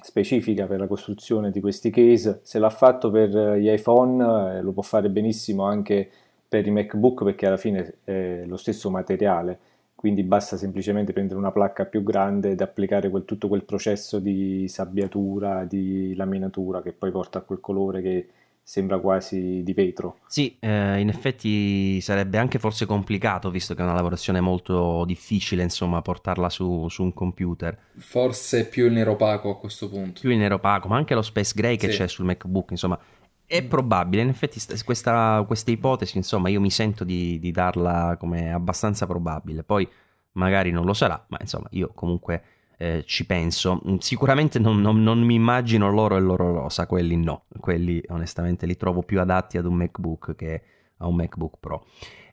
specifica 0.00 0.66
per 0.66 0.78
la 0.78 0.86
costruzione 0.86 1.50
di 1.50 1.60
questi 1.60 1.90
case. 1.90 2.40
Se 2.42 2.58
l'ha 2.58 2.70
fatto 2.70 3.10
per 3.10 3.58
gli 3.58 3.68
iPhone, 3.68 4.58
eh, 4.58 4.62
lo 4.62 4.72
può 4.72 4.82
fare 4.82 5.08
benissimo 5.08 5.64
anche 5.64 6.08
per 6.48 6.66
i 6.66 6.70
MacBook 6.70 7.24
perché 7.24 7.46
alla 7.46 7.56
fine 7.56 7.96
è 8.04 8.44
lo 8.46 8.56
stesso 8.56 8.88
materiale, 8.90 9.58
quindi 9.94 10.22
basta 10.22 10.56
semplicemente 10.56 11.12
prendere 11.12 11.38
una 11.38 11.50
placca 11.50 11.84
più 11.84 12.02
grande 12.02 12.50
ed 12.50 12.60
applicare 12.60 13.10
quel, 13.10 13.24
tutto 13.24 13.48
quel 13.48 13.64
processo 13.64 14.18
di 14.18 14.68
sabbiatura, 14.68 15.64
di 15.64 16.14
laminatura 16.14 16.82
che 16.82 16.92
poi 16.92 17.10
porta 17.10 17.38
a 17.38 17.42
quel 17.42 17.60
colore 17.60 18.02
che 18.02 18.28
sembra 18.68 18.98
quasi 18.98 19.62
di 19.62 19.72
vetro. 19.74 20.18
Sì, 20.26 20.56
eh, 20.58 20.98
in 20.98 21.08
effetti 21.08 22.00
sarebbe 22.00 22.36
anche 22.36 22.58
forse 22.58 22.84
complicato, 22.84 23.48
visto 23.48 23.74
che 23.74 23.80
è 23.80 23.84
una 23.84 23.94
lavorazione 23.94 24.40
molto 24.40 25.04
difficile, 25.04 25.62
insomma, 25.62 26.02
portarla 26.02 26.50
su, 26.50 26.88
su 26.88 27.04
un 27.04 27.14
computer. 27.14 27.78
Forse 27.96 28.66
più 28.66 28.86
il 28.86 28.92
nero 28.92 29.12
opaco 29.12 29.50
a 29.50 29.56
questo 29.56 29.88
punto. 29.88 30.20
Più 30.20 30.30
il 30.30 30.38
nero 30.38 30.56
opaco, 30.56 30.88
ma 30.88 30.96
anche 30.96 31.14
lo 31.14 31.22
Space 31.22 31.52
Gray 31.54 31.76
che 31.76 31.92
sì. 31.92 31.98
c'è 31.98 32.08
sul 32.08 32.24
MacBook, 32.24 32.72
insomma, 32.72 32.98
è 33.46 33.62
probabile, 33.62 34.22
in 34.22 34.30
effetti 34.30 34.60
questa, 34.84 35.44
questa 35.46 35.70
ipotesi, 35.70 36.16
insomma, 36.16 36.48
io 36.48 36.60
mi 36.60 36.70
sento 36.70 37.04
di, 37.04 37.38
di 37.38 37.52
darla 37.52 38.16
come 38.18 38.52
abbastanza 38.52 39.06
probabile, 39.06 39.62
poi 39.62 39.88
magari 40.32 40.72
non 40.72 40.84
lo 40.84 40.92
sarà, 40.92 41.24
ma 41.28 41.38
insomma, 41.40 41.68
io 41.70 41.92
comunque 41.94 42.42
eh, 42.76 43.04
ci 43.06 43.26
penso. 43.26 43.80
Mm, 43.88 43.96
sicuramente 43.98 44.58
non, 44.58 44.80
non, 44.80 45.02
non, 45.02 45.20
mi 45.20 45.34
immagino 45.34 45.90
l'oro 45.90 46.16
e 46.16 46.20
l'oro 46.20 46.52
rosa, 46.52 46.86
quelli 46.86 47.16
no, 47.16 47.44
quelli 47.58 48.02
onestamente 48.08 48.66
li 48.66 48.76
trovo 48.76 49.02
più 49.02 49.20
adatti 49.20 49.58
ad 49.58 49.66
un 49.66 49.74
MacBook 49.74 50.34
che 50.34 50.62
a 50.98 51.06
un 51.06 51.16
MacBook 51.16 51.54
Pro. 51.60 51.86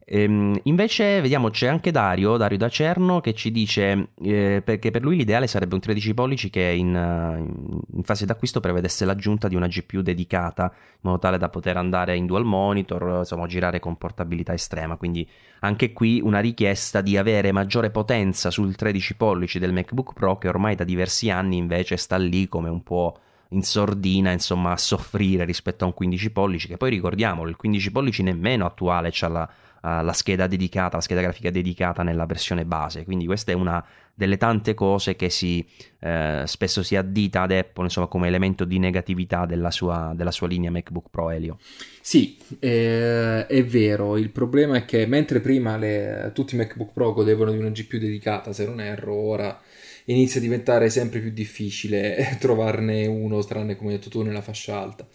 Ehm, 0.05 0.59
invece 0.63 1.21
vediamo 1.21 1.49
c'è 1.49 1.67
anche 1.67 1.91
Dario, 1.91 2.35
Dario 2.35 2.57
da 2.57 2.67
Cerno 2.67 3.21
che 3.21 3.33
ci 3.33 3.51
dice 3.51 4.09
eh, 4.21 4.61
perché 4.63 4.91
per 4.91 5.01
lui 5.01 5.15
l'ideale 5.15 5.47
sarebbe 5.47 5.75
un 5.75 5.79
13 5.79 6.13
pollici 6.13 6.49
che 6.49 6.61
in, 6.61 6.93
in, 7.93 8.03
fase 8.03 8.25
d'acquisto 8.25 8.59
prevedesse 8.59 9.05
l'aggiunta 9.05 9.47
di 9.47 9.55
una 9.55 9.67
GPU 9.67 10.01
dedicata 10.01 10.73
in 10.73 10.99
modo 11.01 11.19
tale 11.19 11.37
da 11.37 11.47
poter 11.47 11.77
andare 11.77 12.17
in 12.17 12.25
dual 12.25 12.43
monitor, 12.43 13.19
insomma 13.19 13.47
girare 13.47 13.79
con 13.79 13.97
portabilità 13.97 14.53
estrema, 14.53 14.97
quindi 14.97 15.27
anche 15.61 15.93
qui 15.93 16.19
una 16.21 16.39
richiesta 16.41 16.99
di 16.99 17.15
avere 17.15 17.53
maggiore 17.53 17.89
potenza 17.89 18.51
sul 18.51 18.75
13 18.75 19.15
pollici 19.15 19.57
del 19.57 19.71
MacBook 19.71 20.11
Pro 20.13 20.37
che 20.37 20.49
ormai 20.49 20.75
da 20.75 20.83
diversi 20.83 21.29
anni 21.29 21.55
invece 21.55 21.95
sta 21.95 22.17
lì 22.17 22.49
come 22.49 22.67
un 22.67 22.83
po' 22.83 23.17
in 23.49 23.61
sordina, 23.61 24.31
insomma, 24.31 24.71
a 24.71 24.77
soffrire 24.77 25.45
rispetto 25.45 25.83
a 25.83 25.87
un 25.87 25.93
15 25.93 26.31
pollici, 26.31 26.67
che 26.67 26.77
poi 26.77 26.89
ricordiamolo, 26.89 27.49
il 27.49 27.55
15 27.55 27.91
pollici 27.91 28.23
nemmeno 28.23 28.65
attuale 28.65 29.09
c'ha 29.11 29.27
la 29.27 29.49
la 29.83 30.13
scheda 30.13 30.47
dedicata, 30.47 30.95
la 30.95 31.01
scheda 31.01 31.21
grafica 31.21 31.49
dedicata 31.51 32.03
nella 32.03 32.25
versione 32.25 32.65
base. 32.65 33.03
Quindi 33.03 33.25
questa 33.25 33.51
è 33.51 33.55
una 33.55 33.85
delle 34.15 34.37
tante 34.37 34.73
cose 34.75 35.15
che 35.15 35.29
si, 35.29 35.65
eh, 35.99 36.43
spesso 36.45 36.83
si 36.83 36.95
addita 36.95 37.41
ad 37.41 37.51
Apple 37.51 37.85
insomma, 37.85 38.07
come 38.07 38.27
elemento 38.27 38.63
di 38.63 38.77
negatività 38.79 39.45
della 39.45 39.71
sua, 39.71 40.13
della 40.15 40.31
sua 40.31 40.47
linea 40.47 40.71
MacBook 40.71 41.09
Pro 41.09 41.31
Helio. 41.31 41.57
Sì, 42.01 42.37
eh, 42.59 43.45
è 43.45 43.65
vero. 43.65 44.17
Il 44.17 44.29
problema 44.29 44.77
è 44.77 44.85
che 44.85 45.05
mentre 45.05 45.41
prima 45.41 45.77
le, 45.77 46.31
tutti 46.33 46.55
i 46.55 46.57
MacBook 46.57 46.93
Pro 46.93 47.13
godevano 47.13 47.51
di 47.51 47.57
una 47.57 47.69
GPU 47.69 47.97
dedicata, 47.97 48.53
se 48.53 48.65
non 48.65 48.79
erro, 48.79 49.15
ora 49.15 49.59
inizia 50.05 50.39
a 50.39 50.43
diventare 50.43 50.89
sempre 50.89 51.19
più 51.19 51.31
difficile 51.31 52.35
trovarne 52.39 53.05
uno, 53.05 53.43
tranne 53.43 53.75
come 53.75 53.91
hai 53.91 53.97
detto 53.97 54.09
tu, 54.09 54.21
nella 54.21 54.41
fascia 54.41 54.79
alta. 54.79 55.07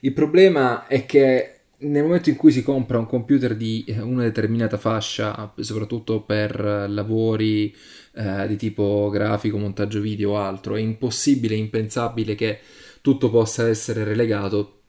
Il 0.00 0.12
problema 0.12 0.86
è 0.86 1.06
che 1.06 1.53
nel 1.84 2.02
momento 2.02 2.30
in 2.30 2.36
cui 2.36 2.52
si 2.52 2.62
compra 2.62 2.98
un 2.98 3.06
computer 3.06 3.56
di 3.56 3.84
eh, 3.86 4.00
una 4.00 4.22
determinata 4.22 4.78
fascia, 4.78 5.52
soprattutto 5.60 6.22
per 6.22 6.86
lavori 6.88 7.74
eh, 8.14 8.46
di 8.48 8.56
tipo 8.56 9.08
grafico, 9.10 9.58
montaggio 9.58 10.00
video 10.00 10.32
o 10.32 10.38
altro, 10.38 10.76
è 10.76 10.80
impossibile, 10.80 11.54
impensabile 11.54 12.34
che 12.34 12.60
tutto 13.00 13.30
possa 13.30 13.68
essere 13.68 14.04
relegato 14.04 14.80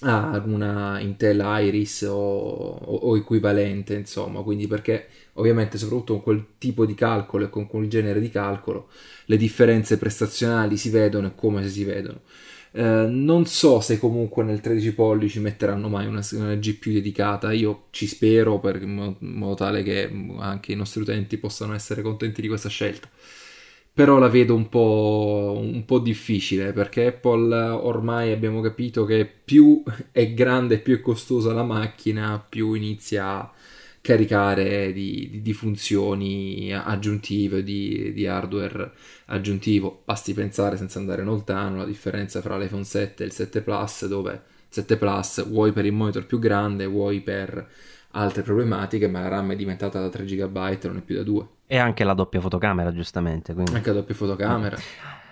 a 0.00 0.42
una 0.44 1.00
Intel 1.00 1.42
Iris 1.62 2.02
o, 2.02 2.14
o, 2.14 2.94
o, 2.94 3.16
equivalente, 3.16 3.94
insomma, 3.94 4.42
quindi 4.42 4.66
perché 4.66 5.06
ovviamente 5.34 5.78
soprattutto 5.78 6.14
con 6.14 6.22
quel 6.22 6.46
tipo 6.58 6.84
di 6.84 6.94
calcolo 6.94 7.44
e 7.44 7.50
con 7.50 7.66
quel 7.66 7.88
genere 7.88 8.20
di 8.20 8.28
calcolo 8.28 8.88
le 9.26 9.36
differenze 9.36 9.96
prestazionali 9.96 10.76
si 10.76 10.90
vedono 10.90 11.28
e 11.28 11.34
come 11.34 11.66
si 11.68 11.84
vedono. 11.84 12.20
Eh, 12.76 13.06
non 13.08 13.46
so 13.46 13.78
se 13.78 14.00
comunque 14.00 14.42
nel 14.42 14.60
13 14.60 14.94
pollici 14.94 15.38
metteranno 15.38 15.88
mai 15.88 16.06
una, 16.06 16.26
una 16.32 16.56
GPU 16.56 16.90
dedicata, 16.90 17.52
io 17.52 17.84
ci 17.90 18.08
spero 18.08 18.58
per, 18.58 18.82
in, 18.82 19.14
modo, 19.20 19.54
tale 19.54 19.84
che 19.84 20.10
anche 20.38 20.72
i 20.72 20.74
nostri 20.74 21.02
utenti 21.02 21.36
possano 21.38 21.74
essere 21.74 22.02
contenti 22.02 22.40
di 22.40 22.48
questa 22.48 22.68
scelta. 22.68 23.08
Però 23.92 24.18
la 24.18 24.28
vedo 24.28 24.56
un 24.56 24.68
po', 24.68 25.56
un 25.56 25.84
po', 25.84 26.00
difficile 26.00 26.72
perché 26.72 27.06
Apple 27.06 27.56
ormai 27.56 28.32
abbiamo 28.32 28.60
capito 28.60 29.04
che 29.04 29.24
più 29.24 29.80
è 30.10 30.34
grande 30.34 30.74
e 30.74 30.78
più 30.80 30.96
è 30.96 31.00
costosa 31.00 31.52
la 31.52 31.62
macchina, 31.62 32.44
più 32.46 32.72
inizia 32.74 33.24
a 33.40 33.52
caricare 34.04 34.92
di, 34.92 35.30
di, 35.30 35.40
di 35.40 35.52
funzioni 35.54 36.70
aggiuntive, 36.74 37.62
di, 37.62 38.12
di, 38.12 38.26
hardware 38.26 38.92
aggiuntivo. 39.26 40.02
Basti 40.04 40.34
pensare 40.34 40.76
senza 40.76 40.98
andare 40.98 41.22
lontano 41.22 41.78
la 41.78 41.86
differenza 41.86 42.42
fra 42.42 42.58
l'iPhone 42.58 42.84
7 42.84 43.22
e 43.22 43.26
il 43.26 43.32
7 43.32 43.62
Plus, 43.62 44.06
dove 44.06 44.42
7 44.68 44.98
Plus 44.98 45.48
vuoi 45.48 45.72
per 45.72 45.86
il 45.86 45.94
monitor 45.94 46.26
più 46.26 46.38
grande, 46.38 46.84
vuoi 46.84 47.22
per 47.22 47.66
altre 48.10 48.42
problematiche, 48.42 49.08
ma 49.08 49.20
la 49.20 49.28
RAM 49.28 49.52
è 49.52 49.56
diventata 49.56 49.98
da 49.98 50.10
3 50.10 50.24
GB 50.26 50.56
e 50.56 50.78
non 50.82 50.98
è 50.98 51.00
più 51.00 51.16
da 51.16 51.22
2. 51.22 51.46
E 51.66 51.78
anche 51.78 52.04
la 52.04 52.12
doppia 52.12 52.42
fotocamera, 52.42 52.92
giustamente. 52.92 53.54
Quindi. 53.54 53.72
Anche 53.72 53.88
la 53.88 53.94
doppia 53.94 54.14
fotocamera. 54.14 54.76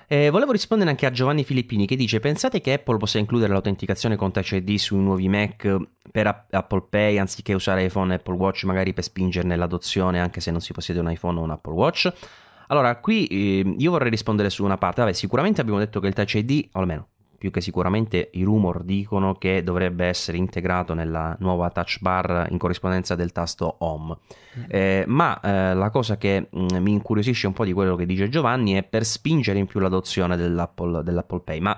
Eh, 0.07 0.31
volevo 0.31 0.53
rispondere 0.53 0.91
anche 0.91 1.07
a 1.07 1.11
Giovanni 1.11 1.45
Filippini 1.45 1.87
che 1.87 1.97
dice: 1.97 2.21
Pensate 2.21 2.61
che 2.61 2.75
Apple 2.75 2.97
possa 2.97 3.19
includere 3.19 3.53
l'autenticazione 3.53 4.17
con 4.17 4.33
Touch 4.33 4.53
ID 4.53 4.77
sui 4.77 5.01
nuovi 5.01 5.29
Mac 5.29 5.77
per 6.11 6.47
Apple 6.51 6.87
Pay 6.89 7.19
anziché 7.19 7.55
usare 7.55 7.85
iPhone 7.85 8.13
e 8.13 8.17
Apple 8.17 8.37
Watch, 8.37 8.65
magari 8.65 8.93
per 8.93 9.05
spingerne 9.05 9.57
l'adozione 9.57 10.21
anche 10.21 10.41
se 10.41 10.51
non 10.51 10.61
si 10.61 10.73
possiede 10.73 11.01
un 11.01 11.11
iPhone 11.11 11.39
o 11.39 11.43
un 11.43 11.51
Apple 11.51 11.73
Watch? 11.73 12.13
Allora, 12.69 12.97
qui 12.97 13.27
eh, 13.27 13.75
io 13.79 13.91
vorrei 13.91 14.11
rispondere 14.11 14.51
su 14.51 14.65
una 14.65 14.79
parte. 14.79 15.01
Vabbè, 15.03 15.13
sicuramente 15.13 15.61
abbiamo 15.61 15.79
detto 15.79 16.01
che 16.01 16.07
il 16.07 16.15
Touch 16.15 16.35
ID, 16.35 16.69
o 16.73 16.81
almeno 16.81 17.09
più 17.43 17.51
che 17.51 17.61
sicuramente 17.61 18.31
i 18.35 18.45
rumor 18.45 18.85
dicono 18.85 19.35
che 19.35 19.65
dovrebbe 19.65 20.07
essere 20.07 20.37
integrato 20.37 20.95
nella 20.95 21.37
nuova 21.41 21.71
touch 21.71 21.99
bar 22.01 22.47
in 22.51 22.57
corrispondenza 22.57 23.17
del 23.17 23.33
tasto 23.33 23.79
home. 23.79 24.17
Mm. 24.57 24.63
Eh, 24.69 25.05
ma 25.09 25.41
eh, 25.41 25.75
la 25.75 25.91
cosa 25.91 26.17
che 26.19 26.47
mh, 26.49 26.61
mm, 26.61 26.77
mi 26.77 26.93
incuriosisce 26.93 27.49
un 27.49 27.53
po' 27.53 27.65
di 27.65 27.73
quello 27.73 27.97
che 27.97 28.07
dice 28.07 28.29
Giovanni 28.29 28.75
è 28.75 28.85
per 28.85 29.05
spingere 29.05 29.59
in 29.59 29.67
più 29.67 29.81
l'adozione 29.81 30.37
dell'Apple, 30.37 31.03
dell'Apple 31.03 31.41
Pay. 31.41 31.59
Ma 31.59 31.77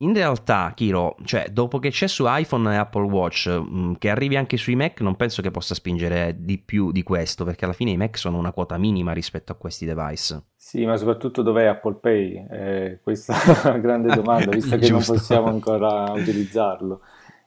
in 0.00 0.14
realtà, 0.14 0.72
Kiro, 0.76 1.16
cioè, 1.24 1.48
dopo 1.50 1.80
che 1.80 1.90
c'è 1.90 2.06
su 2.06 2.24
iPhone 2.26 2.72
e 2.72 2.76
Apple 2.76 3.06
Watch, 3.10 3.48
mh, 3.48 3.78
mm, 3.78 3.92
che 3.98 4.10
arrivi 4.10 4.36
anche 4.36 4.56
sui 4.56 4.76
Mac, 4.76 5.00
non 5.00 5.16
penso 5.16 5.42
che 5.42 5.50
possa 5.50 5.74
spingere 5.74 6.36
di 6.38 6.58
più 6.58 6.92
di 6.92 7.02
questo, 7.02 7.44
perché 7.44 7.64
alla 7.64 7.74
fine 7.74 7.90
i 7.90 7.96
Mac 7.96 8.16
sono 8.16 8.38
una 8.38 8.52
quota 8.52 8.78
minima 8.78 9.12
rispetto 9.12 9.50
a 9.50 9.56
questi 9.56 9.86
device. 9.86 10.42
Sì, 10.54 10.84
ma 10.86 10.96
soprattutto 10.96 11.42
dov'è 11.42 11.64
Apple 11.64 11.94
Pay? 11.94 12.46
Eh, 12.48 13.00
questa 13.02 13.34
è 13.34 13.68
una 13.68 13.78
grande 13.78 14.14
domanda, 14.16 14.52
visto 14.52 14.76
che 14.78 14.88
non 14.88 15.02
possiamo 15.02 15.48
ancora 15.48 16.12
utilizzarlo. 16.12 17.00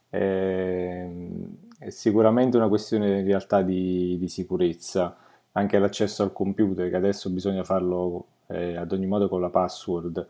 Eh, 0.09 1.09
è 1.79 1.89
sicuramente 1.89 2.57
una 2.57 2.67
questione 2.67 3.19
in 3.19 3.25
realtà 3.25 3.61
di, 3.61 4.17
di, 4.19 4.27
sicurezza, 4.27 5.15
anche 5.53 5.79
l'accesso 5.79 6.21
al 6.23 6.33
computer, 6.33 6.89
che 6.89 6.97
adesso 6.97 7.29
bisogna 7.29 7.63
farlo 7.63 8.25
eh, 8.47 8.75
ad 8.75 8.91
ogni 8.91 9.07
modo 9.07 9.29
con 9.29 9.39
la 9.39 9.49
password 9.49 10.27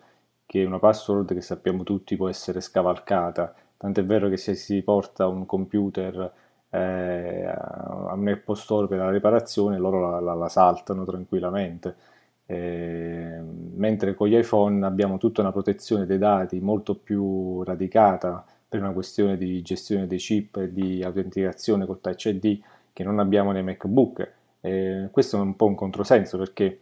che 0.51 0.65
una 0.65 0.79
password 0.79 1.33
che 1.33 1.39
sappiamo 1.39 1.83
tutti 1.83 2.17
può 2.17 2.27
essere 2.27 2.59
scavalcata, 2.59 3.55
tant'è 3.77 4.03
vero 4.03 4.27
che 4.27 4.35
se 4.35 4.53
si 4.53 4.81
porta 4.81 5.25
un 5.25 5.45
computer 5.45 6.29
eh, 6.69 7.45
a 7.45 8.13
un 8.13 8.27
Apple 8.27 8.55
Store 8.57 8.85
per 8.85 8.97
la 8.97 9.09
riparazione 9.09 9.77
loro 9.77 10.09
la, 10.09 10.19
la, 10.19 10.33
la 10.33 10.49
saltano 10.49 11.05
tranquillamente. 11.05 11.95
Eh, 12.47 13.39
mentre 13.75 14.13
con 14.13 14.27
gli 14.27 14.35
iPhone 14.35 14.85
abbiamo 14.85 15.17
tutta 15.17 15.39
una 15.39 15.53
protezione 15.53 16.05
dei 16.05 16.17
dati 16.17 16.59
molto 16.59 16.95
più 16.95 17.63
radicata 17.63 18.43
per 18.67 18.81
una 18.81 18.91
questione 18.91 19.37
di 19.37 19.61
gestione 19.61 20.05
dei 20.05 20.17
chip 20.17 20.57
e 20.57 20.73
di 20.73 21.01
autenticazione 21.01 21.85
col 21.85 22.01
Touch 22.01 22.25
ID 22.25 22.59
che 22.91 23.05
non 23.05 23.19
abbiamo 23.19 23.53
nei 23.53 23.63
MacBook. 23.63 24.31
Eh, 24.59 25.07
questo 25.11 25.37
è 25.37 25.39
un 25.39 25.55
po' 25.55 25.67
un 25.67 25.75
controsenso 25.75 26.37
perché 26.37 26.81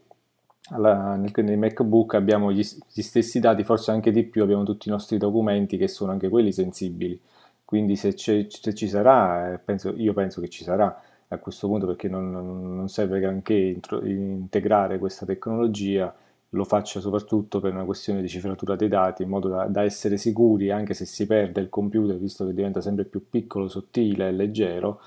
alla, 0.70 1.16
nel, 1.16 1.32
nei 1.36 1.58
MacBook 1.58 2.14
abbiamo 2.14 2.52
gli, 2.52 2.66
gli, 2.94 3.02
stessi 3.02 3.40
dati, 3.40 3.64
forse 3.64 3.92
anche 3.92 4.12
di 4.12 4.24
più, 4.24 4.44
abbiamo 4.44 4.64
tutti 4.64 4.88
i 4.88 4.92
nostri 4.92 5.18
documenti 5.18 5.78
che 5.78 5.88
sono 5.88 6.12
anche 6.12 6.30
quelli 6.30 6.52
sensibili. 6.52 7.20
Quindi 7.66 7.96
se, 7.96 8.16
se 8.18 8.48
ci 8.48 8.88
sarà, 8.88 9.54
eh, 9.54 9.60
penso, 9.60 9.94
io 9.96 10.14
penso 10.14 10.42
che 10.42 10.50
ci 10.50 10.64
sarà 10.64 11.02
a 11.28 11.38
questo 11.38 11.68
punto 11.68 11.86
perché 11.86 12.08
non, 12.08 12.32
non 12.32 12.90
serve 12.90 13.20
granché 13.20 13.80
integrare 14.04 14.98
questa 14.98 15.26
tecnologia, 15.26 16.14
lo 16.54 16.64
faccio 16.64 17.00
soprattutto 17.00 17.60
per 17.60 17.74
una 17.74 17.86
questione 17.86 18.22
di 18.22 18.28
cifratura 18.28 18.76
dei 18.76 18.88
dati, 18.88 19.22
in 19.24 19.30
modo 19.30 19.50
da, 19.50 19.66
da 19.66 19.84
essere 19.84 20.18
sicuri, 20.18 20.72
anche 20.72 20.96
se 20.96 21.06
si 21.06 21.28
perde 21.28 21.62
il 21.62 21.70
computer, 21.70 22.18
visto 22.18 22.46
che 22.46 22.54
diventa 22.54 22.82
sempre 22.82 23.06
più 23.06 23.30
piccolo, 23.30 23.68
sottile 23.68 24.30
e 24.30 24.32
leggero, 24.32 25.02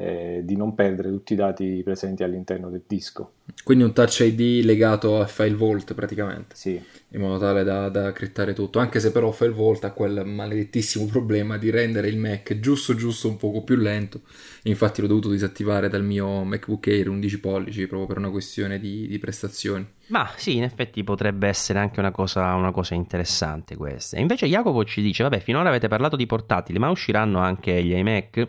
eh, 0.00 0.42
di 0.44 0.54
non 0.54 0.76
perdere 0.76 1.10
tutti 1.10 1.32
i 1.32 1.36
dati 1.36 1.80
presenti 1.82 2.22
all'interno 2.22 2.70
del 2.70 2.82
disco. 2.86 3.32
Quindi 3.64 3.82
un 3.82 3.92
touch 3.92 4.20
ID 4.20 4.64
legato 4.64 5.20
a 5.20 5.26
file 5.26 5.56
vault 5.56 5.92
praticamente. 5.94 6.54
Sì. 6.54 6.80
In 7.10 7.20
modo 7.20 7.38
tale 7.38 7.64
da, 7.64 7.88
da 7.88 8.12
criptare 8.12 8.52
tutto. 8.52 8.78
Anche 8.78 9.00
se 9.00 9.10
però 9.10 9.32
file 9.32 9.50
vault 9.50 9.82
ha 9.84 9.90
quel 9.90 10.24
maledettissimo 10.24 11.06
problema 11.10 11.58
di 11.58 11.70
rendere 11.70 12.06
il 12.06 12.16
Mac 12.16 12.60
giusto 12.60 12.94
giusto 12.94 13.28
un 13.28 13.36
poco 13.36 13.64
più 13.64 13.74
lento. 13.74 14.20
Infatti 14.64 15.00
l'ho 15.00 15.08
dovuto 15.08 15.30
disattivare 15.30 15.88
dal 15.88 16.04
mio 16.04 16.44
MacBook 16.44 16.86
Air 16.86 17.08
11 17.08 17.40
pollici 17.40 17.86
proprio 17.88 18.06
per 18.06 18.18
una 18.18 18.30
questione 18.30 18.78
di, 18.78 19.08
di 19.08 19.18
prestazioni. 19.18 19.84
Ma 20.08 20.30
sì, 20.36 20.54
in 20.56 20.62
effetti 20.62 21.02
potrebbe 21.02 21.48
essere 21.48 21.80
anche 21.80 21.98
una 21.98 22.12
cosa, 22.12 22.54
una 22.54 22.70
cosa 22.70 22.94
interessante 22.94 23.74
questa. 23.74 24.16
Invece 24.16 24.46
Jacopo 24.46 24.84
ci 24.84 25.02
dice, 25.02 25.24
vabbè, 25.24 25.40
finora 25.40 25.70
avete 25.70 25.88
parlato 25.88 26.14
di 26.14 26.26
portatili, 26.26 26.78
ma 26.78 26.88
usciranno 26.88 27.40
anche 27.40 27.82
gli 27.82 27.94
iMac? 27.94 28.48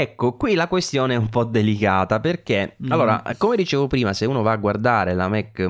Ecco, 0.00 0.36
qui 0.36 0.54
la 0.54 0.68
questione 0.68 1.14
è 1.14 1.16
un 1.16 1.28
po' 1.28 1.42
delicata 1.42 2.20
perché, 2.20 2.76
mm. 2.80 2.92
allora, 2.92 3.20
come 3.36 3.56
dicevo 3.56 3.88
prima, 3.88 4.12
se 4.12 4.26
uno 4.26 4.42
va 4.42 4.52
a 4.52 4.56
guardare 4.56 5.12
la 5.12 5.26
Mac 5.26 5.68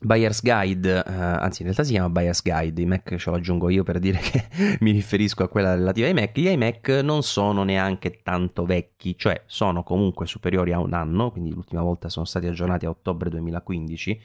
Buyer's 0.00 0.40
Guide, 0.40 1.04
eh, 1.06 1.12
anzi 1.12 1.60
in 1.60 1.64
realtà 1.66 1.84
si 1.84 1.92
chiama 1.92 2.08
Buyer's 2.08 2.42
Guide, 2.42 2.80
i 2.80 2.86
Mac 2.86 3.16
ce 3.16 3.28
lo 3.28 3.36
aggiungo 3.36 3.68
io 3.68 3.82
per 3.82 3.98
dire 3.98 4.18
che 4.18 4.46
mi 4.80 4.92
riferisco 4.92 5.42
a 5.42 5.48
quella 5.48 5.74
relativa 5.74 6.06
ai 6.06 6.14
Mac, 6.14 6.38
gli 6.38 6.48
iMac 6.48 6.88
non 7.04 7.22
sono 7.22 7.62
neanche 7.62 8.22
tanto 8.22 8.64
vecchi, 8.64 9.14
cioè 9.18 9.42
sono 9.44 9.82
comunque 9.82 10.24
superiori 10.24 10.72
a 10.72 10.78
un 10.78 10.94
anno, 10.94 11.30
quindi 11.30 11.52
l'ultima 11.52 11.82
volta 11.82 12.08
sono 12.08 12.24
stati 12.24 12.46
aggiornati 12.46 12.86
a 12.86 12.88
ottobre 12.88 13.28
2015, 13.28 14.20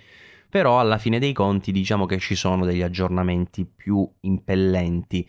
però 0.49 0.79
alla 0.79 0.97
fine 0.97 1.19
dei 1.19 1.33
conti 1.33 1.73
diciamo 1.73 2.05
che 2.05 2.19
ci 2.19 2.35
sono 2.35 2.63
degli 2.63 2.81
aggiornamenti 2.81 3.65
più 3.65 4.09
impellenti. 4.21 5.27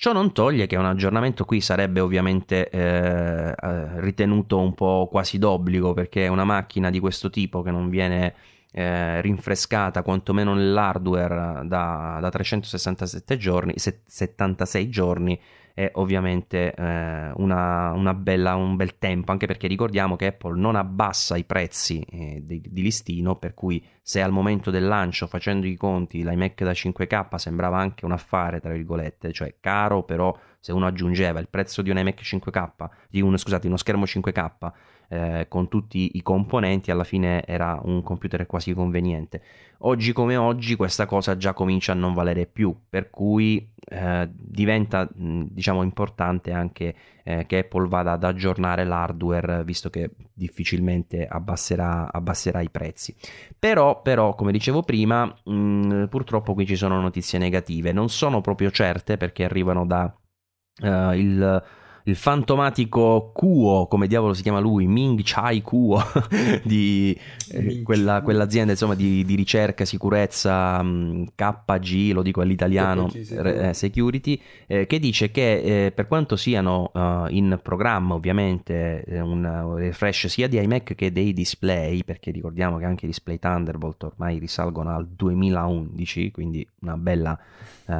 Ciò 0.00 0.14
non 0.14 0.32
toglie 0.32 0.66
che 0.66 0.76
un 0.76 0.86
aggiornamento 0.86 1.44
qui 1.44 1.60
sarebbe 1.60 2.00
ovviamente 2.00 2.70
eh, 2.70 4.00
ritenuto 4.00 4.58
un 4.58 4.72
po' 4.72 5.08
quasi 5.10 5.36
d'obbligo 5.36 5.92
perché 5.92 6.26
una 6.26 6.44
macchina 6.44 6.88
di 6.88 6.98
questo 6.98 7.28
tipo 7.28 7.60
che 7.60 7.70
non 7.70 7.90
viene 7.90 8.34
eh, 8.72 9.20
rinfrescata 9.20 10.02
quantomeno 10.02 10.54
nell'hardware 10.54 11.66
da, 11.66 12.16
da 12.18 12.28
367 12.30 13.36
giorni, 13.36 13.74
76 13.76 14.88
giorni 14.88 15.38
è 15.80 15.90
ovviamente 15.94 16.74
eh, 16.74 17.32
una, 17.36 17.92
una 17.92 18.12
bella, 18.12 18.54
un 18.54 18.76
bel 18.76 18.98
tempo, 18.98 19.32
anche 19.32 19.46
perché 19.46 19.66
ricordiamo 19.66 20.16
che 20.16 20.26
Apple 20.26 20.58
non 20.58 20.76
abbassa 20.76 21.36
i 21.36 21.44
prezzi 21.44 22.04
eh, 22.10 22.42
di, 22.44 22.62
di, 22.68 22.82
listino, 22.82 23.36
per 23.36 23.54
cui 23.54 23.82
se 24.02 24.20
al 24.20 24.30
momento 24.30 24.70
del 24.70 24.86
lancio, 24.86 25.26
facendo 25.26 25.66
i 25.66 25.76
conti, 25.76 26.22
l'iMac 26.22 26.62
da 26.62 26.72
5K 26.72 27.34
sembrava 27.36 27.78
anche 27.78 28.04
un 28.04 28.12
affare, 28.12 28.60
tra 28.60 28.72
virgolette, 28.72 29.32
cioè 29.32 29.54
caro, 29.58 30.02
però 30.02 30.36
se 30.60 30.72
uno 30.72 30.86
aggiungeva 30.86 31.40
il 31.40 31.48
prezzo 31.48 31.80
di 31.80 31.90
un 31.90 31.98
iMac 31.98 32.20
5K, 32.20 32.88
di 33.08 33.20
un, 33.22 33.36
scusate, 33.36 33.66
uno 33.66 33.78
schermo 33.78 34.04
5K, 34.04 34.72
eh, 35.12 35.46
con 35.48 35.68
tutti 35.68 36.12
i 36.14 36.22
componenti, 36.22 36.90
alla 36.90 37.02
fine 37.02 37.44
era 37.44 37.80
un 37.82 38.02
computer 38.02 38.46
quasi 38.46 38.74
conveniente. 38.74 39.42
Oggi 39.78 40.12
come 40.12 40.36
oggi 40.36 40.76
questa 40.76 41.06
cosa 41.06 41.36
già 41.36 41.54
comincia 41.54 41.92
a 41.92 41.94
non 41.96 42.12
valere 42.12 42.46
più, 42.46 42.76
per 42.88 43.10
cui 43.10 43.72
eh, 43.74 44.28
diventa 44.30 45.08
diciamo 45.12 45.82
importante 45.82 46.52
anche 46.52 46.94
eh, 47.24 47.46
che 47.46 47.58
Apple 47.58 47.88
vada 47.88 48.12
ad 48.12 48.22
aggiornare 48.22 48.84
l'hardware, 48.84 49.64
visto 49.64 49.88
che 49.90 50.10
difficilmente 50.32 51.26
abbasserà, 51.26 52.12
abbasserà 52.12 52.60
i 52.60 52.70
prezzi. 52.70 53.16
Però, 53.58 54.02
però, 54.02 54.34
come 54.34 54.52
dicevo 54.52 54.82
prima, 54.82 55.24
mh, 55.24 56.04
purtroppo 56.04 56.54
qui 56.54 56.66
ci 56.66 56.76
sono 56.76 57.00
notizie 57.00 57.38
negative, 57.38 57.92
non 57.92 58.10
sono 58.10 58.40
proprio 58.42 58.70
certe 58.70 59.16
perché 59.16 59.44
arrivano 59.44 59.86
da 59.86 60.14
il 60.82 61.62
il 62.10 62.16
fantomatico 62.16 63.30
Kuo, 63.32 63.86
come 63.86 64.06
diavolo 64.06 64.34
si 64.34 64.42
chiama 64.42 64.58
lui, 64.58 64.86
Ming 64.86 65.20
Chai 65.22 65.62
Kuo, 65.62 66.02
di 66.64 67.16
eh, 67.52 67.82
quella, 67.82 68.20
quell'azienda 68.22 68.72
insomma, 68.72 68.94
di, 68.94 69.24
di, 69.24 69.34
ricerca, 69.36 69.84
sicurezza 69.84 70.82
mh, 70.82 71.32
KG, 71.34 72.12
lo 72.12 72.22
dico 72.22 72.40
all'italiano, 72.40 73.06
KG, 73.06 73.46
eh, 73.46 73.74
security, 73.74 74.40
eh, 74.66 74.86
che 74.86 74.98
dice 74.98 75.30
che 75.30 75.86
eh, 75.86 75.92
per 75.92 76.08
quanto 76.08 76.36
siano 76.36 76.90
uh, 76.92 77.26
in 77.28 77.58
programma 77.62 78.14
ovviamente 78.14 79.04
eh, 79.04 79.20
un 79.20 79.76
refresh 79.76 80.26
sia 80.26 80.48
di 80.48 80.60
iMac 80.60 80.94
che 80.94 81.12
dei 81.12 81.32
display, 81.32 82.02
perché 82.02 82.30
ricordiamo 82.30 82.78
che 82.78 82.84
anche 82.84 83.04
i 83.04 83.08
display 83.08 83.38
Thunderbolt 83.38 84.02
ormai 84.02 84.38
risalgono 84.38 84.94
al 84.94 85.06
2011, 85.06 86.30
quindi 86.32 86.66
una 86.80 86.96
bella, 86.96 87.38
uh, 87.86 87.92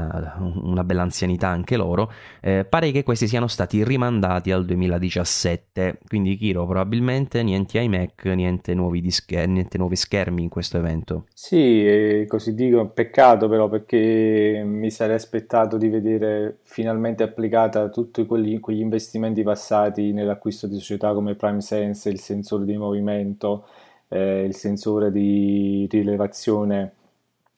una 0.68 0.82
bella 0.84 1.02
anzianità 1.02 1.48
anche 1.48 1.76
loro, 1.76 2.12
pare 2.40 2.90
che 2.90 3.02
questi 3.02 3.28
siano 3.28 3.46
stati 3.46 3.82
rimandati 4.00 4.50
al 4.50 4.64
2017. 4.64 5.98
Quindi, 6.06 6.36
Kiro, 6.36 6.64
probabilmente 6.66 7.42
niente 7.42 7.78
iMac, 7.78 8.24
niente 8.24 8.72
nuovi, 8.74 9.02
dische, 9.02 9.46
niente 9.46 9.76
nuovi 9.76 9.96
schermi 9.96 10.42
in 10.42 10.48
questo 10.48 10.78
evento. 10.78 11.26
Sì, 11.34 12.24
così 12.26 12.54
dico, 12.54 12.88
peccato 12.88 13.48
però 13.48 13.68
perché 13.68 14.62
mi 14.64 14.90
sarei 14.90 15.16
aspettato 15.16 15.76
di 15.76 15.88
vedere 15.88 16.58
finalmente 16.62 17.22
applicata 17.22 17.90
tutti 17.90 18.24
quelli, 18.24 18.58
quegli 18.58 18.80
investimenti 18.80 19.42
passati 19.42 20.12
nell'acquisto 20.12 20.66
di 20.66 20.76
società 20.76 21.12
come 21.12 21.34
PrimeSense, 21.34 22.08
il 22.08 22.20
sensore 22.20 22.64
di 22.64 22.76
movimento, 22.76 23.66
eh, 24.08 24.44
il 24.44 24.54
sensore 24.54 25.12
di 25.12 25.86
rilevazione 25.90 26.92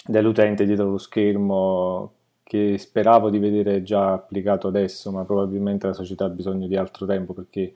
dell'utente 0.05 0.67
dietro 0.67 0.91
lo 0.91 0.99
schermo 0.99 2.13
che 2.53 2.77
speravo 2.77 3.31
di 3.31 3.39
vedere 3.39 3.83
già 3.83 4.13
applicato 4.13 4.69
adesso, 4.69 5.11
ma 5.11 5.25
probabilmente 5.25 5.87
la 5.87 5.95
società 5.95 6.27
ha 6.27 6.29
bisogno 6.29 6.67
di 6.67 6.77
altro 6.77 7.07
tempo 7.07 7.33
perché 7.33 7.73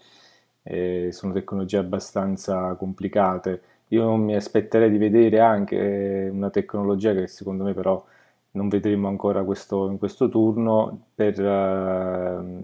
eh, 0.64 1.08
sono 1.12 1.32
tecnologie 1.32 1.78
abbastanza 1.78 2.74
complicate. 2.74 3.62
Io 3.88 4.14
mi 4.16 4.34
aspetterei 4.34 4.90
di 4.90 4.98
vedere 4.98 5.40
anche 5.40 6.28
una 6.30 6.50
tecnologia 6.50 7.14
che 7.14 7.26
secondo 7.26 7.64
me 7.64 7.72
però 7.72 8.04
non 8.50 8.68
vedremo 8.68 9.08
ancora 9.08 9.44
questo, 9.44 9.88
in 9.88 9.96
questo 9.96 10.28
turno 10.28 11.06
per 11.14 11.40
uh, 11.40 12.62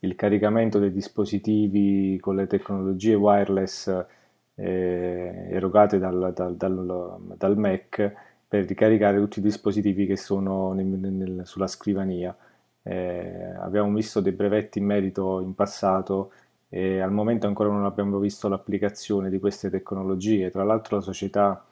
il 0.00 0.16
caricamento 0.16 0.80
dei 0.80 0.90
dispositivi 0.90 2.18
con 2.20 2.34
le 2.34 2.48
tecnologie 2.48 3.14
wireless 3.14 4.04
eh, 4.56 5.46
erogate 5.48 6.00
dal, 6.00 6.32
dal, 6.34 6.56
dal, 6.56 7.18
dal 7.36 7.56
Mac 7.56 8.31
per 8.52 8.66
ricaricare 8.66 9.16
tutti 9.18 9.38
i 9.38 9.42
dispositivi 9.42 10.04
che 10.04 10.18
sono 10.18 10.74
nel, 10.74 10.84
nel, 10.84 11.40
sulla 11.46 11.66
scrivania. 11.66 12.36
Eh, 12.82 13.54
abbiamo 13.58 13.90
visto 13.94 14.20
dei 14.20 14.32
brevetti 14.32 14.78
in 14.78 14.84
merito 14.84 15.40
in 15.40 15.54
passato 15.54 16.32
e 16.68 17.00
al 17.00 17.12
momento 17.12 17.46
ancora 17.46 17.70
non 17.70 17.86
abbiamo 17.86 18.18
visto 18.18 18.48
l'applicazione 18.48 19.30
di 19.30 19.38
queste 19.38 19.70
tecnologie. 19.70 20.50
Tra 20.50 20.64
l'altro 20.64 20.96
la 20.96 21.02
società 21.02 21.64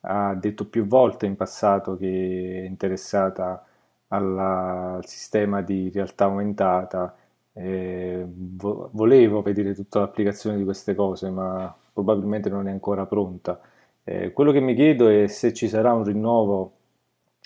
ha 0.00 0.34
detto 0.34 0.66
più 0.68 0.86
volte 0.86 1.26
in 1.26 1.36
passato 1.36 1.96
che 1.96 2.62
è 2.64 2.66
interessata 2.66 3.64
alla, 4.08 4.94
al 4.96 5.06
sistema 5.06 5.62
di 5.62 5.88
realtà 5.94 6.24
aumentata. 6.24 7.14
Eh, 7.52 8.26
vo- 8.28 8.90
volevo 8.92 9.40
vedere 9.42 9.72
tutta 9.72 10.00
l'applicazione 10.00 10.56
di 10.56 10.64
queste 10.64 10.96
cose, 10.96 11.30
ma 11.30 11.72
probabilmente 11.92 12.48
non 12.50 12.66
è 12.66 12.72
ancora 12.72 13.06
pronta. 13.06 13.60
Eh, 14.04 14.32
quello 14.32 14.52
che 14.52 14.60
mi 14.60 14.74
chiedo 14.74 15.08
è 15.08 15.26
se 15.26 15.52
ci 15.52 15.68
sarà 15.68 15.92
un 15.92 16.04
rinnovo 16.04 16.72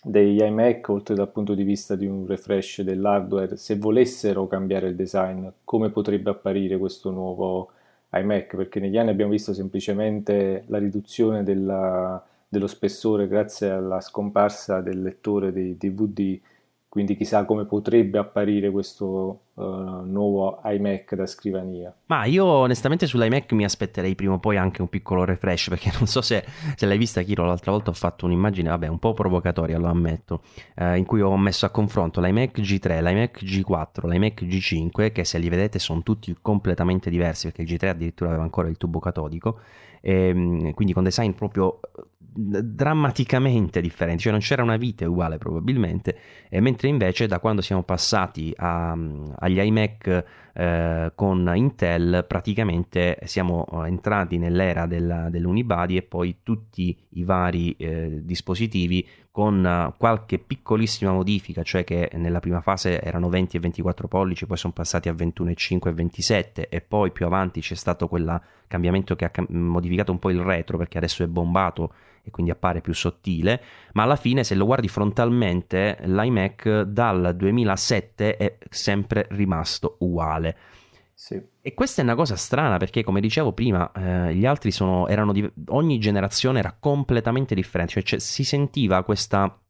degli 0.02 0.40
iMac, 0.40 0.88
oltre 0.88 1.14
dal 1.14 1.30
punto 1.30 1.54
di 1.54 1.62
vista 1.62 1.94
di 1.96 2.06
un 2.06 2.26
refresh 2.26 2.82
dell'hardware, 2.82 3.56
se 3.56 3.76
volessero 3.76 4.46
cambiare 4.46 4.88
il 4.88 4.96
design, 4.96 5.46
come 5.64 5.90
potrebbe 5.90 6.30
apparire 6.30 6.78
questo 6.78 7.10
nuovo 7.10 7.70
iMac, 8.12 8.56
perché 8.56 8.80
negli 8.80 8.96
anni 8.98 9.10
abbiamo 9.10 9.32
visto 9.32 9.52
semplicemente 9.54 10.64
la 10.68 10.78
riduzione 10.78 11.42
della, 11.42 12.24
dello 12.48 12.66
spessore 12.66 13.28
grazie 13.28 13.70
alla 13.70 14.00
scomparsa 14.00 14.80
del 14.80 15.02
lettore 15.02 15.52
dei 15.52 15.76
DVD 15.76 16.40
quindi 16.88 17.16
chissà 17.16 17.44
come 17.44 17.66
potrebbe 17.66 18.18
apparire 18.18 18.70
questo 18.70 19.40
uh, 19.58 20.04
nuovo 20.04 20.60
iMac 20.64 21.14
da 21.14 21.26
scrivania. 21.26 21.94
Ma 22.06 22.24
io 22.24 22.44
onestamente 22.44 23.06
sull'iMac 23.06 23.52
mi 23.52 23.64
aspetterei 23.64 24.14
prima 24.14 24.34
o 24.34 24.38
poi 24.38 24.56
anche 24.56 24.80
un 24.80 24.88
piccolo 24.88 25.24
refresh, 25.24 25.68
perché 25.70 25.90
non 25.98 26.06
so 26.06 26.22
se, 26.22 26.44
se 26.76 26.86
l'hai 26.86 26.98
vista 26.98 27.22
Kiro, 27.22 27.44
l'altra 27.44 27.72
volta 27.72 27.90
ho 27.90 27.94
fatto 27.94 28.26
un'immagine, 28.26 28.68
vabbè, 28.68 28.86
un 28.86 28.98
po' 28.98 29.12
provocatoria, 29.12 29.78
lo 29.78 29.88
ammetto, 29.88 30.42
eh, 30.76 30.96
in 30.96 31.04
cui 31.04 31.20
ho 31.20 31.36
messo 31.36 31.66
a 31.66 31.70
confronto 31.70 32.20
l'iMac 32.20 32.60
G3, 32.60 33.02
l'iMac 33.02 33.44
G4, 33.44 34.08
l'iMac 34.08 34.44
G5, 34.44 35.12
che 35.12 35.24
se 35.24 35.38
li 35.38 35.48
vedete 35.48 35.78
sono 35.78 36.02
tutti 36.02 36.36
completamente 36.40 37.10
diversi, 37.10 37.50
perché 37.50 37.62
il 37.62 37.68
G3 37.68 37.88
addirittura 37.88 38.30
aveva 38.30 38.44
ancora 38.44 38.68
il 38.68 38.76
tubo 38.76 38.98
catodico, 38.98 39.60
ehm, 40.00 40.72
quindi 40.72 40.92
con 40.92 41.04
design 41.04 41.32
proprio 41.32 41.80
drammaticamente 42.40 43.80
differenti, 43.80 44.22
cioè 44.22 44.32
non 44.32 44.40
c'era 44.40 44.62
una 44.62 44.76
vite 44.76 45.04
uguale 45.04 45.38
probabilmente, 45.38 46.16
e 46.48 46.60
mentre 46.60 46.88
invece 46.88 47.26
da 47.26 47.40
quando 47.40 47.62
siamo 47.62 47.82
passati 47.82 48.52
a, 48.56 48.92
agli 48.92 49.58
iMac 49.58 50.24
eh, 50.54 51.12
con 51.16 51.50
Intel 51.54 52.24
praticamente 52.28 53.18
siamo 53.24 53.66
entrati 53.84 54.38
nell'era 54.38 54.86
della, 54.86 55.30
dell'unibody 55.30 55.96
e 55.96 56.02
poi 56.02 56.38
tutti 56.44 56.96
i 57.10 57.24
vari 57.24 57.72
eh, 57.72 58.20
dispositivi 58.22 59.06
con 59.38 59.94
qualche 59.96 60.40
piccolissima 60.40 61.12
modifica, 61.12 61.62
cioè 61.62 61.84
che 61.84 62.10
nella 62.14 62.40
prima 62.40 62.60
fase 62.60 63.00
erano 63.00 63.28
20 63.28 63.56
e 63.56 63.60
24 63.60 64.08
pollici, 64.08 64.46
poi 64.46 64.56
sono 64.56 64.72
passati 64.72 65.08
a 65.08 65.12
21,5 65.12 65.86
e 65.86 65.92
27 65.92 66.68
e 66.68 66.80
poi 66.80 67.12
più 67.12 67.24
avanti 67.24 67.60
c'è 67.60 67.76
stato 67.76 68.08
quel 68.08 68.42
cambiamento 68.66 69.14
che 69.14 69.26
ha 69.26 69.30
modificato 69.50 70.10
un 70.10 70.18
po' 70.18 70.30
il 70.30 70.40
retro 70.40 70.76
perché 70.76 70.98
adesso 70.98 71.22
è 71.22 71.28
bombato 71.28 71.92
e 72.24 72.32
quindi 72.32 72.50
appare 72.50 72.80
più 72.80 72.92
sottile, 72.92 73.62
ma 73.92 74.02
alla 74.02 74.16
fine 74.16 74.42
se 74.42 74.56
lo 74.56 74.64
guardi 74.64 74.88
frontalmente 74.88 75.98
l'iMac 76.02 76.80
dal 76.80 77.36
2007 77.36 78.36
è 78.36 78.58
sempre 78.70 79.28
rimasto 79.30 79.98
uguale. 80.00 80.56
Sì. 81.20 81.42
E 81.60 81.74
questa 81.74 82.00
è 82.00 82.04
una 82.04 82.14
cosa 82.14 82.36
strana 82.36 82.76
perché, 82.76 83.02
come 83.02 83.20
dicevo 83.20 83.52
prima, 83.52 83.90
eh, 83.90 84.36
gli 84.36 84.46
altri 84.46 84.70
sono, 84.70 85.08
erano 85.08 85.32
di, 85.32 85.50
ogni 85.70 85.98
generazione 85.98 86.60
era 86.60 86.76
completamente 86.78 87.56
differente, 87.56 87.94
cioè, 87.94 88.02
cioè 88.04 88.18
si 88.20 88.44
sentiva 88.44 89.02
questa 89.02 89.60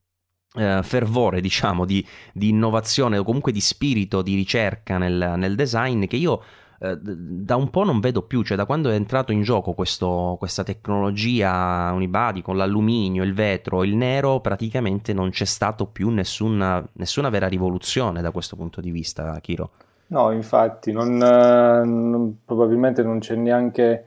eh, 0.57 0.80
fervore, 0.82 1.40
diciamo, 1.40 1.86
di, 1.86 2.07
di, 2.34 2.51
innovazione 2.51 3.16
o 3.16 3.24
comunque 3.24 3.51
di 3.51 3.62
spirito 3.62 4.20
di 4.20 4.34
ricerca 4.34 4.99
nel, 4.99 5.36
nel 5.38 5.55
design 5.55 6.05
che 6.05 6.16
io 6.16 6.42
eh, 6.80 6.99
da 7.01 7.57
un 7.57 7.70
po' 7.70 7.82
non 7.82 8.01
vedo 8.01 8.24
più, 8.24 8.42
cioè 8.42 8.55
da 8.55 8.66
quando 8.66 8.90
è 8.90 8.94
entrato 8.94 9.32
in 9.32 9.40
gioco 9.40 9.72
questo, 9.72 10.36
questa 10.38 10.64
tecnologia 10.64 11.90
unibody 11.94 12.42
con 12.42 12.59
l'alluminio, 12.59 13.24
il 13.24 13.32
vetro, 13.32 13.84
il 13.84 13.96
nero, 13.96 14.40
praticamente 14.40 15.14
non 15.14 15.30
c'è 15.30 15.46
stato 15.46 15.86
più 15.86 16.11
nessuna, 16.11 16.86
nessuna 16.92 17.30
vera 17.30 17.49
rivoluzione 17.49 18.20
da 18.20 18.32
questo 18.32 18.55
punto 18.55 18.82
di 18.82 18.90
vista, 18.90 19.40
Kiro. 19.40 19.70
No, 20.11 20.30
infatti, 20.32 20.90
non, 20.90 21.20
eh, 21.22 21.84
non, 21.84 22.38
probabilmente 22.44 23.02
non 23.02 23.18
c'è 23.18 23.34
neanche 23.34 24.04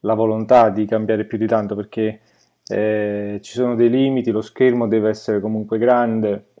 la 0.00 0.14
volontà 0.14 0.70
di 0.70 0.86
cambiare 0.86 1.26
più 1.26 1.36
di 1.36 1.46
tanto 1.46 1.74
perché 1.74 2.20
eh, 2.66 3.38
ci 3.42 3.52
sono 3.52 3.74
dei 3.74 3.90
limiti, 3.90 4.30
lo 4.30 4.40
schermo 4.40 4.88
deve 4.88 5.10
essere 5.10 5.40
comunque 5.40 5.76
grande, 5.78 6.52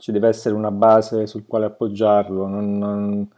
ci 0.00 0.10
deve 0.10 0.28
essere 0.28 0.54
una 0.56 0.72
base 0.72 1.26
sul 1.26 1.46
quale 1.46 1.66
appoggiarlo, 1.66 2.46
non, 2.46 2.78
non, 2.78 3.28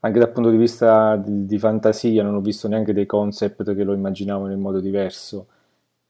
anche 0.00 0.18
dal 0.18 0.32
punto 0.32 0.50
di 0.50 0.56
vista 0.56 1.16
di, 1.16 1.44
di, 1.44 1.58
fantasia 1.58 2.22
non 2.22 2.34
ho 2.34 2.40
visto 2.40 2.66
neanche 2.68 2.94
dei 2.94 3.06
concept 3.06 3.74
che 3.74 3.84
lo 3.84 3.92
immaginavano 3.92 4.52
in 4.52 4.60
modo 4.60 4.80
diverso. 4.80 5.48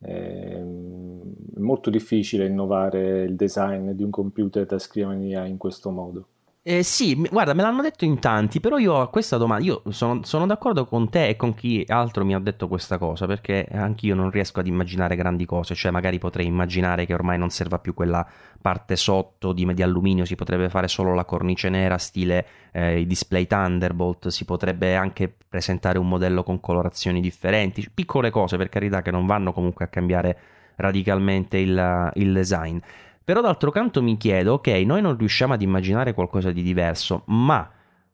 Eh, 0.02 0.62
è 1.56 1.58
molto 1.58 1.90
difficile 1.90 2.46
innovare 2.46 3.22
il 3.22 3.34
design 3.36 3.90
di 3.90 4.02
un 4.02 4.10
computer 4.10 4.66
da 4.66 4.78
scrivania 4.78 5.44
in 5.46 5.56
questo 5.56 5.90
modo. 5.90 6.26
Eh, 6.62 6.82
sì, 6.82 7.14
guarda, 7.14 7.54
me 7.54 7.62
l'hanno 7.62 7.80
detto 7.80 8.04
in 8.04 8.18
tanti, 8.18 8.60
però 8.60 8.76
io 8.76 9.00
a 9.00 9.08
questa 9.08 9.38
domanda, 9.38 9.64
io 9.64 9.82
sono, 9.88 10.22
sono, 10.24 10.44
d'accordo 10.44 10.84
con 10.84 11.08
te 11.08 11.28
e 11.28 11.34
con 11.34 11.54
chi 11.54 11.82
altro 11.88 12.22
mi 12.22 12.34
ha 12.34 12.38
detto 12.38 12.68
questa 12.68 12.98
cosa, 12.98 13.26
perché 13.26 13.66
anch'io 13.72 14.14
non 14.14 14.30
riesco 14.30 14.60
ad 14.60 14.66
immaginare 14.66 15.16
grandi 15.16 15.46
cose, 15.46 15.74
cioè 15.74 15.90
magari 15.90 16.18
potrei 16.18 16.44
immaginare 16.44 17.06
che 17.06 17.14
ormai 17.14 17.38
non 17.38 17.48
serva 17.48 17.78
più 17.78 17.94
quella 17.94 18.26
parte 18.60 18.96
sotto 18.96 19.54
di, 19.54 19.72
di 19.72 19.82
alluminio, 19.82 20.26
si 20.26 20.34
potrebbe 20.34 20.68
fare 20.68 20.86
solo 20.86 21.14
la 21.14 21.24
cornice 21.24 21.70
nera, 21.70 21.96
stile 21.96 22.46
eh, 22.72 23.00
i 23.00 23.06
display 23.06 23.46
Thunderbolt, 23.46 24.28
si 24.28 24.44
potrebbe 24.44 24.96
anche 24.96 25.34
presentare 25.48 25.98
un 25.98 26.08
modello 26.08 26.42
con 26.42 26.60
colorazioni 26.60 27.22
differenti, 27.22 27.88
piccole 27.92 28.28
cose 28.28 28.58
per 28.58 28.68
carità 28.68 29.00
che 29.00 29.10
non 29.10 29.24
vanno 29.24 29.54
comunque 29.54 29.86
a 29.86 29.88
cambiare 29.88 30.38
radicalmente 30.76 31.56
il, 31.56 32.10
il 32.16 32.32
design. 32.34 32.78
Però 33.24 33.40
d'altro 33.40 33.70
canto 33.70 34.02
mi 34.02 34.16
chiedo, 34.16 34.54
ok, 34.54 34.68
noi 34.84 35.02
non 35.02 35.16
riusciamo 35.16 35.54
ad 35.54 35.62
immaginare 35.62 36.14
qualcosa 36.14 36.50
di 36.50 36.62
diverso, 36.62 37.22
ma 37.26 37.70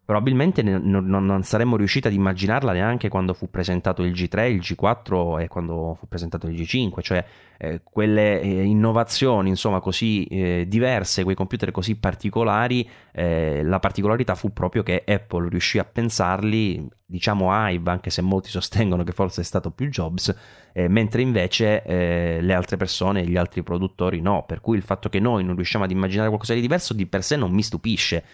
probabilmente 0.07 0.63
non, 0.63 1.05
non, 1.05 1.43
saremmo 1.43 1.77
riusciti 1.77 2.07
ad 2.07 2.13
immaginarla 2.13 2.73
neanche 2.73 3.09
quando 3.09 3.35
fu 3.35 3.51
presentato 3.51 4.05
il 4.05 4.13
G3, 4.13 4.51
il 4.51 4.61
G4 4.61 5.41
e 5.41 5.49
quando 5.49 5.97
fu 5.99 6.07
presentato 6.07 6.47
il 6.47 6.55
G5, 6.55 7.01
cioè 7.03 7.25
eh, 7.59 7.81
quelle 7.83 8.41
eh, 8.41 8.63
innovazioni 8.63 9.49
insomma 9.49 9.81
così 9.81 10.25
eh, 10.27 10.65
diverse, 10.69 11.25
quei 11.25 11.35
computer 11.35 11.73
così 11.73 11.97
particolari, 11.97 12.89
eh, 13.11 13.65
la 13.65 13.81
particolarità 13.81 14.37
fu 14.37 14.53
proprio 14.53 14.85
che 14.85 15.03
Apple 15.05 15.49
riuscì 15.49 15.81
a 15.81 15.85
pensarli, 15.85 16.89
diciamo 17.09 17.49
Ive, 17.71 17.91
anche 17.91 18.11
se 18.11 18.21
molti 18.21 18.51
sostengono 18.51 19.05
che 19.05 19.13
forse 19.13 19.41
è 19.41 19.45
stato 19.45 19.71
più 19.71 19.89
Jobs, 19.89 20.35
eh, 20.73 20.89
mentre 20.89 21.23
invece 21.23 21.83
eh, 21.85 22.39
le 22.43 22.53
altre 22.53 22.77
persone, 22.77 23.25
gli 23.25 23.37
altri 23.37 23.63
produttori 23.63 24.21
no, 24.21 24.45
per 24.45 24.61
cui 24.61 24.77
il 24.77 24.83
fatto 24.83 25.09
che 25.09 25.21
noi 25.21 25.45
non 25.45 25.55
riusciamo 25.55 25.85
ad 25.85 25.91
immaginare 25.93 26.29
qualcosa 26.29 26.53
di 26.53 26.61
diverso 26.61 26.93
di 26.93 27.07
per 27.07 27.23
sé 27.23 27.37
non 27.37 27.53
mi 27.53 27.63
stupisce, 27.63 28.25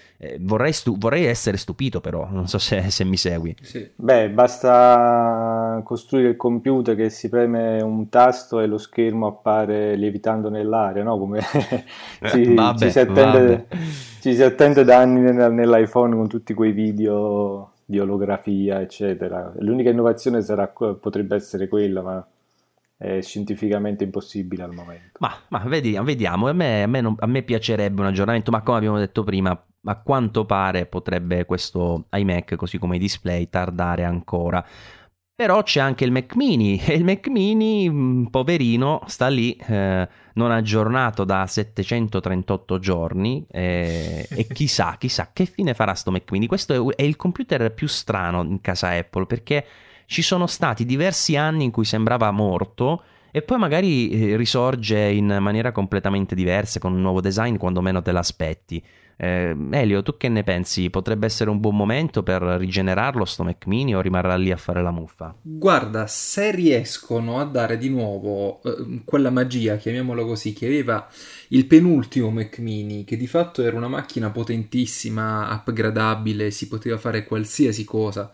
vorrei, 0.41 0.73
stu- 0.73 0.99
vorrei 0.99 1.27
essere 1.27 1.57
stupito 1.59 2.01
però, 2.01 2.27
non 2.31 2.49
so 2.49 2.59
se, 2.59 2.91
se 2.91 3.05
mi 3.05 3.17
segui. 3.17 3.55
Sì. 3.61 3.89
Beh, 3.95 4.31
basta 4.31 5.81
costruire 5.85 6.31
il 6.31 6.37
computer 6.37 6.97
che 6.97 7.11
si 7.11 7.29
preme 7.29 7.81
un 7.83 8.09
tasto 8.09 8.59
e 8.61 8.67
lo 8.67 8.79
schermo 8.79 9.27
appare 9.27 9.97
lievitando 9.97 10.49
nell'aria, 10.49 11.03
no? 11.03 11.19
Come 11.19 11.41
ci, 12.31 12.55
vabbè, 12.55 12.79
ci, 12.79 12.91
si 12.91 12.99
attende, 12.99 13.67
ci, 14.21 14.35
si 14.35 14.43
attende, 14.43 14.83
da 14.83 14.99
anni 14.99 15.21
nell'iPhone 15.21 16.17
con 16.17 16.27
tutti 16.27 16.55
quei 16.55 16.73
video 16.73 17.72
di 17.85 17.99
olografia, 17.99 18.81
eccetera. 18.81 19.53
L'unica 19.59 19.91
innovazione 19.91 20.43
sarà, 20.43 20.67
potrebbe 20.69 21.37
essere 21.37 21.69
quella, 21.69 22.03
ma 22.03 22.27
è 22.97 23.21
scientificamente 23.21 24.05
impossibile 24.05 24.63
al 24.63 24.73
momento. 24.73 25.19
Ma, 25.19 25.33
ma 25.49 25.59
vediamo, 25.67 26.07
vediamo. 26.07 26.47
A, 26.47 26.53
me, 26.53 26.83
a, 26.85 26.87
me 26.87 27.01
non, 27.01 27.15
a 27.19 27.27
me 27.27 27.43
piacerebbe 27.43 28.01
un 28.01 28.07
aggiornamento, 28.07 28.51
ma 28.51 28.63
come 28.63 28.79
abbiamo 28.79 28.99
detto 28.99 29.25
prima, 29.25 29.51
a 29.85 29.97
quanto 30.01 30.45
pare 30.45 30.87
potrebbe 30.87 31.45
questo 31.45 32.07
iMac, 32.11 32.55
così 32.55 32.79
come 32.79 32.97
i 32.97 33.01
display, 33.01 33.49
tardare 33.49 34.05
ancora. 34.05 34.65
Però 35.43 35.65
c'è 35.65 35.81
anche 35.81 36.05
il 36.05 36.13
Mac 36.13 36.37
mini 36.37 36.79
e 36.87 36.95
il 36.95 37.03
Mac 37.03 37.27
mini, 37.27 37.91
mm, 37.91 38.27
poverino, 38.27 39.03
sta 39.07 39.27
lì 39.27 39.57
eh, 39.57 40.09
non 40.35 40.53
aggiornato 40.53 41.25
da 41.25 41.49
738 41.49 42.79
giorni 42.79 43.45
eh, 43.51 44.25
e 44.31 44.47
chissà, 44.47 44.95
chissà 45.01 45.31
che 45.33 45.47
fine 45.47 45.75
farà 45.75 45.95
sto 45.95 46.13
Mac 46.13 46.31
mini. 46.31 46.47
Questo 46.47 46.95
è 46.95 47.03
il 47.03 47.17
computer 47.17 47.75
più 47.75 47.89
strano 47.89 48.45
in 48.45 48.61
casa 48.61 48.91
Apple 48.91 49.27
perché 49.27 49.67
ci 50.07 50.23
sono 50.23 50.47
stati 50.47 50.85
diversi 50.85 51.35
anni 51.35 51.65
in 51.65 51.73
cui 51.73 51.85
sembrava 51.85 52.31
morto 52.31 53.03
e 53.33 53.43
poi 53.43 53.59
magari 53.59 54.11
eh, 54.11 54.37
risorge 54.37 55.01
in 55.11 55.39
maniera 55.41 55.73
completamente 55.73 56.37
diversa 56.37 56.79
con 56.79 56.93
un 56.93 57.01
nuovo 57.01 57.21
design 57.21 57.57
quando 57.57 57.81
meno 57.81 58.01
te 58.01 58.13
l'aspetti. 58.13 58.81
Eh, 59.23 59.57
Elio, 59.71 60.03
tu 60.03 60.17
che 60.17 60.29
ne 60.29 60.43
pensi? 60.43 60.91
Potrebbe 60.91 61.27
essere 61.27 61.49
un 61.49 61.61
buon 61.61 61.77
momento 61.77 62.25
per 62.25 62.43
rigenerarlo 62.43 63.25
sto 63.25 63.45
Mac 63.45 63.67
mini 63.67 63.95
o 63.95 64.01
rimarrà 64.01 64.35
lì 64.35 64.51
a 64.51 64.57
fare 64.57 64.83
la 64.83 64.91
muffa? 64.91 65.33
Guarda, 65.41 66.09
se 66.09 66.51
riescono 66.51 67.39
a 67.39 67.45
dare 67.45 67.79
di 67.79 67.89
nuovo 67.89 68.61
eh, 68.65 69.03
quella 69.05 69.31
magia, 69.31 69.77
chiamiamolo 69.77 70.27
così, 70.27 70.53
che 70.53 70.67
aveva 70.67 71.09
il 71.51 71.67
penultimo 71.67 72.31
Mac 72.31 72.59
mini, 72.59 73.05
che 73.05 73.17
di 73.17 73.29
fatto 73.29 73.63
era 73.63 73.77
una 73.77 73.87
macchina 73.87 74.31
potentissima, 74.31 75.55
upgradabile, 75.55 76.51
si 76.51 76.67
poteva 76.67 76.99
fare 76.99 77.25
qualsiasi 77.25 77.85
cosa 77.85 78.29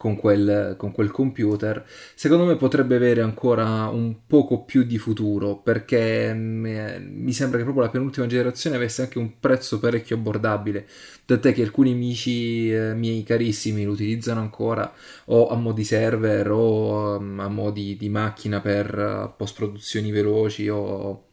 con 0.00 0.16
quel, 0.16 0.76
con 0.78 0.92
quel, 0.92 1.10
computer, 1.10 1.84
secondo 2.14 2.46
me 2.46 2.56
potrebbe 2.56 2.96
avere 2.96 3.20
ancora 3.20 3.88
un 3.88 4.20
poco 4.26 4.64
più 4.64 4.82
di 4.84 4.96
futuro 4.96 5.56
perché 5.56 6.32
mm, 6.32 6.64
mi 7.22 7.32
sembra 7.34 7.58
che 7.58 7.64
proprio 7.64 7.84
la 7.84 7.90
penultima 7.90 8.26
generazione 8.26 8.76
avesse 8.76 9.02
anche 9.02 9.18
un 9.18 9.38
prezzo 9.38 9.78
parecchio 9.78 10.16
abbordabile, 10.16 10.86
tant'è 11.26 11.52
che 11.52 11.60
alcuni 11.60 11.92
amici 11.92 12.72
eh, 12.72 12.94
miei 12.94 13.22
carissimi 13.24 13.84
lo 13.84 13.92
utilizzano 13.92 14.40
ancora 14.40 14.90
o 15.26 15.48
a 15.50 15.56
mo' 15.56 15.72
di 15.72 15.84
server 15.84 16.50
o 16.50 17.18
um, 17.18 17.38
a 17.38 17.48
mo' 17.48 17.70
di, 17.70 17.94
di 17.98 18.08
macchina 18.08 18.62
per 18.62 18.96
uh, 18.96 19.36
post 19.36 19.54
produzioni 19.54 20.10
veloci 20.10 20.66
o 20.70 21.29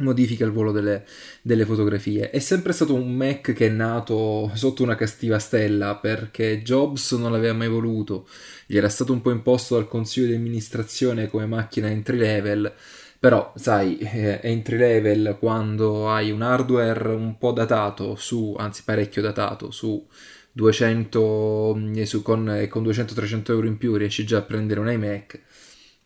modifica 0.00 0.44
il 0.44 0.50
volo 0.50 0.72
delle, 0.72 1.04
delle, 1.42 1.64
fotografie. 1.64 2.30
È 2.30 2.38
sempre 2.38 2.72
stato 2.72 2.94
un 2.94 3.14
Mac 3.14 3.52
che 3.52 3.66
è 3.66 3.70
nato 3.70 4.50
sotto 4.54 4.82
una 4.82 4.96
cattiva 4.96 5.38
stella 5.38 5.96
perché 5.96 6.62
Jobs 6.62 7.12
non 7.12 7.32
l'aveva 7.32 7.54
mai 7.54 7.68
voluto, 7.68 8.28
gli 8.66 8.76
era 8.76 8.88
stato 8.88 9.12
un 9.12 9.22
po' 9.22 9.30
imposto 9.30 9.74
dal 9.76 9.88
consiglio 9.88 10.26
di 10.26 10.34
amministrazione 10.34 11.28
come 11.28 11.46
macchina 11.46 11.88
entry 11.88 12.18
level. 12.18 12.72
Però, 13.18 13.52
sai, 13.54 13.98
è 13.98 14.40
entry 14.42 14.78
level 14.78 15.36
quando 15.38 16.10
hai 16.10 16.30
un 16.30 16.40
hardware 16.40 17.10
un 17.10 17.36
po' 17.36 17.52
datato 17.52 18.16
su, 18.16 18.54
anzi 18.58 18.82
parecchio 18.82 19.20
datato, 19.20 19.70
su 19.70 20.06
200, 20.52 21.78
su, 22.04 22.22
con, 22.22 22.66
con 22.68 22.82
200-300 22.82 23.50
euro 23.50 23.66
in 23.66 23.76
più 23.76 23.94
riesci 23.96 24.24
già 24.24 24.38
a 24.38 24.42
prendere 24.42 24.80
un 24.80 24.90
iMac 24.90 25.40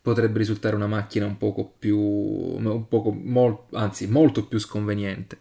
potrebbe 0.05 0.37
risultare 0.37 0.75
una 0.75 0.85
macchina 0.85 1.25
un 1.25 1.39
poco 1.39 1.73
più, 1.79 1.97
un 1.97 2.85
poco, 2.87 3.09
mol, 3.11 3.63
anzi 3.71 4.05
molto 4.05 4.45
più 4.45 4.59
sconveniente. 4.59 5.39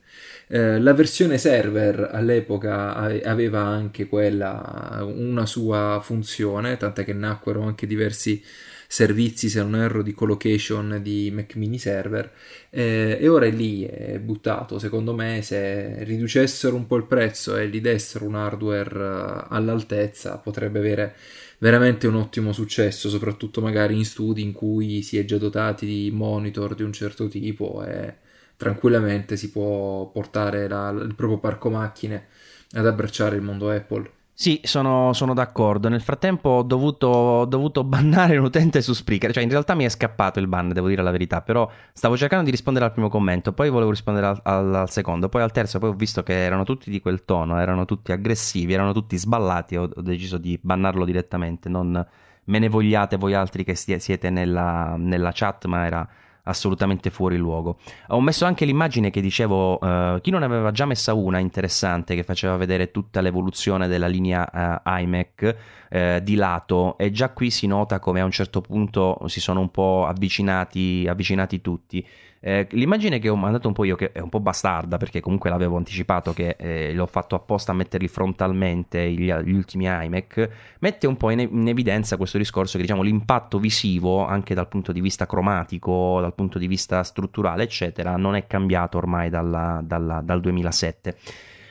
Eh, 0.48 0.80
la 0.80 0.94
versione 0.94 1.36
server 1.36 2.08
all'epoca 2.10 2.94
aveva 2.94 3.60
anche 3.60 4.06
quella, 4.06 5.04
una 5.06 5.44
sua 5.44 6.00
funzione, 6.02 6.78
tant'è 6.78 7.04
che 7.04 7.12
nacquero 7.12 7.60
anche 7.60 7.86
diversi 7.86 8.42
servizi, 8.86 9.50
se 9.50 9.60
non 9.60 9.76
erro, 9.76 10.02
di 10.02 10.14
collocation 10.14 11.00
di 11.02 11.30
Mac 11.30 11.56
mini 11.56 11.78
server 11.78 12.32
eh, 12.70 13.18
e 13.20 13.28
ora 13.28 13.44
è 13.44 13.50
lì, 13.50 13.84
è 13.84 14.18
buttato. 14.18 14.78
Secondo 14.78 15.14
me 15.14 15.42
se 15.42 16.04
riducessero 16.04 16.74
un 16.74 16.86
po' 16.86 16.96
il 16.96 17.04
prezzo 17.04 17.54
e 17.58 17.68
gli 17.68 17.82
dessero 17.82 18.24
un 18.24 18.36
hardware 18.36 18.98
eh, 18.98 19.44
all'altezza 19.50 20.38
potrebbe 20.38 20.78
avere 20.78 21.14
veramente 21.58 22.06
un 22.06 22.16
ottimo 22.16 22.52
successo, 22.52 23.08
soprattutto 23.08 23.60
magari 23.60 23.96
in 23.96 24.04
studi 24.04 24.42
in 24.42 24.52
cui 24.52 25.02
si 25.02 25.18
è 25.18 25.24
già 25.24 25.38
dotati 25.38 25.86
di 25.86 26.10
monitor 26.12 26.74
di 26.74 26.82
un 26.82 26.92
certo 26.92 27.28
tipo 27.28 27.84
e 27.84 28.16
tranquillamente 28.56 29.36
si 29.36 29.50
può 29.50 30.06
portare 30.10 30.68
la, 30.68 30.90
il 30.90 31.14
proprio 31.14 31.38
parco 31.38 31.70
macchine 31.70 32.26
ad 32.72 32.86
abbracciare 32.86 33.36
il 33.36 33.42
mondo 33.42 33.70
Apple. 33.70 34.10
Sì, 34.36 34.60
sono, 34.64 35.12
sono, 35.12 35.32
d'accordo. 35.32 35.88
Nel 35.88 36.00
frattempo 36.00 36.48
ho 36.48 36.62
dovuto, 36.64 37.06
ho 37.06 37.44
dovuto, 37.44 37.84
bannare 37.84 38.36
un 38.36 38.44
utente 38.44 38.82
su 38.82 38.92
Spreaker. 38.92 39.32
Cioè, 39.32 39.44
in 39.44 39.48
realtà 39.48 39.74
mi 39.74 39.84
è 39.84 39.88
scappato 39.88 40.40
il 40.40 40.48
ban, 40.48 40.70
devo 40.70 40.88
dire 40.88 41.02
la 41.02 41.12
verità. 41.12 41.40
Però 41.40 41.70
stavo 41.92 42.16
cercando 42.16 42.44
di 42.44 42.50
rispondere 42.50 42.84
al 42.84 42.92
primo 42.92 43.08
commento, 43.08 43.52
poi 43.52 43.70
volevo 43.70 43.90
rispondere 43.90 44.26
al, 44.26 44.40
al, 44.42 44.90
secondo, 44.90 45.28
poi 45.28 45.42
al 45.42 45.52
terzo. 45.52 45.78
Poi 45.78 45.90
ho 45.90 45.94
visto 45.94 46.24
che 46.24 46.32
erano 46.34 46.64
tutti 46.64 46.90
di 46.90 47.00
quel 47.00 47.24
tono, 47.24 47.60
erano 47.60 47.84
tutti 47.84 48.10
aggressivi, 48.10 48.72
erano 48.72 48.92
tutti 48.92 49.16
sballati. 49.16 49.76
Ho, 49.76 49.88
ho 49.94 50.02
deciso 50.02 50.36
di 50.36 50.58
bannarlo 50.60 51.04
direttamente. 51.04 51.68
Non 51.68 52.04
me 52.46 52.58
ne 52.58 52.68
vogliate 52.68 53.16
voi 53.16 53.34
altri 53.34 53.62
che 53.62 53.76
siete 53.76 54.30
nella, 54.30 54.96
nella 54.98 55.30
chat, 55.32 55.66
ma 55.66 55.86
era 55.86 56.08
assolutamente 56.44 57.10
fuori 57.10 57.36
luogo. 57.36 57.78
Ho 58.08 58.20
messo 58.20 58.44
anche 58.44 58.64
l'immagine 58.64 59.10
che 59.10 59.20
dicevo, 59.20 59.78
uh, 59.78 60.20
chi 60.20 60.30
non 60.30 60.42
aveva 60.42 60.70
già 60.70 60.86
messa 60.86 61.14
una 61.14 61.38
interessante 61.38 62.14
che 62.14 62.22
faceva 62.22 62.56
vedere 62.56 62.90
tutta 62.90 63.20
l'evoluzione 63.20 63.88
della 63.88 64.06
linea 64.06 64.80
uh, 64.84 64.90
iMac 65.00 65.56
uh, 65.90 66.20
di 66.20 66.34
lato 66.34 66.96
e 66.98 67.10
già 67.10 67.30
qui 67.30 67.50
si 67.50 67.66
nota 67.66 67.98
come 67.98 68.20
a 68.20 68.24
un 68.24 68.30
certo 68.30 68.60
punto 68.60 69.20
si 69.26 69.40
sono 69.40 69.60
un 69.60 69.70
po' 69.70 70.06
avvicinati, 70.06 71.06
avvicinati 71.08 71.60
tutti. 71.60 72.06
Eh, 72.46 72.66
l'immagine 72.72 73.18
che 73.20 73.30
ho 73.30 73.36
mandato 73.36 73.68
un 73.68 73.72
po' 73.72 73.84
io, 73.84 73.96
che 73.96 74.12
è 74.12 74.20
un 74.20 74.28
po' 74.28 74.38
bastarda 74.38 74.98
perché 74.98 75.20
comunque 75.20 75.48
l'avevo 75.48 75.78
anticipato 75.78 76.34
che 76.34 76.56
eh, 76.58 76.92
l'ho 76.92 77.06
fatto 77.06 77.34
apposta 77.34 77.72
a 77.72 77.74
metterli 77.74 78.06
frontalmente 78.06 79.10
gli, 79.12 79.32
gli 79.32 79.52
ultimi 79.54 79.86
iMac, 79.86 80.50
mette 80.80 81.06
un 81.06 81.16
po' 81.16 81.30
in, 81.30 81.38
in, 81.40 81.68
evidenza 81.68 82.18
questo 82.18 82.36
discorso 82.36 82.76
che 82.76 82.82
diciamo 82.82 83.00
l'impatto 83.00 83.58
visivo 83.58 84.26
anche 84.26 84.52
dal 84.52 84.68
punto 84.68 84.92
di 84.92 85.00
vista 85.00 85.24
cromatico, 85.24 86.18
dal 86.20 86.34
punto 86.34 86.58
di 86.58 86.66
vista 86.66 87.02
strutturale 87.02 87.62
eccetera 87.62 88.14
non 88.16 88.36
è 88.36 88.46
cambiato 88.46 88.98
ormai 88.98 89.30
dalla, 89.30 89.80
dalla, 89.82 90.20
dal 90.20 90.42
2007. 90.42 91.16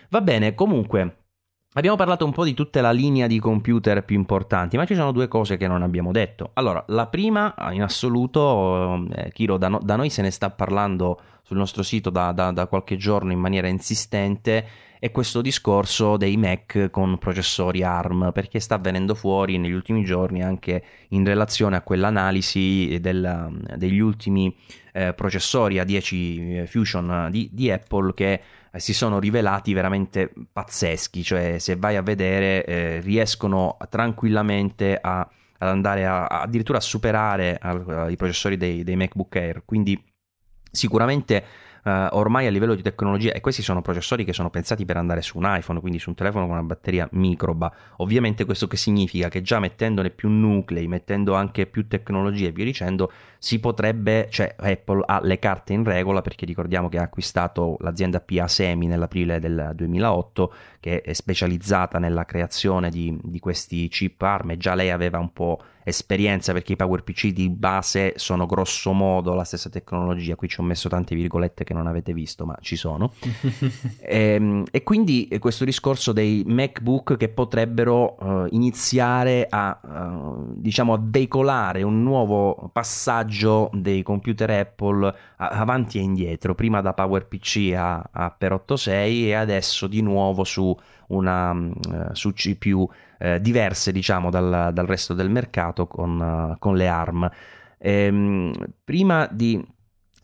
Va 0.09 0.21
bene, 0.21 0.55
comunque 0.55 1.17
Abbiamo 1.75 1.95
parlato 1.95 2.23
un 2.23 2.31
po' 2.31 2.43
di 2.43 2.53
tutta 2.53 2.81
la 2.81 2.91
linea 2.91 3.25
di 3.25 3.39
computer 3.39 4.03
più 4.03 4.15
importanti, 4.15 4.77
ma 4.77 4.85
ci 4.85 4.93
sono 4.93 5.11
due 5.11 5.27
cose 5.27 5.57
che 5.57 5.67
non 5.67 5.81
abbiamo 5.81 6.11
detto. 6.11 6.51
Allora, 6.53 6.83
la 6.89 7.07
prima, 7.07 7.55
in 7.71 7.81
assoluto, 7.81 9.07
eh, 9.11 9.31
Kiro, 9.31 9.57
da, 9.57 9.69
no, 9.69 9.79
da, 9.81 9.95
noi 9.95 10.11
se 10.11 10.21
ne 10.21 10.29
sta 10.29 10.51
parlando 10.51 11.19
sul 11.41 11.57
nostro 11.57 11.81
sito 11.81 12.11
da, 12.11 12.31
da, 12.31 12.51
da, 12.51 12.67
qualche 12.67 12.95
giorno 12.95 13.31
in 13.31 13.39
maniera 13.39 13.67
insistente, 13.67 14.67
è 14.99 15.09
questo 15.09 15.41
discorso 15.41 16.15
dei 16.15 16.37
Mac 16.37 16.91
con 16.91 17.17
processori 17.17 17.81
ARM, 17.81 18.29
perché 18.31 18.59
sta 18.59 18.77
venendo 18.77 19.15
fuori 19.15 19.57
negli 19.57 19.73
ultimi 19.73 20.03
giorni 20.03 20.43
anche 20.43 20.83
in 21.09 21.25
relazione 21.25 21.75
a 21.75 21.81
quell'analisi 21.81 22.99
del, 23.01 23.63
degli 23.77 23.99
ultimi 23.99 24.55
eh, 24.91 25.13
processori 25.13 25.77
A10 25.77 26.67
Fusion 26.67 27.29
di, 27.31 27.49
di 27.51 27.71
Apple 27.71 28.13
che 28.13 28.33
eh, 28.33 28.41
si 28.79 28.93
sono 28.93 29.19
rivelati 29.19 29.73
veramente 29.73 30.31
pazzeschi, 30.51 31.23
cioè 31.23 31.59
se 31.59 31.75
vai 31.75 31.95
a 31.95 32.01
vedere 32.01 32.65
eh, 32.65 32.99
riescono 33.01 33.77
tranquillamente 33.89 34.97
a, 34.99 35.19
ad 35.19 35.67
andare 35.67 36.05
a, 36.05 36.25
a, 36.25 36.41
addirittura 36.41 36.79
a 36.79 36.81
superare 36.81 37.57
a, 37.61 38.09
i 38.09 38.15
processori 38.15 38.57
dei, 38.57 38.83
dei 38.83 38.95
MacBook 38.95 39.35
Air, 39.35 39.61
quindi 39.65 40.01
sicuramente 40.71 41.45
uh, 41.83 42.07
ormai 42.11 42.47
a 42.47 42.49
livello 42.49 42.73
di 42.73 42.81
tecnologia, 42.81 43.31
e 43.31 43.41
questi 43.41 43.61
sono 43.61 43.81
processori 43.81 44.25
che 44.25 44.33
sono 44.33 44.49
pensati 44.49 44.85
per 44.85 44.97
andare 44.97 45.21
su 45.21 45.37
un 45.37 45.45
iPhone, 45.45 45.79
quindi 45.79 45.99
su 45.99 46.09
un 46.09 46.15
telefono 46.15 46.45
con 46.45 46.55
una 46.55 46.63
batteria 46.63 47.07
microba. 47.11 47.71
Ovviamente 47.97 48.45
questo 48.45 48.67
che 48.67 48.77
significa? 48.77 49.29
Che 49.29 49.43
già 49.43 49.59
mettendone 49.59 50.09
più 50.09 50.29
nuclei, 50.29 50.87
mettendo 50.87 51.35
anche 51.35 51.67
più 51.67 51.87
tecnologie 51.87 52.47
e 52.47 52.51
via 52.51 52.65
dicendo, 52.65 53.11
si 53.43 53.59
potrebbe, 53.59 54.29
cioè 54.29 54.55
Apple 54.57 55.03
ha 55.05 55.19
le 55.21 55.37
carte 55.37 55.73
in 55.73 55.83
regola 55.83 56.21
perché 56.21 56.45
ricordiamo 56.45 56.87
che 56.87 56.97
ha 56.97 57.01
acquistato 57.01 57.75
l'azienda 57.81 58.21
PA 58.21 58.47
Semi 58.47 58.87
nell'aprile 58.87 59.41
del 59.41 59.73
2008 59.75 60.53
che 60.79 61.01
è 61.01 61.11
specializzata 61.11 61.99
nella 61.99 62.23
creazione 62.23 62.89
di, 62.89 63.19
di 63.21 63.39
questi 63.39 63.89
chip 63.89 64.21
ARM 64.21 64.51
e 64.51 64.57
già 64.57 64.75
lei 64.75 64.91
aveva 64.91 65.19
un 65.19 65.33
po' 65.33 65.61
esperienza 65.85 66.53
perché 66.53 66.73
i 66.73 66.75
PowerPC 66.77 67.27
di 67.27 67.49
base 67.49 68.13
sono 68.15 68.45
grosso 68.45 68.93
modo 68.93 69.33
la 69.33 69.43
stessa 69.43 69.69
tecnologia, 69.69 70.35
qui 70.35 70.47
ci 70.47 70.61
ho 70.61 70.63
messo 70.63 70.87
tante 70.87 71.13
virgolette 71.13 71.65
che 71.65 71.73
non 71.73 71.87
avete 71.87 72.13
visto 72.13 72.45
ma 72.45 72.57
ci 72.61 72.77
sono. 72.77 73.11
E, 73.99 73.99
ehm, 74.39 74.63
e, 74.71 74.83
quindi 74.83 75.27
questo 75.39 75.65
discorso 75.65 76.13
dei 76.13 76.43
MacBook 76.47 77.17
che 77.17 77.27
potrebbero 77.27 78.15
uh, 78.17 78.47
iniziare 78.51 79.47
a 79.49 79.77
uh, 79.81 80.53
diciamo 80.55 80.93
a 80.93 80.99
veicolare 81.01 81.83
un 81.83 82.01
nuovo 82.03 82.69
passaggio 82.71 83.32
dei 83.73 84.03
computer 84.03 84.49
Apple 84.49 85.13
avanti 85.37 85.97
e 85.97 86.01
indietro, 86.01 86.55
prima 86.55 86.81
da 86.81 86.93
PowerPC 86.93 87.73
a, 87.75 88.09
a 88.11 88.31
per 88.31 88.53
86 88.53 89.29
e 89.29 89.33
adesso 89.33 89.87
di 89.87 90.01
nuovo 90.01 90.43
su 90.43 90.75
una 91.07 91.51
uh, 91.51 92.13
su 92.13 92.33
CPU 92.33 92.89
eh, 93.19 93.39
diverse 93.39 93.91
diciamo 93.91 94.29
dal, 94.29 94.71
dal, 94.73 94.85
resto 94.85 95.13
del 95.13 95.29
mercato 95.29 95.87
con, 95.87 96.19
uh, 96.19 96.57
con 96.59 96.75
le 96.75 96.87
ARM. 96.87 97.29
Ehm, 97.77 98.53
prima 98.83 99.27
di 99.31 99.61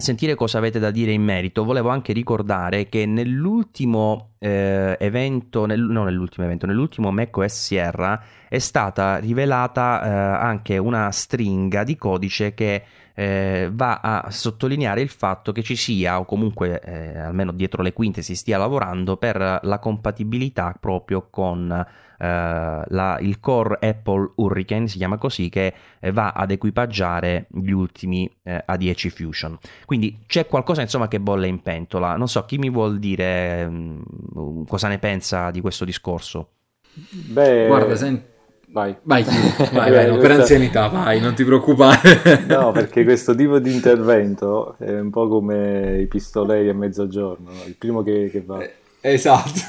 sentire 0.01 0.33
cosa 0.33 0.59
avete 0.59 0.79
da 0.79 0.91
dire 0.91 1.11
in 1.11 1.21
merito, 1.21 1.65
volevo 1.65 1.89
anche 1.89 2.13
ricordare 2.13 2.87
che 2.87 3.05
nell'ultimo 3.05 4.29
eh, 4.39 4.95
evento, 4.97 5.65
nel, 5.65 5.81
no 5.81 6.05
nell'ultimo 6.05 6.45
evento, 6.45 6.65
nell'ultimo 6.65 7.11
macOS 7.11 7.51
Sierra 7.51 8.23
è 8.47 8.59
stata 8.59 9.17
rivelata 9.17 10.01
eh, 10.01 10.09
anche 10.45 10.77
una 10.77 11.11
stringa 11.11 11.83
di 11.83 11.97
codice 11.97 12.53
che 12.53 12.81
eh, 13.13 13.69
va 13.73 13.99
a 13.99 14.31
sottolineare 14.31 15.01
il 15.01 15.09
fatto 15.09 15.51
che 15.51 15.63
ci 15.63 15.75
sia, 15.75 16.17
o 16.17 16.23
comunque 16.23 16.79
eh, 16.79 17.17
almeno 17.17 17.51
dietro 17.51 17.83
le 17.83 17.91
quinte 17.91 18.21
si 18.21 18.35
stia 18.35 18.57
lavorando 18.57 19.17
per 19.17 19.59
la 19.61 19.79
compatibilità 19.79 20.77
proprio 20.79 21.27
con 21.29 21.85
la, 22.27 23.17
il 23.21 23.39
core 23.39 23.77
Apple 23.81 24.31
Hurricane, 24.35 24.87
si 24.87 24.97
chiama 24.97 25.17
così, 25.17 25.49
che 25.49 25.73
eh, 25.99 26.11
va 26.11 26.31
ad 26.31 26.51
equipaggiare 26.51 27.47
gli 27.49 27.71
ultimi 27.71 28.29
eh, 28.43 28.63
A10 28.67 29.09
Fusion. 29.09 29.57
Quindi 29.85 30.23
c'è 30.27 30.47
qualcosa 30.47 30.81
insomma 30.81 31.07
che 31.07 31.19
bolle 31.19 31.47
in 31.47 31.61
pentola. 31.61 32.15
Non 32.15 32.27
so 32.27 32.43
chi 32.45 32.57
mi 32.57 32.69
vuol 32.69 32.99
dire 32.99 33.63
um, 33.65 34.65
cosa 34.65 34.87
ne 34.87 34.99
pensa 34.99 35.51
di 35.51 35.61
questo 35.61 35.85
discorso. 35.85 36.49
Beh, 36.91 37.67
guarda, 37.67 37.95
senti 37.95 38.37
Vai, 38.71 38.95
vai, 39.01 39.23
vai, 39.73 39.91
vai 39.91 40.07
no, 40.07 40.17
per 40.17 40.31
anzianità, 40.31 40.87
vai, 40.89 41.19
non 41.19 41.33
ti 41.33 41.43
preoccupare. 41.43 42.45
no, 42.47 42.71
perché 42.71 43.03
questo 43.03 43.33
tipo 43.33 43.57
di 43.57 43.73
intervento 43.73 44.75
è 44.77 44.99
un 44.99 45.09
po' 45.09 45.27
come 45.27 45.99
i 46.01 46.05
pistoleri 46.05 46.69
a 46.69 46.75
mezzogiorno, 46.75 47.49
il 47.65 47.75
primo 47.75 48.03
che, 48.03 48.29
che 48.31 48.43
va. 48.45 48.61
Eh, 48.61 48.73
esatto. 49.01 49.59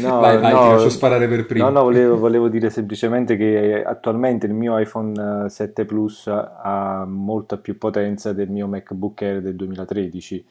No, 0.00 0.20
vai, 0.20 0.38
vai, 0.38 0.52
no, 0.52 0.60
ti 0.60 0.68
lascio 0.68 0.90
sparare 0.90 1.28
per 1.28 1.46
primo. 1.46 1.64
No, 1.64 1.70
no, 1.70 1.82
volevo, 1.84 2.18
volevo, 2.18 2.48
dire 2.48 2.70
semplicemente 2.70 3.36
che 3.36 3.82
attualmente 3.84 4.46
il 4.46 4.52
mio 4.52 4.76
iPhone 4.78 5.48
7 5.48 5.84
Plus 5.84 6.26
ha 6.26 7.04
molta 7.06 7.56
più 7.56 7.78
potenza 7.78 8.32
del 8.32 8.50
mio 8.50 8.66
MacBook 8.66 9.22
Air 9.22 9.40
del 9.40 9.54
2013 9.54 10.44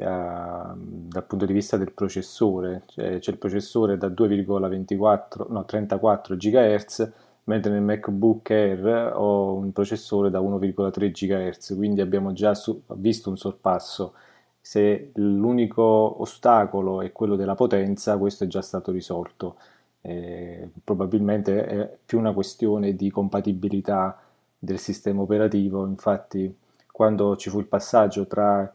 eh, 0.00 0.04
dal 0.04 1.24
punto 1.26 1.44
di 1.44 1.52
vista 1.52 1.76
del 1.76 1.92
processore, 1.92 2.84
cioè, 2.86 3.18
c'è 3.18 3.32
il 3.32 3.36
processore 3.36 3.98
da 3.98 4.08
2,24 4.08 5.46
no 5.50 5.64
34 5.66 6.36
GHz, 6.36 7.12
mentre 7.44 7.70
nel 7.70 7.82
MacBook 7.82 8.50
Air 8.50 9.12
ho 9.14 9.54
un 9.54 9.72
processore 9.72 10.30
da 10.30 10.40
1,3 10.40 11.10
GHz, 11.10 11.74
quindi 11.76 12.00
abbiamo 12.00 12.32
già 12.32 12.54
su- 12.54 12.82
visto 12.94 13.28
un 13.28 13.36
sorpasso. 13.36 14.14
Se 14.60 15.10
l'unico 15.14 15.82
ostacolo 16.20 17.00
è 17.02 17.12
quello 17.12 17.36
della 17.36 17.54
potenza, 17.54 18.18
questo 18.18 18.44
è 18.44 18.46
già 18.46 18.62
stato 18.62 18.92
risolto. 18.92 19.56
Eh, 20.02 20.70
probabilmente 20.82 21.66
è 21.66 21.98
più 22.04 22.18
una 22.18 22.32
questione 22.32 22.94
di 22.94 23.10
compatibilità 23.10 24.20
del 24.58 24.78
sistema 24.78 25.22
operativo. 25.22 25.86
Infatti, 25.86 26.54
quando 26.90 27.36
ci 27.36 27.50
fu 27.50 27.58
il 27.58 27.66
passaggio 27.66 28.26
tra 28.26 28.72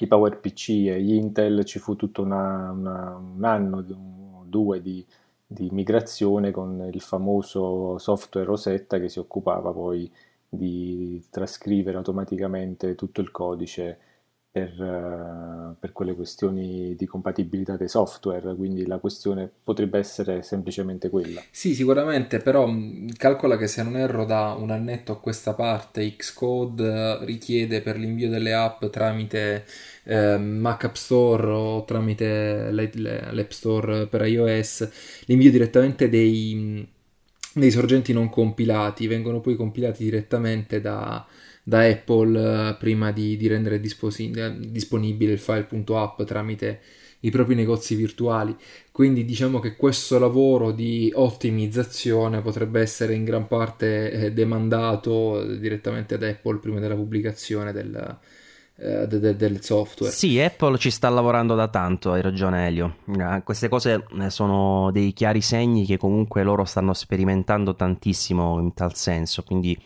i 0.00 0.06
PowerPC 0.06 0.68
e 0.68 1.02
gli 1.02 1.14
Intel 1.14 1.64
ci 1.64 1.78
fu 1.78 1.96
tutto 1.96 2.22
una, 2.22 2.70
una, 2.70 3.16
un 3.16 3.44
anno, 3.44 3.84
due 4.44 4.80
di, 4.80 5.04
di, 5.46 5.68
migrazione 5.72 6.50
con 6.50 6.88
il 6.92 7.00
famoso 7.00 7.98
software 7.98 8.46
Rosetta 8.46 8.98
che 8.98 9.08
si 9.08 9.18
occupava 9.18 9.72
poi 9.72 10.10
di 10.48 11.22
trascrivere 11.30 11.96
automaticamente 11.96 12.94
tutto 12.94 13.20
il 13.20 13.30
codice 13.30 13.98
per, 14.50 14.72
uh, 14.80 15.76
per, 15.78 15.92
quelle 15.92 16.14
questioni 16.14 16.94
di 16.96 17.06
compatibilità 17.06 17.76
dei 17.76 17.88
software, 17.88 18.54
quindi 18.54 18.86
la 18.86 18.98
questione 18.98 19.50
potrebbe 19.62 19.98
essere 19.98 20.42
semplicemente 20.42 21.10
quella. 21.10 21.42
Sì, 21.50 21.74
sicuramente, 21.74 22.38
però 22.38 22.68
calcola 23.16 23.56
che 23.56 23.66
se 23.66 23.82
non 23.82 23.96
erro 23.96 24.24
da 24.24 24.56
un 24.58 24.70
annetto 24.70 25.12
a 25.12 25.20
questa 25.20 25.52
parte 25.54 26.16
Xcode 26.16 26.84
eh, 26.84 27.24
richiede 27.24 27.82
per 27.82 27.98
l'invio 27.98 28.28
delle 28.30 28.54
app 28.54 28.84
tramite 28.86 29.64
eh, 30.04 30.38
Mac 30.38 30.84
App 30.84 30.94
Store 30.94 31.50
o 31.50 31.84
tramite 31.84 32.70
l'App 32.70 33.50
Store 33.50 34.06
per 34.06 34.26
iOS 34.26 34.88
l'invio 35.26 35.50
direttamente 35.50 36.08
dei, 36.08 36.88
dei 37.52 37.70
sorgenti 37.70 38.12
non 38.12 38.30
compilati, 38.30 39.06
vengono 39.06 39.40
poi 39.40 39.56
compilati 39.56 40.04
direttamente 40.04 40.80
da 40.80 41.26
da 41.68 41.82
Apple 41.82 42.70
eh, 42.70 42.74
prima 42.76 43.12
di, 43.12 43.36
di 43.36 43.46
rendere 43.46 43.78
disposi- 43.78 44.32
disponibile 44.58 45.32
il 45.32 45.38
file.app 45.38 46.22
tramite 46.22 46.80
i 47.20 47.30
propri 47.30 47.54
negozi 47.54 47.94
virtuali. 47.94 48.56
Quindi 48.90 49.26
diciamo 49.26 49.58
che 49.58 49.76
questo 49.76 50.18
lavoro 50.18 50.70
di 50.70 51.12
ottimizzazione 51.14 52.40
potrebbe 52.40 52.80
essere 52.80 53.12
in 53.12 53.24
gran 53.24 53.46
parte 53.46 54.10
eh, 54.10 54.32
demandato 54.32 55.44
direttamente 55.44 56.14
ad 56.14 56.22
Apple 56.22 56.56
prima 56.56 56.80
della 56.80 56.94
pubblicazione 56.94 57.72
del, 57.72 58.18
eh, 58.76 59.06
de, 59.06 59.18
de, 59.18 59.36
del 59.36 59.62
software. 59.62 60.10
Sì, 60.10 60.40
Apple 60.40 60.78
ci 60.78 60.90
sta 60.90 61.10
lavorando 61.10 61.54
da 61.54 61.68
tanto, 61.68 62.12
hai 62.12 62.22
ragione 62.22 62.66
Elio. 62.66 62.96
Eh, 63.14 63.42
queste 63.44 63.68
cose 63.68 64.06
eh, 64.18 64.30
sono 64.30 64.90
dei 64.90 65.12
chiari 65.12 65.42
segni 65.42 65.84
che 65.84 65.98
comunque 65.98 66.42
loro 66.42 66.64
stanno 66.64 66.94
sperimentando 66.94 67.74
tantissimo 67.74 68.58
in 68.58 68.72
tal 68.72 68.94
senso, 68.94 69.42
quindi 69.42 69.78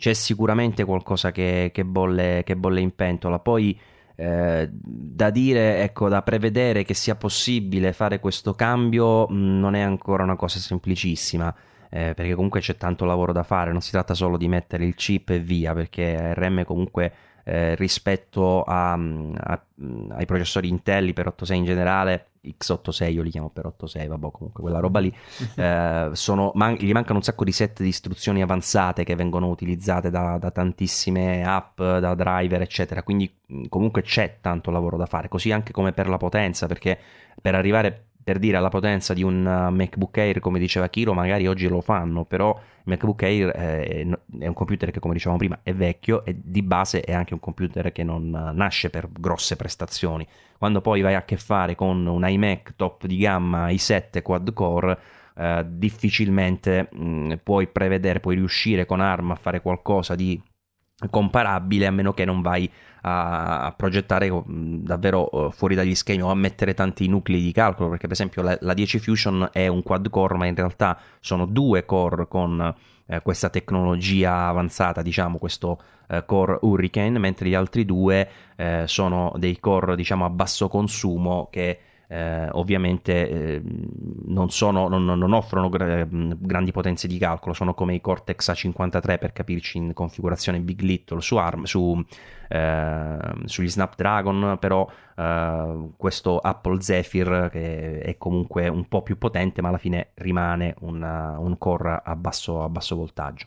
c'è 0.00 0.14
sicuramente 0.14 0.82
qualcosa 0.86 1.30
che, 1.30 1.70
che, 1.74 1.84
bolle, 1.84 2.40
che 2.42 2.56
bolle, 2.56 2.80
in 2.80 2.94
pentola. 2.94 3.38
Poi 3.38 3.78
eh, 4.16 4.66
da 4.72 5.28
dire, 5.28 5.82
ecco, 5.82 6.08
da 6.08 6.22
prevedere 6.22 6.84
che 6.84 6.94
sia 6.94 7.16
possibile 7.16 7.92
fare 7.92 8.18
questo 8.18 8.54
cambio 8.54 9.28
mm, 9.30 9.58
non 9.58 9.74
è 9.74 9.80
ancora 9.80 10.22
una 10.22 10.36
cosa 10.36 10.58
semplicissima. 10.58 11.54
Eh, 11.90 12.14
perché 12.14 12.34
comunque 12.34 12.60
c'è 12.60 12.76
tanto 12.76 13.04
lavoro 13.04 13.32
da 13.32 13.42
fare, 13.42 13.72
non 13.72 13.82
si 13.82 13.90
tratta 13.90 14.14
solo 14.14 14.38
di 14.38 14.48
mettere 14.48 14.86
il 14.86 14.94
chip 14.94 15.28
e 15.28 15.38
via, 15.38 15.74
perché 15.74 16.16
ARM 16.16 16.64
comunque 16.64 17.12
eh, 17.44 17.74
rispetto 17.74 18.62
a, 18.62 18.92
a, 18.92 19.64
ai 20.12 20.24
processori 20.24 20.68
Intel 20.68 21.12
per 21.12 21.26
86 21.26 21.58
in 21.58 21.64
generale 21.64 22.29
x86 22.42 23.12
io 23.12 23.22
li 23.22 23.30
chiamo 23.30 23.50
per 23.50 23.66
86 23.66 24.06
vabbè 24.08 24.30
comunque 24.30 24.62
quella 24.62 24.80
roba 24.80 25.00
lì. 25.00 25.14
Eh, 25.60 26.10
sono, 26.12 26.52
man- 26.54 26.74
gli 26.74 26.92
mancano 26.92 27.18
un 27.18 27.22
sacco 27.22 27.44
di 27.44 27.52
set 27.52 27.82
di 27.82 27.88
istruzioni 27.88 28.40
avanzate 28.40 29.04
che 29.04 29.14
vengono 29.14 29.48
utilizzate 29.48 30.08
da, 30.08 30.38
da 30.38 30.50
tantissime 30.50 31.44
app 31.44 31.76
da 31.78 32.14
driver 32.14 32.62
eccetera. 32.62 33.02
Quindi 33.02 33.32
comunque 33.68 34.02
c'è 34.02 34.38
tanto 34.40 34.70
lavoro 34.70 34.96
da 34.96 35.06
fare 35.06 35.28
così 35.28 35.52
anche 35.52 35.72
come 35.72 35.92
per 35.92 36.08
la 36.08 36.16
potenza 36.16 36.66
perché 36.66 36.98
per 37.40 37.54
arrivare 37.54 38.09
per 38.22 38.38
dire 38.38 38.56
alla 38.56 38.68
potenza 38.68 39.14
di 39.14 39.22
un 39.22 39.44
uh, 39.44 39.72
MacBook 39.72 40.16
Air, 40.18 40.40
come 40.40 40.58
diceva 40.58 40.88
Kiro, 40.88 41.14
magari 41.14 41.46
oggi 41.46 41.68
lo 41.68 41.80
fanno, 41.80 42.24
però 42.24 42.50
il 42.50 42.82
MacBook 42.84 43.22
Air 43.22 43.50
è, 43.50 44.06
è 44.38 44.46
un 44.46 44.54
computer 44.54 44.90
che, 44.90 45.00
come 45.00 45.14
dicevamo 45.14 45.38
prima, 45.38 45.58
è 45.62 45.74
vecchio 45.74 46.24
e 46.24 46.36
di 46.42 46.62
base 46.62 47.00
è 47.00 47.12
anche 47.12 47.34
un 47.34 47.40
computer 47.40 47.92
che 47.92 48.04
non 48.04 48.24
uh, 48.32 48.54
nasce 48.54 48.90
per 48.90 49.08
grosse 49.10 49.56
prestazioni. 49.56 50.26
Quando 50.58 50.80
poi 50.80 51.00
vai 51.00 51.14
a 51.14 51.24
che 51.24 51.36
fare 51.36 51.74
con 51.74 52.06
un 52.06 52.28
iMac 52.28 52.74
top 52.76 53.06
di 53.06 53.16
gamma 53.16 53.68
i7 53.68 54.22
quad 54.22 54.52
core, 54.52 54.98
eh, 55.36 55.64
difficilmente 55.66 56.88
mh, 56.92 57.34
puoi 57.42 57.66
prevedere, 57.68 58.20
puoi 58.20 58.34
riuscire 58.34 58.84
con 58.84 59.00
ARM 59.00 59.30
a 59.30 59.36
fare 59.36 59.62
qualcosa 59.62 60.14
di 60.14 60.40
comparabile 61.08 61.86
a 61.86 61.90
meno 61.90 62.12
che 62.12 62.26
non 62.26 62.42
vai 62.42 62.70
a, 63.02 63.64
a 63.64 63.72
progettare 63.72 64.30
davvero 64.46 65.28
uh, 65.30 65.50
fuori 65.50 65.74
dagli 65.74 65.94
schemi 65.94 66.22
o 66.22 66.30
a 66.30 66.34
mettere 66.34 66.74
tanti 66.74 67.06
nuclei 67.06 67.40
di 67.40 67.52
calcolo 67.52 67.88
perché 67.88 68.06
per 68.06 68.12
esempio 68.12 68.42
la, 68.42 68.56
la 68.60 68.74
10 68.74 68.98
Fusion 68.98 69.48
è 69.52 69.66
un 69.66 69.82
quad 69.82 70.08
core 70.10 70.36
ma 70.36 70.46
in 70.46 70.54
realtà 70.54 70.98
sono 71.20 71.46
due 71.46 71.84
core 71.84 72.28
con 72.28 72.74
eh, 73.06 73.22
questa 73.22 73.48
tecnologia 73.48 74.46
avanzata 74.46 75.02
diciamo 75.02 75.38
questo 75.38 75.80
eh, 76.08 76.24
core 76.24 76.58
Hurricane 76.60 77.18
mentre 77.18 77.48
gli 77.48 77.54
altri 77.54 77.84
due 77.84 78.28
eh, 78.56 78.84
sono 78.86 79.32
dei 79.36 79.58
core 79.58 79.96
diciamo 79.96 80.24
a 80.24 80.30
basso 80.30 80.68
consumo 80.68 81.48
che 81.50 81.78
eh, 82.12 82.48
ovviamente 82.50 83.28
eh, 83.28 83.62
non, 84.26 84.50
sono, 84.50 84.88
non, 84.88 85.04
non, 85.04 85.32
offrono 85.32 85.68
gra- 85.68 86.04
grandi 86.10 86.72
potenze 86.72 87.06
di 87.06 87.18
calcolo, 87.18 87.54
sono 87.54 87.72
come 87.72 87.94
i 87.94 88.00
Cortex 88.00 88.50
A53 88.50 89.18
per 89.18 89.32
capirci 89.32 89.78
in 89.78 89.92
configurazione 89.92 90.58
Big 90.58 90.80
Little 90.80 91.20
su 91.20 91.36
ARM, 91.36 91.62
su, 91.64 92.04
eh, 92.48 93.16
sugli 93.44 93.68
Snapdragon, 93.68 94.56
però 94.58 94.90
eh, 95.16 95.88
questo 95.96 96.38
Apple 96.38 96.80
Zephyr 96.80 97.48
che 97.48 98.00
è 98.00 98.18
comunque 98.18 98.66
un 98.66 98.88
po' 98.88 99.02
più 99.02 99.16
potente, 99.16 99.62
ma 99.62 99.68
alla 99.68 99.78
fine 99.78 100.08
rimane 100.14 100.74
una, 100.80 101.38
un 101.38 101.56
core 101.58 102.00
a 102.04 102.16
basso, 102.16 102.64
a 102.64 102.68
basso 102.68 102.96
voltaggio. 102.96 103.46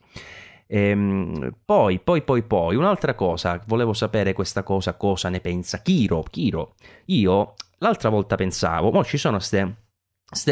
Ehm, 0.68 1.53
poi, 1.66 1.99
poi, 1.99 2.22
poi, 2.22 2.43
poi, 2.43 2.78
un'altra 2.78 3.14
cosa, 3.14 3.61
volevo 3.68 3.91
sapere 3.91 4.32
questa 4.32 4.64
cosa, 4.64 4.93
cosa 4.93 5.28
ne 5.28 5.41
pensa 5.41 5.82
Kiro. 5.82 6.24
Kiro, 6.24 6.76
io 7.07 7.55
l'altra 7.84 8.09
volta 8.09 8.36
pensavo, 8.36 8.91
mo 8.91 9.03
ci 9.03 9.17
sono 9.17 9.38
queste 9.38 9.75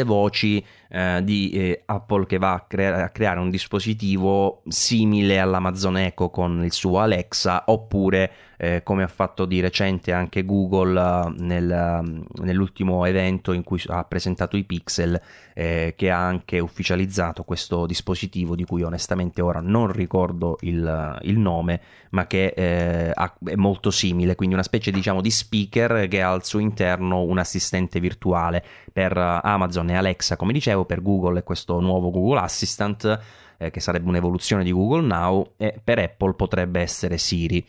voci 0.04 0.64
eh, 0.88 1.20
di 1.24 1.50
eh, 1.50 1.82
Apple 1.86 2.26
che 2.26 2.36
va 2.36 2.52
a, 2.52 2.64
crea- 2.68 3.04
a, 3.04 3.08
creare 3.08 3.40
un 3.40 3.48
dispositivo 3.48 4.62
simile 4.68 5.40
all'Amazon 5.40 5.96
Echo 5.96 6.28
con 6.28 6.62
il 6.64 6.72
suo 6.72 6.98
Alexa 6.98 7.64
oppure 7.66 8.30
eh, 8.58 8.82
come 8.84 9.02
ha 9.02 9.08
fatto 9.08 9.44
di 9.44 9.60
recente 9.60 10.12
anche 10.12 10.44
Google 10.44 11.00
uh, 11.00 11.34
nel, 11.36 11.98
um, 12.00 12.24
nell'ultimo 12.42 13.04
evento 13.06 13.52
in 13.52 13.64
cui 13.64 13.82
ha 13.86 14.04
presentato 14.04 14.56
i 14.56 14.62
pixel 14.62 15.20
eh, 15.54 15.94
che 15.96 16.10
ha 16.10 16.24
anche 16.24 16.60
ufficializzato 16.60 17.42
questo 17.42 17.86
dispositivo 17.86 18.54
di 18.54 18.64
cui 18.64 18.82
onestamente 18.82 19.40
ora 19.40 19.60
non 19.60 19.90
ricordo 19.90 20.58
il, 20.60 21.18
il 21.22 21.38
nome 21.38 21.80
ma 22.10 22.28
che 22.28 22.54
eh, 22.54 23.12
è 23.12 23.54
molto 23.56 23.90
simile 23.90 24.36
quindi 24.36 24.54
una 24.54 24.62
specie 24.62 24.92
diciamo 24.92 25.20
di 25.20 25.30
speaker 25.30 26.06
che 26.06 26.22
ha 26.22 26.30
al 26.30 26.44
suo 26.44 26.60
interno 26.60 27.22
un 27.22 27.38
assistente 27.38 27.98
virtuale 27.98 28.62
per 28.92 29.16
uh, 29.16 29.40
Amazon 29.72 29.90
e 29.90 29.96
Alexa 29.96 30.36
come 30.36 30.52
dicevo 30.52 30.84
per 30.84 31.00
Google 31.00 31.38
e 31.38 31.42
questo 31.42 31.80
nuovo 31.80 32.10
Google 32.10 32.40
Assistant 32.40 33.20
eh, 33.56 33.70
che 33.70 33.80
sarebbe 33.80 34.08
un'evoluzione 34.08 34.62
di 34.62 34.72
Google 34.72 35.06
Now 35.06 35.52
e 35.56 35.80
per 35.82 35.98
Apple 35.98 36.34
potrebbe 36.34 36.80
essere 36.80 37.16
Siri 37.16 37.64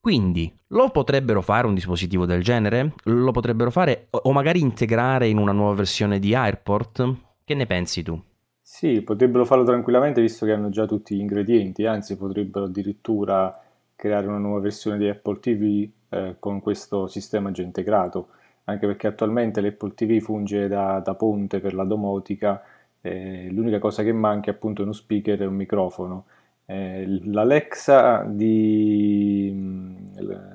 quindi 0.00 0.50
lo 0.68 0.88
potrebbero 0.90 1.42
fare 1.42 1.66
un 1.66 1.74
dispositivo 1.74 2.26
del 2.26 2.40
genere? 2.40 2.94
Lo 3.04 3.32
potrebbero 3.32 3.72
fare 3.72 4.06
o 4.10 4.32
magari 4.32 4.60
integrare 4.60 5.26
in 5.26 5.36
una 5.36 5.50
nuova 5.50 5.74
versione 5.74 6.20
di 6.20 6.32
Airport? 6.32 7.14
Che 7.44 7.54
ne 7.54 7.66
pensi 7.66 8.04
tu? 8.04 8.20
Sì, 8.62 9.02
potrebbero 9.02 9.44
farlo 9.44 9.64
tranquillamente 9.64 10.20
visto 10.20 10.46
che 10.46 10.52
hanno 10.52 10.70
già 10.70 10.86
tutti 10.86 11.16
gli 11.16 11.20
ingredienti, 11.20 11.86
anzi 11.86 12.16
potrebbero 12.16 12.66
addirittura 12.66 13.60
creare 13.96 14.28
una 14.28 14.38
nuova 14.38 14.60
versione 14.60 14.96
di 14.96 15.08
Apple 15.08 15.40
TV 15.40 15.88
eh, 16.10 16.36
con 16.38 16.60
questo 16.60 17.08
sistema 17.08 17.50
già 17.50 17.62
integrato, 17.62 18.28
anche 18.68 18.86
perché 18.86 19.08
attualmente 19.08 19.60
l'Apple 19.60 19.94
TV 19.94 20.20
funge 20.20 20.68
da, 20.68 21.00
da 21.00 21.14
ponte 21.14 21.58
per 21.60 21.74
la 21.74 21.84
domotica, 21.84 22.62
eh, 23.00 23.48
l'unica 23.50 23.78
cosa 23.78 24.02
che 24.02 24.12
manca 24.12 24.50
è 24.50 24.54
appunto 24.54 24.82
uno 24.82 24.92
speaker 24.92 25.42
e 25.42 25.46
un 25.46 25.54
microfono 25.54 26.26
eh, 26.66 27.20
L'Alexa 27.24 28.24
di, 28.28 29.52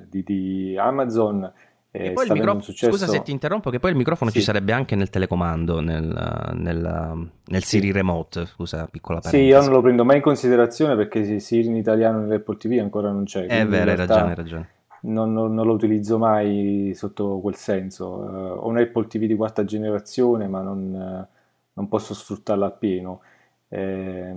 di, 0.10 0.24
di 0.24 0.78
Amazon 0.78 1.52
eh, 1.90 2.14
sta 2.16 2.34
microfono, 2.34 2.62
successo... 2.62 2.92
Scusa 2.92 3.08
se 3.08 3.22
ti 3.22 3.32
interrompo, 3.32 3.70
che 3.70 3.80
poi 3.80 3.92
il 3.92 3.98
microfono 3.98 4.30
sì. 4.30 4.40
ci 4.40 4.44
sarebbe 4.44 4.74
anche 4.74 4.96
nel 4.96 5.10
telecomando, 5.10 5.80
nel, 5.80 6.52
nel, 6.54 7.30
nel 7.46 7.64
Siri 7.64 7.88
sì. 7.88 7.92
Remote, 7.92 8.46
scusa, 8.46 8.88
piccola 8.92 9.20
parentesi. 9.20 9.44
Sì, 9.44 9.50
io 9.50 9.62
non 9.62 9.72
lo 9.72 9.82
prendo 9.82 10.06
mai 10.06 10.18
in 10.18 10.22
considerazione 10.22 10.96
perché 10.96 11.40
Siri 11.40 11.68
in 11.68 11.76
italiano 11.76 12.20
nell'Apple 12.20 12.58
TV 12.58 12.78
ancora 12.82 13.10
non 13.12 13.24
c'è. 13.24 13.46
È 13.46 13.66
vero, 13.66 13.90
hai 13.90 13.96
ragione, 13.96 14.30
hai 14.30 14.36
ragione. 14.36 14.70
Non, 15.04 15.34
non, 15.34 15.54
non, 15.54 15.66
lo 15.66 15.74
utilizzo 15.74 16.18
mai 16.18 16.92
sotto 16.96 17.40
quel 17.40 17.56
senso. 17.56 18.08
Uh, 18.08 18.60
ho 18.60 18.68
un 18.68 18.78
Apple 18.78 19.08
TV 19.08 19.26
di 19.26 19.36
quarta 19.36 19.66
generazione, 19.66 20.48
ma 20.48 20.62
non, 20.62 21.28
uh, 21.28 21.38
non 21.74 21.88
posso 21.88 22.14
sfruttarla 22.14 22.68
appieno. 22.68 23.22
Eh, 23.68 24.34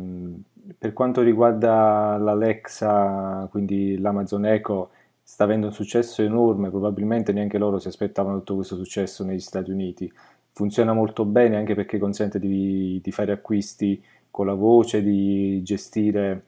per 0.79 0.93
quanto 0.93 1.21
riguarda 1.21 2.17
l'Alexa, 2.17 3.47
quindi 3.51 3.99
l'Amazon 3.99 4.47
Echo, 4.47 4.91
sta 5.23 5.45
avendo 5.45 5.67
un 5.67 5.73
successo 5.73 6.23
enorme, 6.23 6.71
probabilmente 6.71 7.33
neanche 7.33 7.59
loro 7.59 7.79
si 7.79 7.89
aspettavano 7.89 8.39
tutto 8.39 8.57
questo 8.57 8.77
successo 8.77 9.25
negli 9.25 9.41
Stati 9.41 9.71
Uniti. 9.71 10.11
Funziona 10.53 10.93
molto 10.93 11.25
bene 11.25 11.57
anche 11.57 11.75
perché 11.75 11.99
consente 11.99 12.39
di, 12.39 13.01
di 13.03 13.13
fare 13.13 13.33
acquisti 13.33 14.03
con 14.31 14.47
la 14.47 14.55
voce, 14.55 15.03
di 15.03 15.63
gestire 15.63 16.45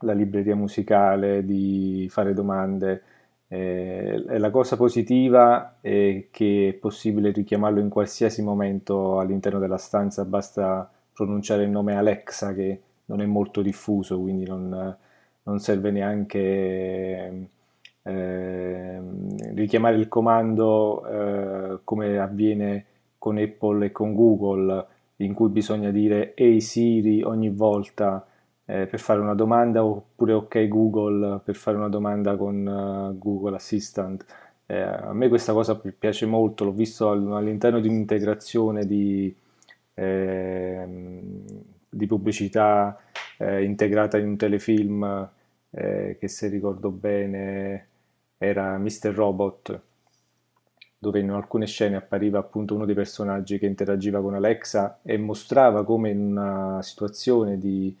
la 0.00 0.12
libreria 0.12 0.54
musicale, 0.54 1.44
di 1.44 2.06
fare 2.10 2.34
domande. 2.34 3.02
Eh, 3.54 4.38
la 4.38 4.50
cosa 4.50 4.76
positiva 4.76 5.76
è 5.80 6.26
che 6.32 6.70
è 6.70 6.72
possibile 6.72 7.30
richiamarlo 7.30 7.78
in 7.78 7.88
qualsiasi 7.88 8.42
momento 8.42 9.20
all'interno 9.20 9.60
della 9.60 9.76
stanza, 9.76 10.24
basta 10.24 10.90
pronunciare 11.12 11.62
il 11.62 11.70
nome 11.70 11.94
Alexa 11.94 12.52
che 12.52 12.80
non 13.04 13.20
è 13.20 13.26
molto 13.26 13.62
diffuso, 13.62 14.18
quindi 14.18 14.44
non, 14.44 14.96
non 15.44 15.58
serve 15.60 15.92
neanche 15.92 17.48
eh, 18.02 19.00
richiamare 19.54 19.96
il 19.98 20.08
comando 20.08 21.06
eh, 21.06 21.78
come 21.84 22.18
avviene 22.18 22.84
con 23.18 23.38
Apple 23.38 23.86
e 23.86 23.92
con 23.92 24.14
Google, 24.16 24.86
in 25.18 25.32
cui 25.32 25.48
bisogna 25.48 25.92
dire 25.92 26.34
Ehi 26.34 26.60
Siri 26.60 27.22
ogni 27.22 27.50
volta 27.50 28.26
eh, 28.66 28.86
per 28.86 29.00
fare 29.00 29.20
una 29.20 29.34
domanda 29.34 29.84
oppure 29.84 30.32
ok 30.32 30.68
Google 30.68 31.40
per 31.44 31.54
fare 31.54 31.76
una 31.76 31.88
domanda 31.88 32.36
con 32.36 32.66
uh, 32.66 33.18
Google 33.18 33.56
Assistant. 33.56 34.24
Eh, 34.66 34.80
a 34.80 35.12
me 35.12 35.28
questa 35.28 35.52
cosa 35.52 35.76
piace 35.76 36.26
molto, 36.26 36.64
l'ho 36.64 36.72
visto 36.72 37.10
all'interno 37.10 37.80
di 37.80 37.88
un'integrazione 37.88 38.86
di 38.86 39.34
Ehm, 39.94 41.44
di 41.88 42.06
pubblicità 42.06 42.98
eh, 43.38 43.62
integrata 43.62 44.18
in 44.18 44.26
un 44.26 44.36
telefilm 44.36 45.28
eh, 45.70 46.16
che 46.18 46.28
se 46.28 46.48
ricordo 46.48 46.90
bene 46.90 47.86
era 48.36 48.76
Mr. 48.78 49.12
Robot 49.14 49.80
dove 50.98 51.20
in 51.20 51.30
alcune 51.30 51.66
scene 51.66 51.96
appariva 51.96 52.38
appunto 52.40 52.74
uno 52.74 52.84
dei 52.86 52.94
personaggi 52.94 53.58
che 53.58 53.66
interagiva 53.66 54.20
con 54.20 54.34
Alexa 54.34 55.00
e 55.04 55.16
mostrava 55.18 55.84
come 55.84 56.10
in 56.10 56.18
una 56.18 56.82
situazione 56.82 57.58
di 57.58 57.96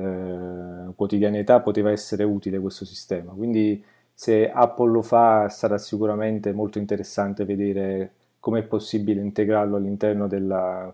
eh, 0.00 0.94
quotidianità 0.94 1.60
poteva 1.60 1.90
essere 1.90 2.24
utile 2.24 2.58
questo 2.58 2.84
sistema. 2.84 3.32
Quindi 3.32 3.82
se 4.12 4.50
Apple 4.50 4.90
lo 4.90 5.02
fa 5.02 5.48
sarà 5.48 5.78
sicuramente 5.78 6.52
molto 6.52 6.78
interessante 6.78 7.44
vedere 7.44 8.12
come 8.40 8.60
è 8.60 8.62
possibile 8.62 9.20
integrarlo 9.20 9.76
all'interno 9.76 10.26
di 10.26 10.36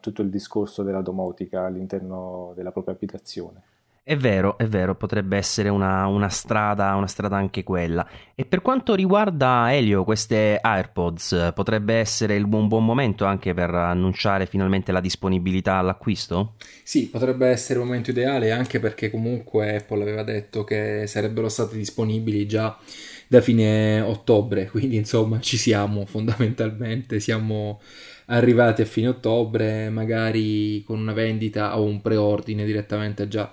tutto 0.00 0.22
il 0.22 0.30
discorso 0.30 0.82
della 0.82 1.00
domotica, 1.00 1.64
all'interno 1.64 2.52
della 2.56 2.72
propria 2.72 2.94
abitazione. 2.94 3.62
È 4.08 4.16
vero, 4.16 4.56
è 4.56 4.68
vero, 4.68 4.94
potrebbe 4.94 5.36
essere 5.36 5.68
una, 5.68 6.06
una, 6.06 6.28
strada, 6.28 6.94
una 6.94 7.08
strada 7.08 7.38
anche 7.38 7.64
quella. 7.64 8.08
E 8.36 8.44
per 8.44 8.62
quanto 8.62 8.94
riguarda 8.94 9.74
Elio, 9.74 10.04
queste 10.04 10.60
AirPods, 10.62 11.50
potrebbe 11.52 11.94
essere 11.94 12.36
il 12.36 12.46
buon, 12.46 12.68
buon 12.68 12.84
momento 12.84 13.24
anche 13.24 13.52
per 13.52 13.74
annunciare 13.74 14.46
finalmente 14.46 14.92
la 14.92 15.00
disponibilità 15.00 15.78
all'acquisto? 15.78 16.54
Sì, 16.84 17.08
potrebbe 17.08 17.48
essere 17.48 17.80
il 17.80 17.84
momento 17.84 18.10
ideale 18.10 18.52
anche 18.52 18.78
perché 18.78 19.10
comunque 19.10 19.74
Apple 19.74 20.02
aveva 20.02 20.22
detto 20.22 20.62
che 20.62 21.08
sarebbero 21.08 21.48
stati 21.48 21.76
disponibili 21.76 22.46
già 22.46 22.78
da 23.26 23.40
fine 23.40 24.00
ottobre, 24.02 24.68
quindi 24.70 24.94
insomma 24.94 25.40
ci 25.40 25.56
siamo 25.56 26.06
fondamentalmente, 26.06 27.18
siamo 27.18 27.80
arrivati 28.26 28.82
a 28.82 28.86
fine 28.86 29.08
ottobre, 29.08 29.90
magari 29.90 30.84
con 30.84 31.00
una 31.00 31.12
vendita 31.12 31.76
o 31.76 31.82
un 31.82 32.00
preordine 32.00 32.64
direttamente 32.64 33.26
già 33.26 33.52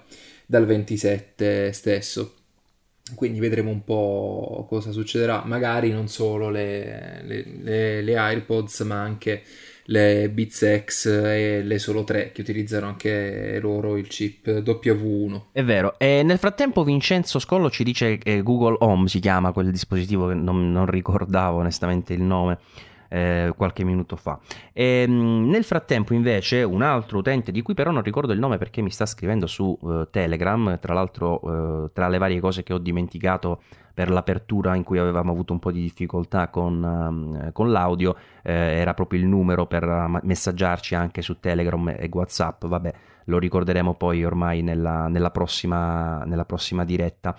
dal 0.53 0.67
27 0.67 1.73
stesso. 1.73 2.35
Quindi 3.15 3.39
vedremo 3.39 3.71
un 3.71 3.83
po' 3.83 4.67
cosa 4.69 4.91
succederà, 4.91 5.41
magari 5.45 5.89
non 5.89 6.07
solo 6.07 6.51
le, 6.51 7.23
le, 7.23 7.43
le, 7.59 8.01
le 8.03 8.15
AirPods, 8.15 8.81
ma 8.81 9.01
anche 9.01 9.41
le 9.85 10.29
Beats 10.29 10.83
X 10.85 11.07
e 11.07 11.63
le 11.63 11.79
Solo 11.79 12.03
3 12.03 12.31
che 12.31 12.41
utilizzano 12.41 12.85
anche 12.85 13.57
loro 13.59 13.97
il 13.97 14.05
chip 14.07 14.47
W1. 14.47 15.41
È 15.51 15.63
vero, 15.63 15.97
e 15.97 16.21
nel 16.23 16.37
frattempo 16.37 16.83
Vincenzo 16.83 17.39
Scollo 17.39 17.71
ci 17.71 17.83
dice 17.83 18.19
che 18.19 18.43
Google 18.43 18.77
Home 18.79 19.07
si 19.07 19.19
chiama 19.19 19.51
quel 19.53 19.71
dispositivo 19.71 20.27
che 20.27 20.35
non, 20.35 20.71
non 20.71 20.85
ricordavo 20.85 21.57
onestamente 21.57 22.13
il 22.13 22.21
nome. 22.21 22.59
Eh, 23.13 23.53
qualche 23.55 23.83
minuto 23.83 24.15
fa. 24.15 24.39
E, 24.73 25.03
ehm, 25.07 25.47
nel 25.47 25.63
frattempo 25.63 26.15
invece 26.15 26.63
un 26.63 26.81
altro 26.81 27.19
utente 27.19 27.51
di 27.51 27.61
cui 27.61 27.75
però 27.75 27.91
non 27.91 28.01
ricordo 28.01 28.33
il 28.33 28.39
nome 28.39 28.57
perché 28.57 28.81
mi 28.81 28.89
sta 28.89 29.05
scrivendo 29.05 29.45
su 29.45 29.77
uh, 29.79 30.09
Telegram, 30.09 30.79
tra 30.79 30.95
l'altro 30.95 31.39
uh, 31.45 31.91
tra 31.93 32.07
le 32.07 32.17
varie 32.17 32.39
cose 32.39 32.63
che 32.63 32.73
ho 32.73 32.79
dimenticato 32.79 33.61
per 33.93 34.09
l'apertura 34.09 34.73
in 34.73 34.81
cui 34.81 34.97
avevamo 34.97 35.31
avuto 35.31 35.53
un 35.53 35.59
po' 35.59 35.71
di 35.71 35.81
difficoltà 35.81 36.47
con, 36.47 36.81
um, 36.81 37.51
con 37.51 37.71
l'audio, 37.71 38.15
eh, 38.41 38.51
era 38.51 38.95
proprio 38.95 39.19
il 39.19 39.27
numero 39.27 39.67
per 39.67 40.19
messaggiarci 40.23 40.95
anche 40.95 41.21
su 41.21 41.39
Telegram 41.39 41.89
e 41.89 42.09
Whatsapp, 42.11 42.65
vabbè 42.65 42.93
lo 43.25 43.37
ricorderemo 43.37 43.93
poi 43.93 44.25
ormai 44.25 44.61
nella, 44.61 45.07
nella, 45.07 45.31
prossima, 45.31 46.23
nella 46.25 46.45
prossima 46.45 46.83
diretta. 46.83 47.35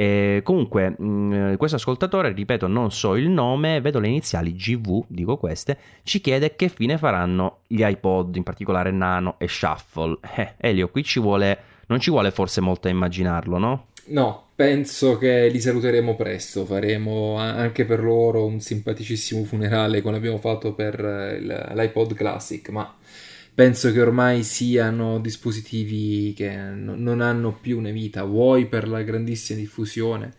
E 0.00 0.42
comunque, 0.44 0.94
mh, 0.96 1.04
mm, 1.04 1.54
questo 1.54 1.74
ascoltatore, 1.74 2.32
ripeto, 2.32 2.68
non 2.68 2.92
so 2.92 3.16
il 3.16 3.28
nome, 3.28 3.80
vedo 3.80 3.98
le 3.98 4.06
iniziali 4.06 4.54
GV, 4.54 5.06
dico 5.08 5.36
queste, 5.38 5.76
ci 6.04 6.20
chiede 6.20 6.54
che 6.54 6.68
fine 6.68 6.96
faranno 6.96 7.62
gli 7.66 7.82
iPod, 7.82 8.36
in 8.36 8.44
particolare 8.44 8.92
Nano 8.92 9.34
e 9.38 9.48
Shuffle. 9.48 10.18
Eh, 10.36 10.54
Elio, 10.58 10.88
qui 10.90 11.02
ci 11.02 11.18
vuole, 11.18 11.58
non 11.88 11.98
ci 11.98 12.10
vuole 12.10 12.30
forse 12.30 12.60
molto 12.60 12.86
a 12.86 12.92
immaginarlo, 12.92 13.58
no? 13.58 13.86
No, 14.10 14.50
penso 14.54 15.18
che 15.18 15.48
li 15.48 15.60
saluteremo 15.60 16.14
presto, 16.14 16.64
faremo 16.64 17.36
anche 17.36 17.84
per 17.84 18.00
loro 18.00 18.46
un 18.46 18.60
simpaticissimo 18.60 19.42
funerale 19.42 20.00
come 20.00 20.16
abbiamo 20.16 20.38
fatto 20.38 20.74
per 20.74 21.00
l'iPod 21.74 22.14
Classic, 22.14 22.68
ma 22.68 22.94
penso 23.58 23.90
che 23.90 24.00
ormai 24.00 24.44
siano 24.44 25.18
dispositivi 25.18 26.32
che 26.32 26.48
non 26.56 27.20
hanno 27.20 27.58
più 27.60 27.76
una 27.76 27.90
vita, 27.90 28.22
vuoi 28.22 28.66
per 28.66 28.86
la 28.86 29.02
grandissima 29.02 29.58
diffusione 29.58 30.34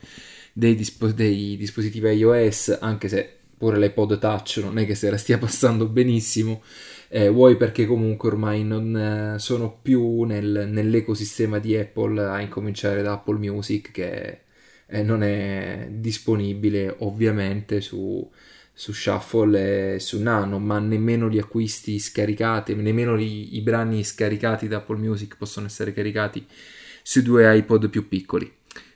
dei, 0.54 0.74
dispo- 0.74 1.12
dei 1.12 1.58
dispositivi 1.58 2.08
iOS, 2.12 2.78
anche 2.80 3.10
se 3.10 3.30
pure 3.58 3.78
l'iPod 3.78 4.20
Touch 4.20 4.62
non 4.64 4.78
è 4.78 4.86
che 4.86 4.96
se 4.96 5.10
la 5.10 5.18
stia 5.18 5.36
passando 5.38 5.86
benissimo, 5.90 6.64
eh, 7.10 7.28
vuoi 7.28 7.58
perché 7.58 7.86
comunque 7.86 8.30
ormai 8.30 8.64
non 8.64 8.96
eh, 8.96 9.40
sono 9.40 9.78
più 9.82 10.24
nel, 10.24 10.70
nell'ecosistema 10.72 11.60
di 11.60 11.76
Apple, 11.76 12.24
a 12.24 12.40
incominciare 12.40 13.02
da 13.02 13.12
Apple 13.12 13.38
Music 13.38 13.92
che 13.92 14.40
eh, 14.88 15.04
non 15.04 15.24
è 15.24 15.90
disponibile 15.92 16.96
ovviamente 17.00 17.82
su 17.82 18.26
su 18.80 18.94
Shuffle 18.94 19.96
e 19.96 20.00
su 20.00 20.22
Nano, 20.22 20.58
ma 20.58 20.80
nemmeno 20.80 21.28
gli 21.28 21.38
acquisti 21.38 22.00
scaricati, 22.00 22.74
nemmeno 22.76 23.20
i, 23.20 23.58
i 23.58 23.62
brani 23.62 24.06
scaricati 24.06 24.70
da 24.70 24.78
Apple 24.78 24.96
Music 24.96 25.36
possono 25.36 25.66
essere 25.66 25.92
caricati 25.92 26.48
sui 27.04 27.22
due 27.22 27.58
iPod 27.58 27.90
più 27.90 28.08
piccoli. 28.08 28.50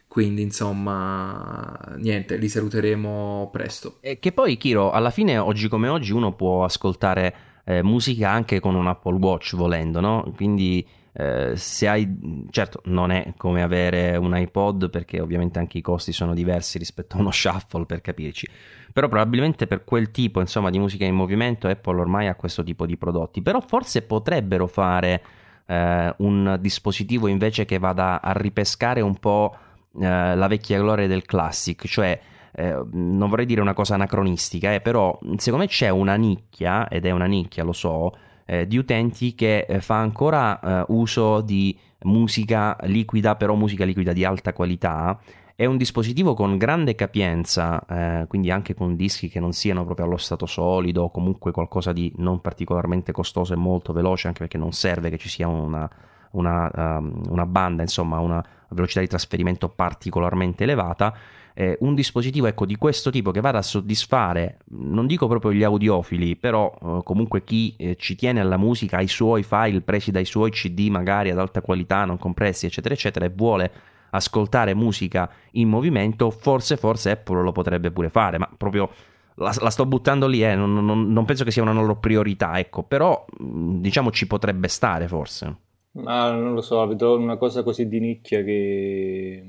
Quindi, 0.08 0.42
insomma, 0.42 1.78
niente, 1.98 2.38
li 2.38 2.48
saluteremo 2.48 3.50
presto. 3.52 3.98
E 4.00 4.20
che 4.20 4.32
poi, 4.32 4.56
Kiro, 4.56 4.92
alla 4.92 5.10
fine, 5.10 5.38
oggi 5.38 5.68
come 5.68 5.90
oggi, 5.90 6.14
uno 6.14 6.34
può 6.34 6.64
ascoltare 6.64 7.36
eh, 7.66 7.84
musica 7.84 8.30
anche 8.30 8.62
con 8.62 8.76
un 8.76 8.88
Apple 8.88 9.18
Watch 9.18 9.54
volendo, 9.58 10.00
no? 10.00 10.32
Quindi 10.34 10.88
eh, 11.16 11.56
se 11.56 11.88
hai, 11.88 12.48
certo, 12.50 12.82
non 12.86 13.12
è 13.12 13.34
come 13.38 13.62
avere 13.62 14.16
un 14.16 14.36
iPod 14.36 14.90
perché 14.90 15.20
ovviamente 15.20 15.60
anche 15.60 15.78
i 15.78 15.82
costi 15.82 16.12
sono 16.12 16.34
diversi 16.34 16.80
rispetto 16.80 17.18
a 17.18 17.20
uno 17.20 17.30
shuffle 17.32 17.86
per 17.86 18.02
capirci, 18.02 18.48
però 18.94 19.08
probabilmente 19.08 19.66
per 19.66 19.84
quel 19.84 20.12
tipo 20.12 20.39
insomma, 20.39 20.70
di 20.70 20.78
musica 20.78 21.04
in 21.04 21.16
movimento 21.16 21.68
Apple 21.68 22.00
ormai 22.00 22.28
ha 22.28 22.36
questo 22.36 22.64
tipo 22.64 22.86
di 22.86 22.96
prodotti, 22.96 23.41
però 23.41 23.60
forse 23.60 24.04
potrebbero 24.04 24.68
fare 24.68 25.22
eh, 25.66 26.14
un 26.18 26.58
dispositivo 26.62 27.28
invece 27.28 27.66
che 27.66 27.80
vada 27.80 28.22
a 28.22 28.32
ripescare 28.34 29.02
un 29.02 29.16
po' 29.18 29.56
eh, 30.00 30.36
la 30.36 30.48
vecchia 30.48 30.80
gloria 30.80 31.08
del 31.08 31.26
classic, 31.26 31.88
cioè 31.88 32.20
eh, 32.56 32.84
non 32.91 33.30
vorrei 33.30 33.48
dire 33.48 33.62
una 33.62 33.74
cosa 33.74 33.96
anacronistica, 33.96 34.74
eh, 34.74 34.80
però 34.80 35.18
secondo 35.38 35.66
me 35.66 35.68
c'è 35.68 35.89
una 35.89 36.16
nicchia, 36.16 36.88
ed 36.88 37.06
è 37.06 37.12
una 37.12 37.26
nicchia, 37.26 37.64
lo 37.64 37.74
so, 37.74 38.16
eh, 38.46 38.68
di 38.68 38.78
utenti 38.78 39.34
che 39.34 39.66
eh, 39.68 39.82
fa 39.82 39.98
ancora 39.98 40.86
uso 40.89 41.41
di 41.41 41.76
musica 42.04 42.78
liquida, 42.84 43.36
però 43.36 43.56
musica 43.56 43.86
liquida 43.86 44.14
di 44.14 44.24
alta 44.24 44.54
qualità. 44.54 45.20
È 45.56 45.66
un 45.66 45.78
dispositivo 45.78 46.34
con 46.34 46.58
grande 46.58 46.95
capienza, 46.95 47.86
eh, 47.86 48.26
quindi 48.28 48.49
anche 48.49 48.74
con 48.74 48.95
dischi 48.95 49.30
che 49.30 49.39
non 49.39 49.54
siano 49.54 49.86
proprio 49.86 50.08
allo 50.08 50.18
stato 50.18 50.47
solido 50.47 51.04
o 51.04 51.12
comunque 51.12 51.51
qualcosa 51.51 51.93
di 51.93 52.12
non 52.16 52.41
particolarmente 52.41 53.12
costoso 53.12 53.54
e 53.54 53.56
molto 53.56 53.93
veloce, 53.93 54.26
anche 54.26 54.39
perché 54.39 54.58
non 54.58 54.72
serve 54.72 55.12
che 55.12 55.20
ci 55.20 55.30
sia 55.30 55.47
una, 55.47 55.88
una, 56.32 56.97
um, 56.97 57.22
una 57.30 57.45
banda, 57.45 57.84
insomma, 57.84 58.18
una 58.18 58.43
velocità 58.70 59.01
di 59.01 59.08
trasferimento 59.08 59.70
particolarmente 59.70 60.64
elevata. 60.64 61.16
Eh, 61.54 61.78
un 61.82 61.93
dispositivo 61.93 62.47
ecco, 62.47 62.66
di 62.66 62.76
questo 62.76 63.12
tipo 63.12 63.30
che 63.30 63.39
vada 63.39 63.60
a 63.60 63.62
soddisfare, 63.62 64.58
non 64.70 65.06
dico 65.06 65.28
proprio 65.28 65.54
gli 65.54 65.62
audiofili, 65.62 66.36
però 66.36 66.74
eh, 66.82 67.01
comunque 67.04 67.43
chi 67.43 67.76
eh, 67.78 67.95
ci 67.95 68.16
tiene 68.16 68.39
alla 68.39 68.58
musica, 68.58 68.97
ai 68.97 69.08
suoi 69.08 69.43
file 69.43 69.82
presi 69.82 70.10
dai 70.10 70.26
suoi 70.26 70.49
CD 70.49 70.89
magari 70.89 71.30
ad 71.30 71.38
alta 71.38 71.62
qualità, 71.62 72.06
non 72.06 72.18
compressi, 72.18 72.66
eccetera, 72.66 72.95
eccetera, 72.95 73.26
e 73.26 73.30
vuole 73.30 73.72
ascoltare 74.14 74.74
musica 74.74 75.30
in 75.51 75.68
movimento, 75.70 76.30
forse, 76.30 76.78
forse 76.78 77.11
Apple 77.11 77.41
lo 77.41 77.51
potrebbe 77.51 77.91
pure 77.91 78.09
fare, 78.09 78.38
ma 78.38 78.49
proprio 78.55 78.89
la, 79.36 79.53
la 79.59 79.70
sto 79.70 79.86
buttando 79.86 80.28
lì, 80.28 80.43
eh, 80.43 80.55
non, 80.55 80.74
non, 80.74 81.11
non, 81.11 81.26
penso 81.26 81.43
che 81.43 81.51
sia 81.51 81.64
una 81.64 81.74
loro 81.74 81.97
priorità, 81.97 82.59
ecco, 82.59 82.84
però 82.84 83.26
diciamo 83.38 84.11
ci 84.11 84.28
potrebbe 84.28 84.68
stare 84.68 85.07
forse. 85.07 85.57
Ma 85.93 86.32
non 86.32 86.53
lo 86.53 86.61
so, 86.61 86.86
vedo 86.88 87.18
una 87.18 87.38
cosa 87.38 87.64
così 87.64 87.88
di 87.88 87.99
nicchia 87.99 88.43
che 88.43 89.43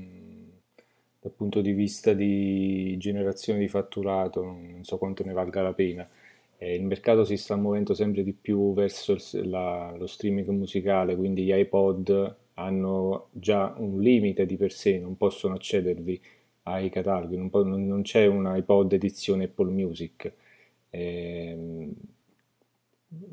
dal 1.19 1.31
punto 1.31 1.61
di 1.61 1.71
vista 1.71 2.13
di 2.13 2.95
generazione 2.97 3.59
di 3.59 3.67
fatturato, 3.67 4.43
non 4.43 4.83
so 4.83 4.97
quanto 4.97 5.23
ne 5.23 5.33
valga 5.33 5.61
la 5.61 5.73
pena. 5.73 6.07
Eh, 6.57 6.75
il 6.75 6.83
mercato 6.83 7.23
si 7.23 7.35
sta 7.37 7.55
muovendo 7.55 7.93
sempre 7.93 8.23
di 8.23 8.33
più 8.33 8.73
verso 8.73 9.13
il, 9.13 9.49
la, 9.49 9.93
lo 9.97 10.07
streaming 10.07 10.47
musicale, 10.49 11.15
quindi 11.15 11.43
gli 11.43 11.53
iPod 11.53 12.35
hanno 12.55 13.29
già 13.31 13.73
un 13.77 13.99
limite 14.01 14.45
di 14.45 14.57
per 14.57 14.71
sé, 14.71 14.99
non 14.99 15.17
possono 15.17 15.55
accedervi 15.55 16.21
ai 16.63 16.89
cataloghi, 16.89 17.37
non, 17.37 17.49
po- 17.49 17.63
non 17.63 18.01
c'è 18.01 18.25
un 18.25 18.51
iPod 18.55 18.93
edizione 18.93 19.45
Apple 19.45 19.71
Music. 19.71 20.33
Eh, 20.89 21.89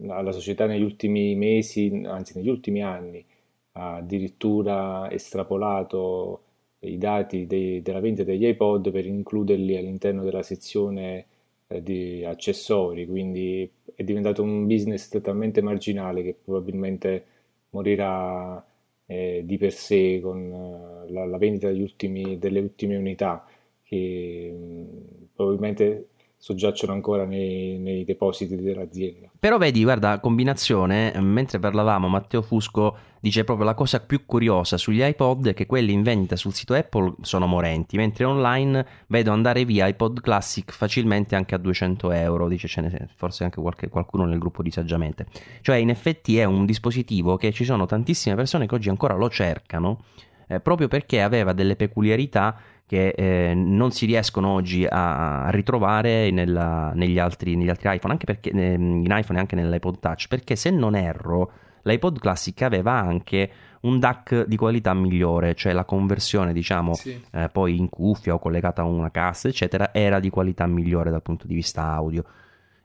la, 0.01 0.33
società 0.33 0.67
negli 0.67 0.83
ultimi 0.83 1.35
mesi, 1.35 2.03
anzi 2.05 2.37
negli 2.37 2.49
ultimi 2.49 2.83
anni, 2.83 3.25
ha 3.73 3.97
addirittura 3.97 5.11
estrapolato 5.11 6.43
i 6.81 6.99
dati 6.99 7.47
dei, 7.47 7.81
della 7.83 8.01
vendita 8.01 8.25
degli 8.25 8.47
iPod 8.47 8.91
per 8.91 9.07
includerli 9.07 9.77
all'interno 9.77 10.25
della 10.25 10.43
sezione 10.43 11.27
eh, 11.69 11.83
di 11.83 12.25
accessori, 12.25 13.07
quindi 13.07 13.71
è 13.95 14.03
diventato 14.05 14.43
un 14.43 14.67
business 14.67 15.09
totalmente 15.09 15.63
marginale 15.63 16.23
che 16.23 16.35
probabilmente 16.35 17.25
morirà 17.71 18.65
eh, 19.07 19.43
di 19.45 19.59
per 19.59 19.73
sé 19.73 20.21
con 20.23 20.51
eh, 20.53 21.13
la, 21.13 21.27
la, 21.27 21.39
vendita 21.39 21.69
ultimi, 21.69 22.39
delle 22.39 22.61
ultime 22.61 22.97
unità 22.97 23.45
che 23.83 24.53
mh, 24.53 24.65
mm, 24.65 25.23
probabilmente 25.35 26.09
soggiacciono 26.37 26.93
ancora 26.93 27.25
nei, 27.25 27.79
nei, 27.79 28.05
depositi 28.05 28.57
dell'azienda. 28.57 29.31
Però 29.39 29.59
vedi, 29.59 29.83
guarda, 29.85 30.19
combinazione, 30.19 31.13
mentre 31.21 31.61
parlavamo, 31.61 32.09
Matteo 32.09 32.43
Fusco 32.43 32.97
dice 33.23 33.45
proprio 33.45 33.65
la 33.65 33.75
cosa 33.75 34.01
più 34.01 34.27
curiosa 34.27 34.77
sugli 34.77 35.01
iPod 35.01 35.51
è 35.51 35.55
che 35.55 35.65
quelli 35.65 35.93
in 35.93 36.03
vendita 36.03 36.35
sul 36.35 36.53
sito 36.53 36.75
Apple 36.75 37.15
sono 37.21 37.47
morenti, 37.47 37.97
mentre 37.97 38.25
online 38.25 38.85
vedo 39.07 39.31
andare 39.31 39.65
via 39.65 39.87
iPod 39.87 40.21
Classic 40.21 40.69
facilmente 40.73 41.37
anche 41.37 41.55
a 41.55 41.59
200 41.59 42.11
euro, 42.11 42.49
dice 42.49 42.67
ce 42.67 42.81
ne 42.81 43.09
forse 43.15 43.45
anche 43.45 43.61
qualche, 43.61 43.89
qualcuno 43.89 44.25
nel 44.25 44.41
gruppo 44.41 44.61
di 44.65 44.73
Saggiamente. 44.73 45.27
Cioè 45.61 45.77
in 45.77 45.91
effetti 45.91 46.37
è 46.39 46.45
un 46.45 46.67
dispositivo 46.67 47.37
che 47.37 47.53
ci 47.53 47.65
sono 47.65 47.87
tantissime 47.87 48.35
persone 48.35 48.67
che 48.67 48.75
oggi 48.75 48.89
ancora 48.89 49.15
lo 49.15 49.31
cercano, 49.31 50.03
eh, 50.49 50.59
proprio 50.59 50.89
perché 50.89 51.23
aveva 51.23 51.53
delle 51.53 51.77
peculiarità 51.77 52.57
che 52.85 53.11
eh, 53.11 53.55
non 53.55 53.93
si 53.93 54.05
riescono 54.05 54.49
oggi 54.49 54.85
a, 54.85 55.49
ritrovare 55.51 56.33
nella, 56.33 56.91
negli, 56.93 57.21
altri, 57.21 57.55
negli, 57.55 57.69
altri, 57.69 57.95
iPhone, 57.95 58.15
anche 58.15 58.27
perché 58.27 58.51
eh, 58.51 58.73
in 58.73 59.07
iPhone 59.09 59.39
e 59.39 59.41
anche 59.41 59.55
nell'iPod 59.55 60.01
Touch, 60.01 60.27
perché 60.27 60.57
se 60.57 60.71
non 60.71 60.97
erro 60.97 61.53
l'iPod 61.83 62.19
Classic 62.19 62.61
aveva 62.63 62.93
anche 62.93 63.51
un 63.83 63.99
DAC 63.99 64.45
di 64.47 64.57
qualità 64.57 64.95
migliore, 64.95 65.55
cioè 65.55 65.73
la 65.73 65.85
conversione, 65.85 66.53
diciamo, 66.53 66.95
sì. 66.95 67.21
eh, 67.33 67.49
poi 67.51 67.77
in 67.77 67.89
cuffia 67.89 68.35
o 68.35 68.39
collegata 68.39 68.83
a 68.83 68.85
una 68.85 69.11
cassa, 69.11 69.49
eccetera, 69.49 69.93
era 69.93 70.21
di 70.21 70.31
qualità 70.31 70.67
migliore 70.67 71.11
dal 71.11 71.23
punto 71.23 71.47
di 71.47 71.55
vista 71.55 71.83
audio. 71.85 72.25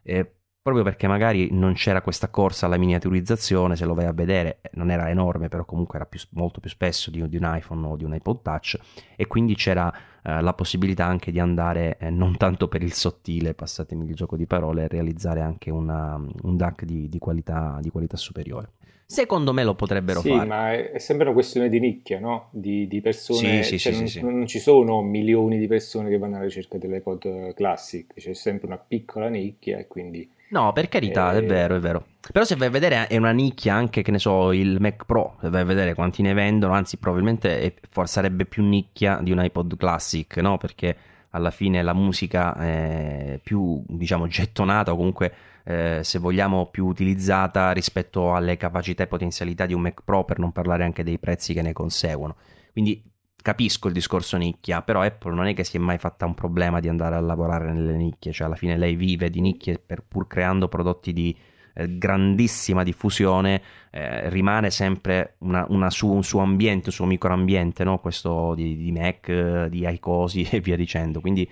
Eh, 0.02 0.32
proprio 0.68 0.84
perché 0.84 1.08
magari 1.08 1.48
non 1.52 1.76
c'era 1.76 2.02
questa 2.02 2.28
corsa 2.28 2.66
alla 2.66 2.76
miniaturizzazione, 2.76 3.78
se 3.78 3.86
lo 3.86 3.94
vai 3.94 4.04
a 4.04 4.12
vedere 4.12 4.60
non 4.74 4.92
era 4.92 5.10
enorme, 5.10 5.48
però 5.48 5.64
comunque 5.64 5.96
era 5.96 6.06
più, 6.06 6.20
molto 6.32 6.60
più 6.60 6.70
spesso 6.70 7.10
di, 7.10 7.26
di, 7.30 7.38
un 7.38 7.50
iPhone 7.56 7.88
o 7.88 7.96
di 7.96 8.04
un 8.04 8.14
iPod 8.14 8.42
Touch 8.42 8.78
e 9.16 9.28
quindi 9.28 9.56
c'era 9.56 9.90
eh, 10.22 10.42
la 10.42 10.54
possibilità 10.54 11.06
anche 11.06 11.32
di 11.32 11.40
andare 11.40 11.98
eh, 12.00 12.10
non 12.10 12.36
tanto 12.36 12.68
per 12.68 12.84
il 12.84 12.92
sottile, 12.92 13.54
passatemi 13.54 14.04
il 14.04 14.14
gioco 14.14 14.36
di 14.36 14.46
parole, 14.46 14.90
realizzare 14.90 15.40
anche 15.40 15.72
una, 15.72 16.16
un 16.18 16.58
DAC 16.58 16.84
di, 16.84 17.08
di, 17.08 17.18
qualità, 17.18 17.78
di 17.80 17.90
qualità 17.90 18.18
superiore. 18.18 18.72
Secondo 19.10 19.54
me 19.54 19.64
lo 19.64 19.74
potrebbero 19.74 20.20
sì, 20.20 20.28
fare. 20.28 20.42
Sì, 20.42 20.48
ma 20.48 20.74
è, 20.74 21.00
sempre 21.00 21.28
una 21.28 21.34
questione 21.34 21.70
di 21.70 21.80
nicchia, 21.80 22.20
no? 22.20 22.50
Di, 22.52 22.90
di 22.90 23.00
persone. 23.00 23.64
Sì, 23.64 23.80
cioè, 23.80 23.94
sì, 24.06 24.20
non, 24.20 24.40
non, 24.40 24.48
ci 24.48 24.60
sono 24.60 25.02
milioni 25.02 25.58
di 25.58 25.66
persone 25.66 26.10
che 26.10 26.18
vanno 26.18 26.36
alla 26.36 26.44
ricerca 26.44 26.78
dell'iPod 26.78 27.54
Classic, 27.54 28.14
c'è 28.14 28.34
sempre 28.34 28.68
una 28.68 28.78
piccola 28.78 29.30
nicchia 29.30 29.78
e 29.78 29.88
quindi. 29.88 30.30
No, 30.50 30.74
per 30.74 30.90
carità, 30.90 31.34
eh... 31.34 31.38
è 31.38 31.46
vero, 31.46 31.78
è 31.78 31.80
vero. 31.80 32.06
Però 32.34 32.44
se 32.44 32.58
vai 32.58 32.68
a 32.68 32.72
vedere 32.72 33.08
è 33.08 33.16
una 33.16 33.32
nicchia 33.32 33.76
anche, 33.76 34.02
che 34.02 34.12
ne 34.12 34.20
so, 34.20 34.52
il 34.52 34.76
Mac 34.82 35.06
Pro, 35.06 35.38
se 35.40 35.50
vai 35.50 35.62
a 35.62 35.66
vedere 35.66 35.94
quanti 35.94 36.22
ne 36.22 36.34
vendono, 36.34 36.74
anzi 36.74 36.98
probabilmente 36.98 37.62
è, 37.62 37.74
forse 37.90 38.12
sarebbe 38.12 38.44
più 38.44 38.62
nicchia 38.66 39.20
di 39.22 39.32
un 39.32 39.42
iPod 39.42 39.78
Classic, 39.78 40.36
no? 40.40 40.58
Perché 40.58 40.98
alla 41.30 41.52
fine 41.52 41.82
la 41.82 41.94
musica 41.94 42.58
è 42.58 43.40
più, 43.42 43.82
diciamo, 43.88 44.28
gettonata 44.28 44.92
o 44.92 44.98
comunque 44.98 45.34
eh, 45.68 46.00
se 46.02 46.18
vogliamo 46.18 46.68
più 46.68 46.86
utilizzata 46.86 47.72
rispetto 47.74 48.34
alle 48.34 48.56
capacità 48.56 49.04
e 49.04 49.08
potenzialità 49.08 49.66
di 49.66 49.74
un 49.74 49.82
Mac 49.82 50.02
Pro 50.06 50.24
per 50.24 50.40
non 50.40 50.54
parlare 50.54 50.86
anche 50.86 51.04
dei 51.04 51.20
prezzi 51.20 51.54
che 51.54 51.62
ne 51.62 51.74
conseguono. 51.74 52.38
Quindi 52.72 53.04
capisco 53.42 53.90
il 53.90 53.94
discorso 53.94 54.38
nicchia, 54.38 54.82
però 54.82 55.02
Apple 55.02 55.34
non 55.34 55.46
è 55.46 55.54
che 55.54 55.66
si 55.66 55.76
è 55.76 55.80
mai 55.80 55.98
fatta 55.98 56.26
un 56.26 56.36
problema 56.36 56.80
di 56.80 56.88
andare 56.88 57.16
a 57.16 57.20
lavorare 57.20 57.74
nelle 57.74 57.98
nicchie, 57.98 58.32
cioè 58.32 58.48
alla 58.48 58.56
fine 58.56 58.78
lei 58.78 58.96
vive 58.96 59.30
di 59.30 59.42
nicchie 59.42 59.84
pur 60.08 60.28
creando 60.28 60.70
prodotti 60.70 61.12
di 61.12 61.36
eh, 61.74 61.98
grandissima 61.98 62.84
diffusione, 62.84 63.62
eh, 63.92 64.30
rimane 64.30 64.72
sempre 64.72 65.36
una, 65.40 65.66
una 65.68 65.90
su, 65.90 66.08
un 66.08 66.24
suo 66.24 66.40
ambiente, 66.40 66.88
un 66.88 66.94
suo 66.94 67.06
microambiente, 67.06 67.84
no? 67.84 68.00
questo 68.00 68.54
di, 68.56 68.78
di 68.78 68.92
Mac, 68.94 69.66
di 69.66 69.86
iCosi 69.86 70.48
e 70.50 70.62
via 70.62 70.78
dicendo, 70.78 71.20
quindi 71.20 71.50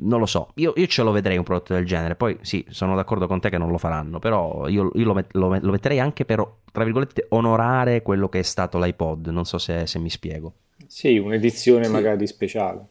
non 0.00 0.20
lo 0.20 0.26
so, 0.26 0.50
io, 0.54 0.72
io, 0.76 0.86
ce 0.86 1.02
lo 1.02 1.10
vedrei 1.10 1.36
un 1.36 1.44
prodotto 1.44 1.74
del 1.74 1.86
genere, 1.86 2.14
poi 2.14 2.38
sì, 2.42 2.64
sono 2.68 2.94
d'accordo 2.94 3.26
con 3.26 3.40
te 3.40 3.50
che 3.50 3.58
non 3.58 3.70
lo 3.70 3.78
faranno, 3.78 4.18
però 4.18 4.68
io, 4.68 4.90
io 4.94 5.04
lo, 5.04 5.14
met, 5.14 5.32
lo, 5.32 5.58
lo, 5.60 5.70
metterei 5.70 5.98
anche 5.98 6.24
per, 6.24 6.46
tra 6.70 6.84
virgolette, 6.84 7.26
onorare 7.30 8.02
quello 8.02 8.28
che 8.28 8.40
è 8.40 8.42
stato 8.42 8.78
l'iPod, 8.78 9.28
non 9.28 9.44
so 9.44 9.58
se, 9.58 9.86
se 9.86 9.98
mi 9.98 10.10
spiego. 10.10 10.52
Sì, 10.86 11.18
un'edizione 11.18 11.84
sì. 11.84 11.90
magari 11.90 12.26
speciale. 12.26 12.86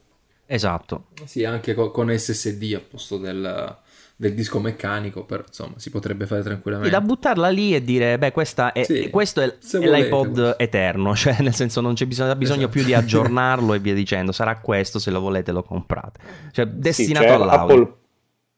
Esatto. 0.46 1.06
Sì, 1.24 1.44
anche 1.44 1.74
con, 1.74 1.90
con 1.90 2.16
SSD 2.16 2.74
al 2.74 2.82
posto 2.82 3.18
del, 3.18 3.76
del 4.20 4.34
disco 4.34 4.58
meccanico, 4.58 5.24
però 5.24 5.44
insomma 5.46 5.74
si 5.76 5.90
potrebbe 5.90 6.26
fare 6.26 6.42
tranquillamente. 6.42 6.92
E 6.94 6.98
da 6.98 7.00
buttarla 7.00 7.48
lì 7.50 7.72
e 7.72 7.84
dire, 7.84 8.18
beh, 8.18 8.32
questa 8.32 8.72
è, 8.72 8.82
sì, 8.82 9.10
questo 9.10 9.40
è, 9.40 9.46
è 9.46 9.78
l'iPod 9.78 10.34
volete. 10.34 10.58
eterno, 10.58 11.14
cioè 11.16 11.36
nel 11.38 11.54
senso 11.54 11.80
non 11.80 11.94
c'è 11.94 12.04
bisogno, 12.04 12.34
bisogno 12.34 12.62
esatto. 12.62 12.72
più 12.72 12.82
di 12.82 12.94
aggiornarlo 12.94 13.74
e 13.74 13.78
via 13.78 13.94
dicendo, 13.94 14.32
sarà 14.32 14.58
questo, 14.58 14.98
se 14.98 15.12
lo 15.12 15.20
volete 15.20 15.52
lo 15.52 15.62
comprate. 15.62 16.18
Cioè 16.50 16.66
destinato 16.66 17.26
sì, 17.26 17.32
cioè, 17.32 17.40
all'audio. 17.40 17.74
Apple 17.76 17.96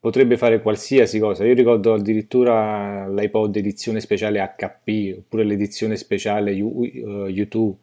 potrebbe 0.01 0.39
fare 0.39 0.63
qualsiasi 0.63 1.19
cosa, 1.19 1.45
io 1.45 1.53
ricordo 1.53 1.93
addirittura 1.93 3.07
l'iPod 3.07 3.55
edizione 3.55 4.01
speciale 4.01 4.41
HP, 4.57 5.19
oppure 5.19 5.45
l'edizione 5.45 5.97
speciale 5.97 6.59
U, 6.59 6.81
uh, 6.85 7.27
U2, 7.29 7.75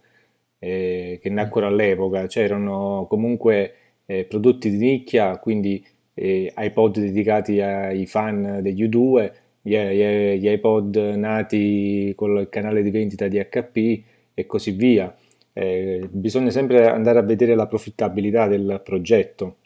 eh, 0.57 1.19
che 1.21 1.29
nacquero 1.29 1.67
all'epoca, 1.67 2.27
cioè 2.27 2.43
erano 2.43 3.05
comunque 3.07 3.73
eh, 4.07 4.23
prodotti 4.23 4.71
di 4.71 4.77
nicchia, 4.77 5.37
quindi 5.37 5.85
eh, 6.19 6.51
iPod 6.55 6.99
dedicati 6.99 7.61
ai 7.61 8.07
fan 8.07 8.59
degli 8.61 8.83
U2, 8.83 9.31
gli, 9.61 9.75
gli, 9.77 10.47
iPod 10.49 10.95
nati 11.15 12.11
con 12.15 12.37
il 12.37 12.49
canale 12.49 12.81
di 12.81 12.89
vendita 12.89 13.27
di 13.27 13.37
HP 13.37 14.03
e 14.33 14.45
così 14.47 14.71
via. 14.71 15.15
Eh, 15.53 16.07
bisogna 16.09 16.49
sempre 16.49 16.89
andare 16.89 17.19
a 17.19 17.21
vedere 17.21 17.53
la 17.53 17.67
profittabilità 17.67 18.47
del 18.47 18.81
progetto. 18.83 19.57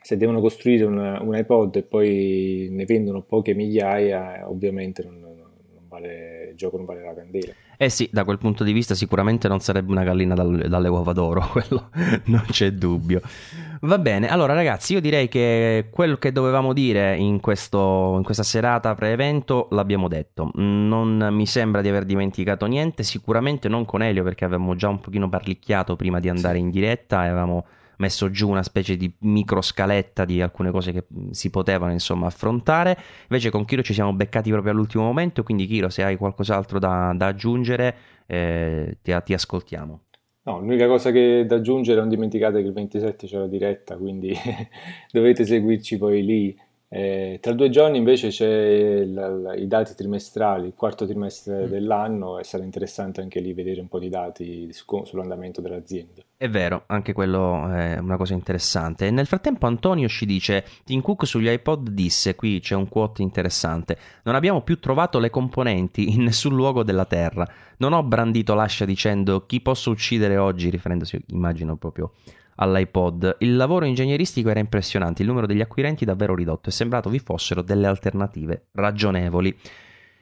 Se 0.00 0.16
devono 0.16 0.40
costruire 0.40 0.84
un, 0.84 0.96
un 0.96 1.36
iPod 1.36 1.76
e 1.76 1.82
poi 1.82 2.68
ne 2.70 2.84
vendono 2.84 3.22
poche 3.22 3.54
migliaia, 3.54 4.48
ovviamente 4.48 5.02
non 5.02 5.29
vale, 6.00 6.48
il 6.50 6.56
gioco 6.56 6.76
non 6.76 6.86
vale 6.86 7.02
la 7.02 7.14
candela. 7.14 7.52
Eh 7.76 7.88
sì, 7.88 8.08
da 8.12 8.24
quel 8.24 8.38
punto 8.38 8.64
di 8.64 8.72
vista 8.72 8.94
sicuramente 8.94 9.48
non 9.48 9.60
sarebbe 9.60 9.90
una 9.90 10.02
gallina 10.02 10.34
dal, 10.34 10.66
dalle 10.68 10.88
uova 10.88 11.12
d'oro, 11.12 11.40
quello 11.52 11.90
non 12.24 12.44
c'è 12.50 12.72
dubbio. 12.72 13.20
Va 13.82 13.98
bene, 13.98 14.28
allora 14.28 14.52
ragazzi, 14.52 14.92
io 14.92 15.00
direi 15.00 15.28
che 15.28 15.88
quello 15.90 16.16
che 16.16 16.32
dovevamo 16.32 16.72
dire 16.72 17.16
in, 17.16 17.40
questo, 17.40 18.14
in 18.16 18.22
questa 18.22 18.42
serata 18.42 18.94
pre-evento 18.94 19.68
l'abbiamo 19.70 20.08
detto. 20.08 20.50
Non 20.54 21.28
mi 21.30 21.46
sembra 21.46 21.80
di 21.80 21.88
aver 21.88 22.04
dimenticato 22.04 22.66
niente, 22.66 23.02
sicuramente 23.02 23.68
non 23.68 23.84
con 23.84 24.02
Elio 24.02 24.22
perché 24.22 24.44
avevamo 24.44 24.74
già 24.74 24.88
un 24.88 25.00
pochino 25.00 25.28
parlicchiato 25.28 25.96
prima 25.96 26.20
di 26.20 26.28
andare 26.28 26.58
in 26.58 26.70
diretta 26.70 27.24
e 27.24 27.28
avevamo 27.28 27.64
messo 28.00 28.30
giù 28.30 28.48
una 28.48 28.62
specie 28.62 28.96
di 28.96 29.12
micro 29.20 29.60
scaletta 29.60 30.24
di 30.24 30.42
alcune 30.42 30.70
cose 30.70 30.90
che 30.92 31.04
si 31.30 31.50
potevano 31.50 31.92
insomma 31.92 32.26
affrontare. 32.26 32.98
Invece 33.28 33.50
con 33.50 33.64
Kiro 33.64 33.82
ci 33.82 33.92
siamo 33.92 34.12
beccati 34.12 34.50
proprio 34.50 34.72
all'ultimo 34.72 35.04
momento, 35.04 35.42
quindi 35.42 35.66
Kiro 35.66 35.88
se 35.88 36.02
hai 36.02 36.16
qualcos'altro 36.16 36.78
da, 36.78 37.12
da 37.14 37.26
aggiungere 37.26 37.96
eh, 38.26 38.98
ti, 39.02 39.14
ti 39.24 39.32
ascoltiamo. 39.32 40.00
No, 40.42 40.58
l'unica 40.58 40.86
cosa 40.86 41.10
che 41.10 41.44
da 41.46 41.56
aggiungere, 41.56 42.00
non 42.00 42.08
dimenticate 42.08 42.62
che 42.62 42.66
il 42.66 42.72
27 42.72 43.26
c'è 43.26 43.38
la 43.38 43.46
diretta, 43.46 43.96
quindi 43.96 44.34
dovete 45.12 45.44
seguirci 45.44 45.98
poi 45.98 46.24
lì. 46.24 46.58
Eh, 46.92 47.38
tra 47.40 47.52
due 47.52 47.70
giorni 47.70 47.98
invece 47.98 48.30
c'è 48.30 49.04
la, 49.04 49.54
i 49.54 49.68
dati 49.68 49.94
trimestrali, 49.94 50.66
il 50.66 50.74
quarto 50.74 51.06
trimestre 51.06 51.66
mm. 51.66 51.70
dell'anno 51.70 52.40
e 52.40 52.42
sarà 52.42 52.64
interessante 52.64 53.20
anche 53.20 53.38
lì 53.38 53.52
vedere 53.52 53.80
un 53.80 53.86
po' 53.86 54.00
di 54.00 54.08
dati 54.08 54.72
su, 54.72 54.84
sull'andamento 55.04 55.60
dell'azienda. 55.60 56.22
È 56.36 56.48
vero, 56.48 56.82
anche 56.86 57.12
quello 57.12 57.68
è 57.68 57.96
una 57.98 58.16
cosa 58.16 58.34
interessante. 58.34 59.06
E 59.06 59.12
nel 59.12 59.26
frattempo 59.26 59.66
Antonio 59.66 60.08
ci 60.08 60.26
dice, 60.26 60.64
Tim 60.84 61.00
Cook 61.00 61.28
sugli 61.28 61.48
iPod 61.48 61.90
disse, 61.90 62.34
qui 62.34 62.58
c'è 62.58 62.74
un 62.74 62.88
quote 62.88 63.22
interessante, 63.22 63.96
non 64.24 64.34
abbiamo 64.34 64.62
più 64.62 64.80
trovato 64.80 65.20
le 65.20 65.30
componenti 65.30 66.12
in 66.12 66.24
nessun 66.24 66.56
luogo 66.56 66.82
della 66.82 67.04
Terra. 67.04 67.46
Non 67.76 67.92
ho 67.92 68.02
brandito 68.02 68.54
l'ascia 68.54 68.84
dicendo 68.84 69.46
chi 69.46 69.60
posso 69.60 69.90
uccidere 69.90 70.38
oggi, 70.38 70.70
riferendosi 70.70 71.22
immagino 71.28 71.76
proprio 71.76 72.10
all'iPod. 72.60 73.36
Il 73.40 73.56
lavoro 73.56 73.84
ingegneristico 73.84 74.50
era 74.50 74.60
impressionante, 74.60 75.22
il 75.22 75.28
numero 75.28 75.46
degli 75.46 75.60
acquirenti 75.60 76.04
davvero 76.04 76.34
ridotto 76.34 76.68
e 76.68 76.72
sembrato 76.72 77.08
vi 77.08 77.18
fossero 77.18 77.62
delle 77.62 77.86
alternative 77.86 78.66
ragionevoli. 78.72 79.56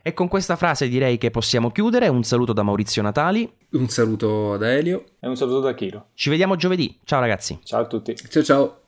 E 0.01 0.14
con 0.14 0.28
questa 0.28 0.57
frase 0.57 0.89
direi 0.89 1.18
che 1.18 1.30
possiamo 1.30 1.70
chiudere. 1.70 2.09
Un 2.09 2.22
saluto 2.22 2.53
da 2.53 2.62
Maurizio 2.62 3.03
Natali. 3.03 3.51
Un 3.72 3.89
saluto 3.89 4.57
da 4.57 4.72
Elio. 4.72 5.05
E 5.20 5.28
un 5.28 5.36
saluto 5.36 5.61
da 5.61 5.74
Chiro. 5.74 6.07
Ci 6.14 6.30
vediamo 6.30 6.57
giovedì. 6.57 6.99
Ciao 7.05 7.20
ragazzi. 7.20 7.59
Ciao 7.62 7.82
a 7.82 7.86
tutti. 7.86 8.14
Ciao 8.14 8.43
ciao. 8.43 8.80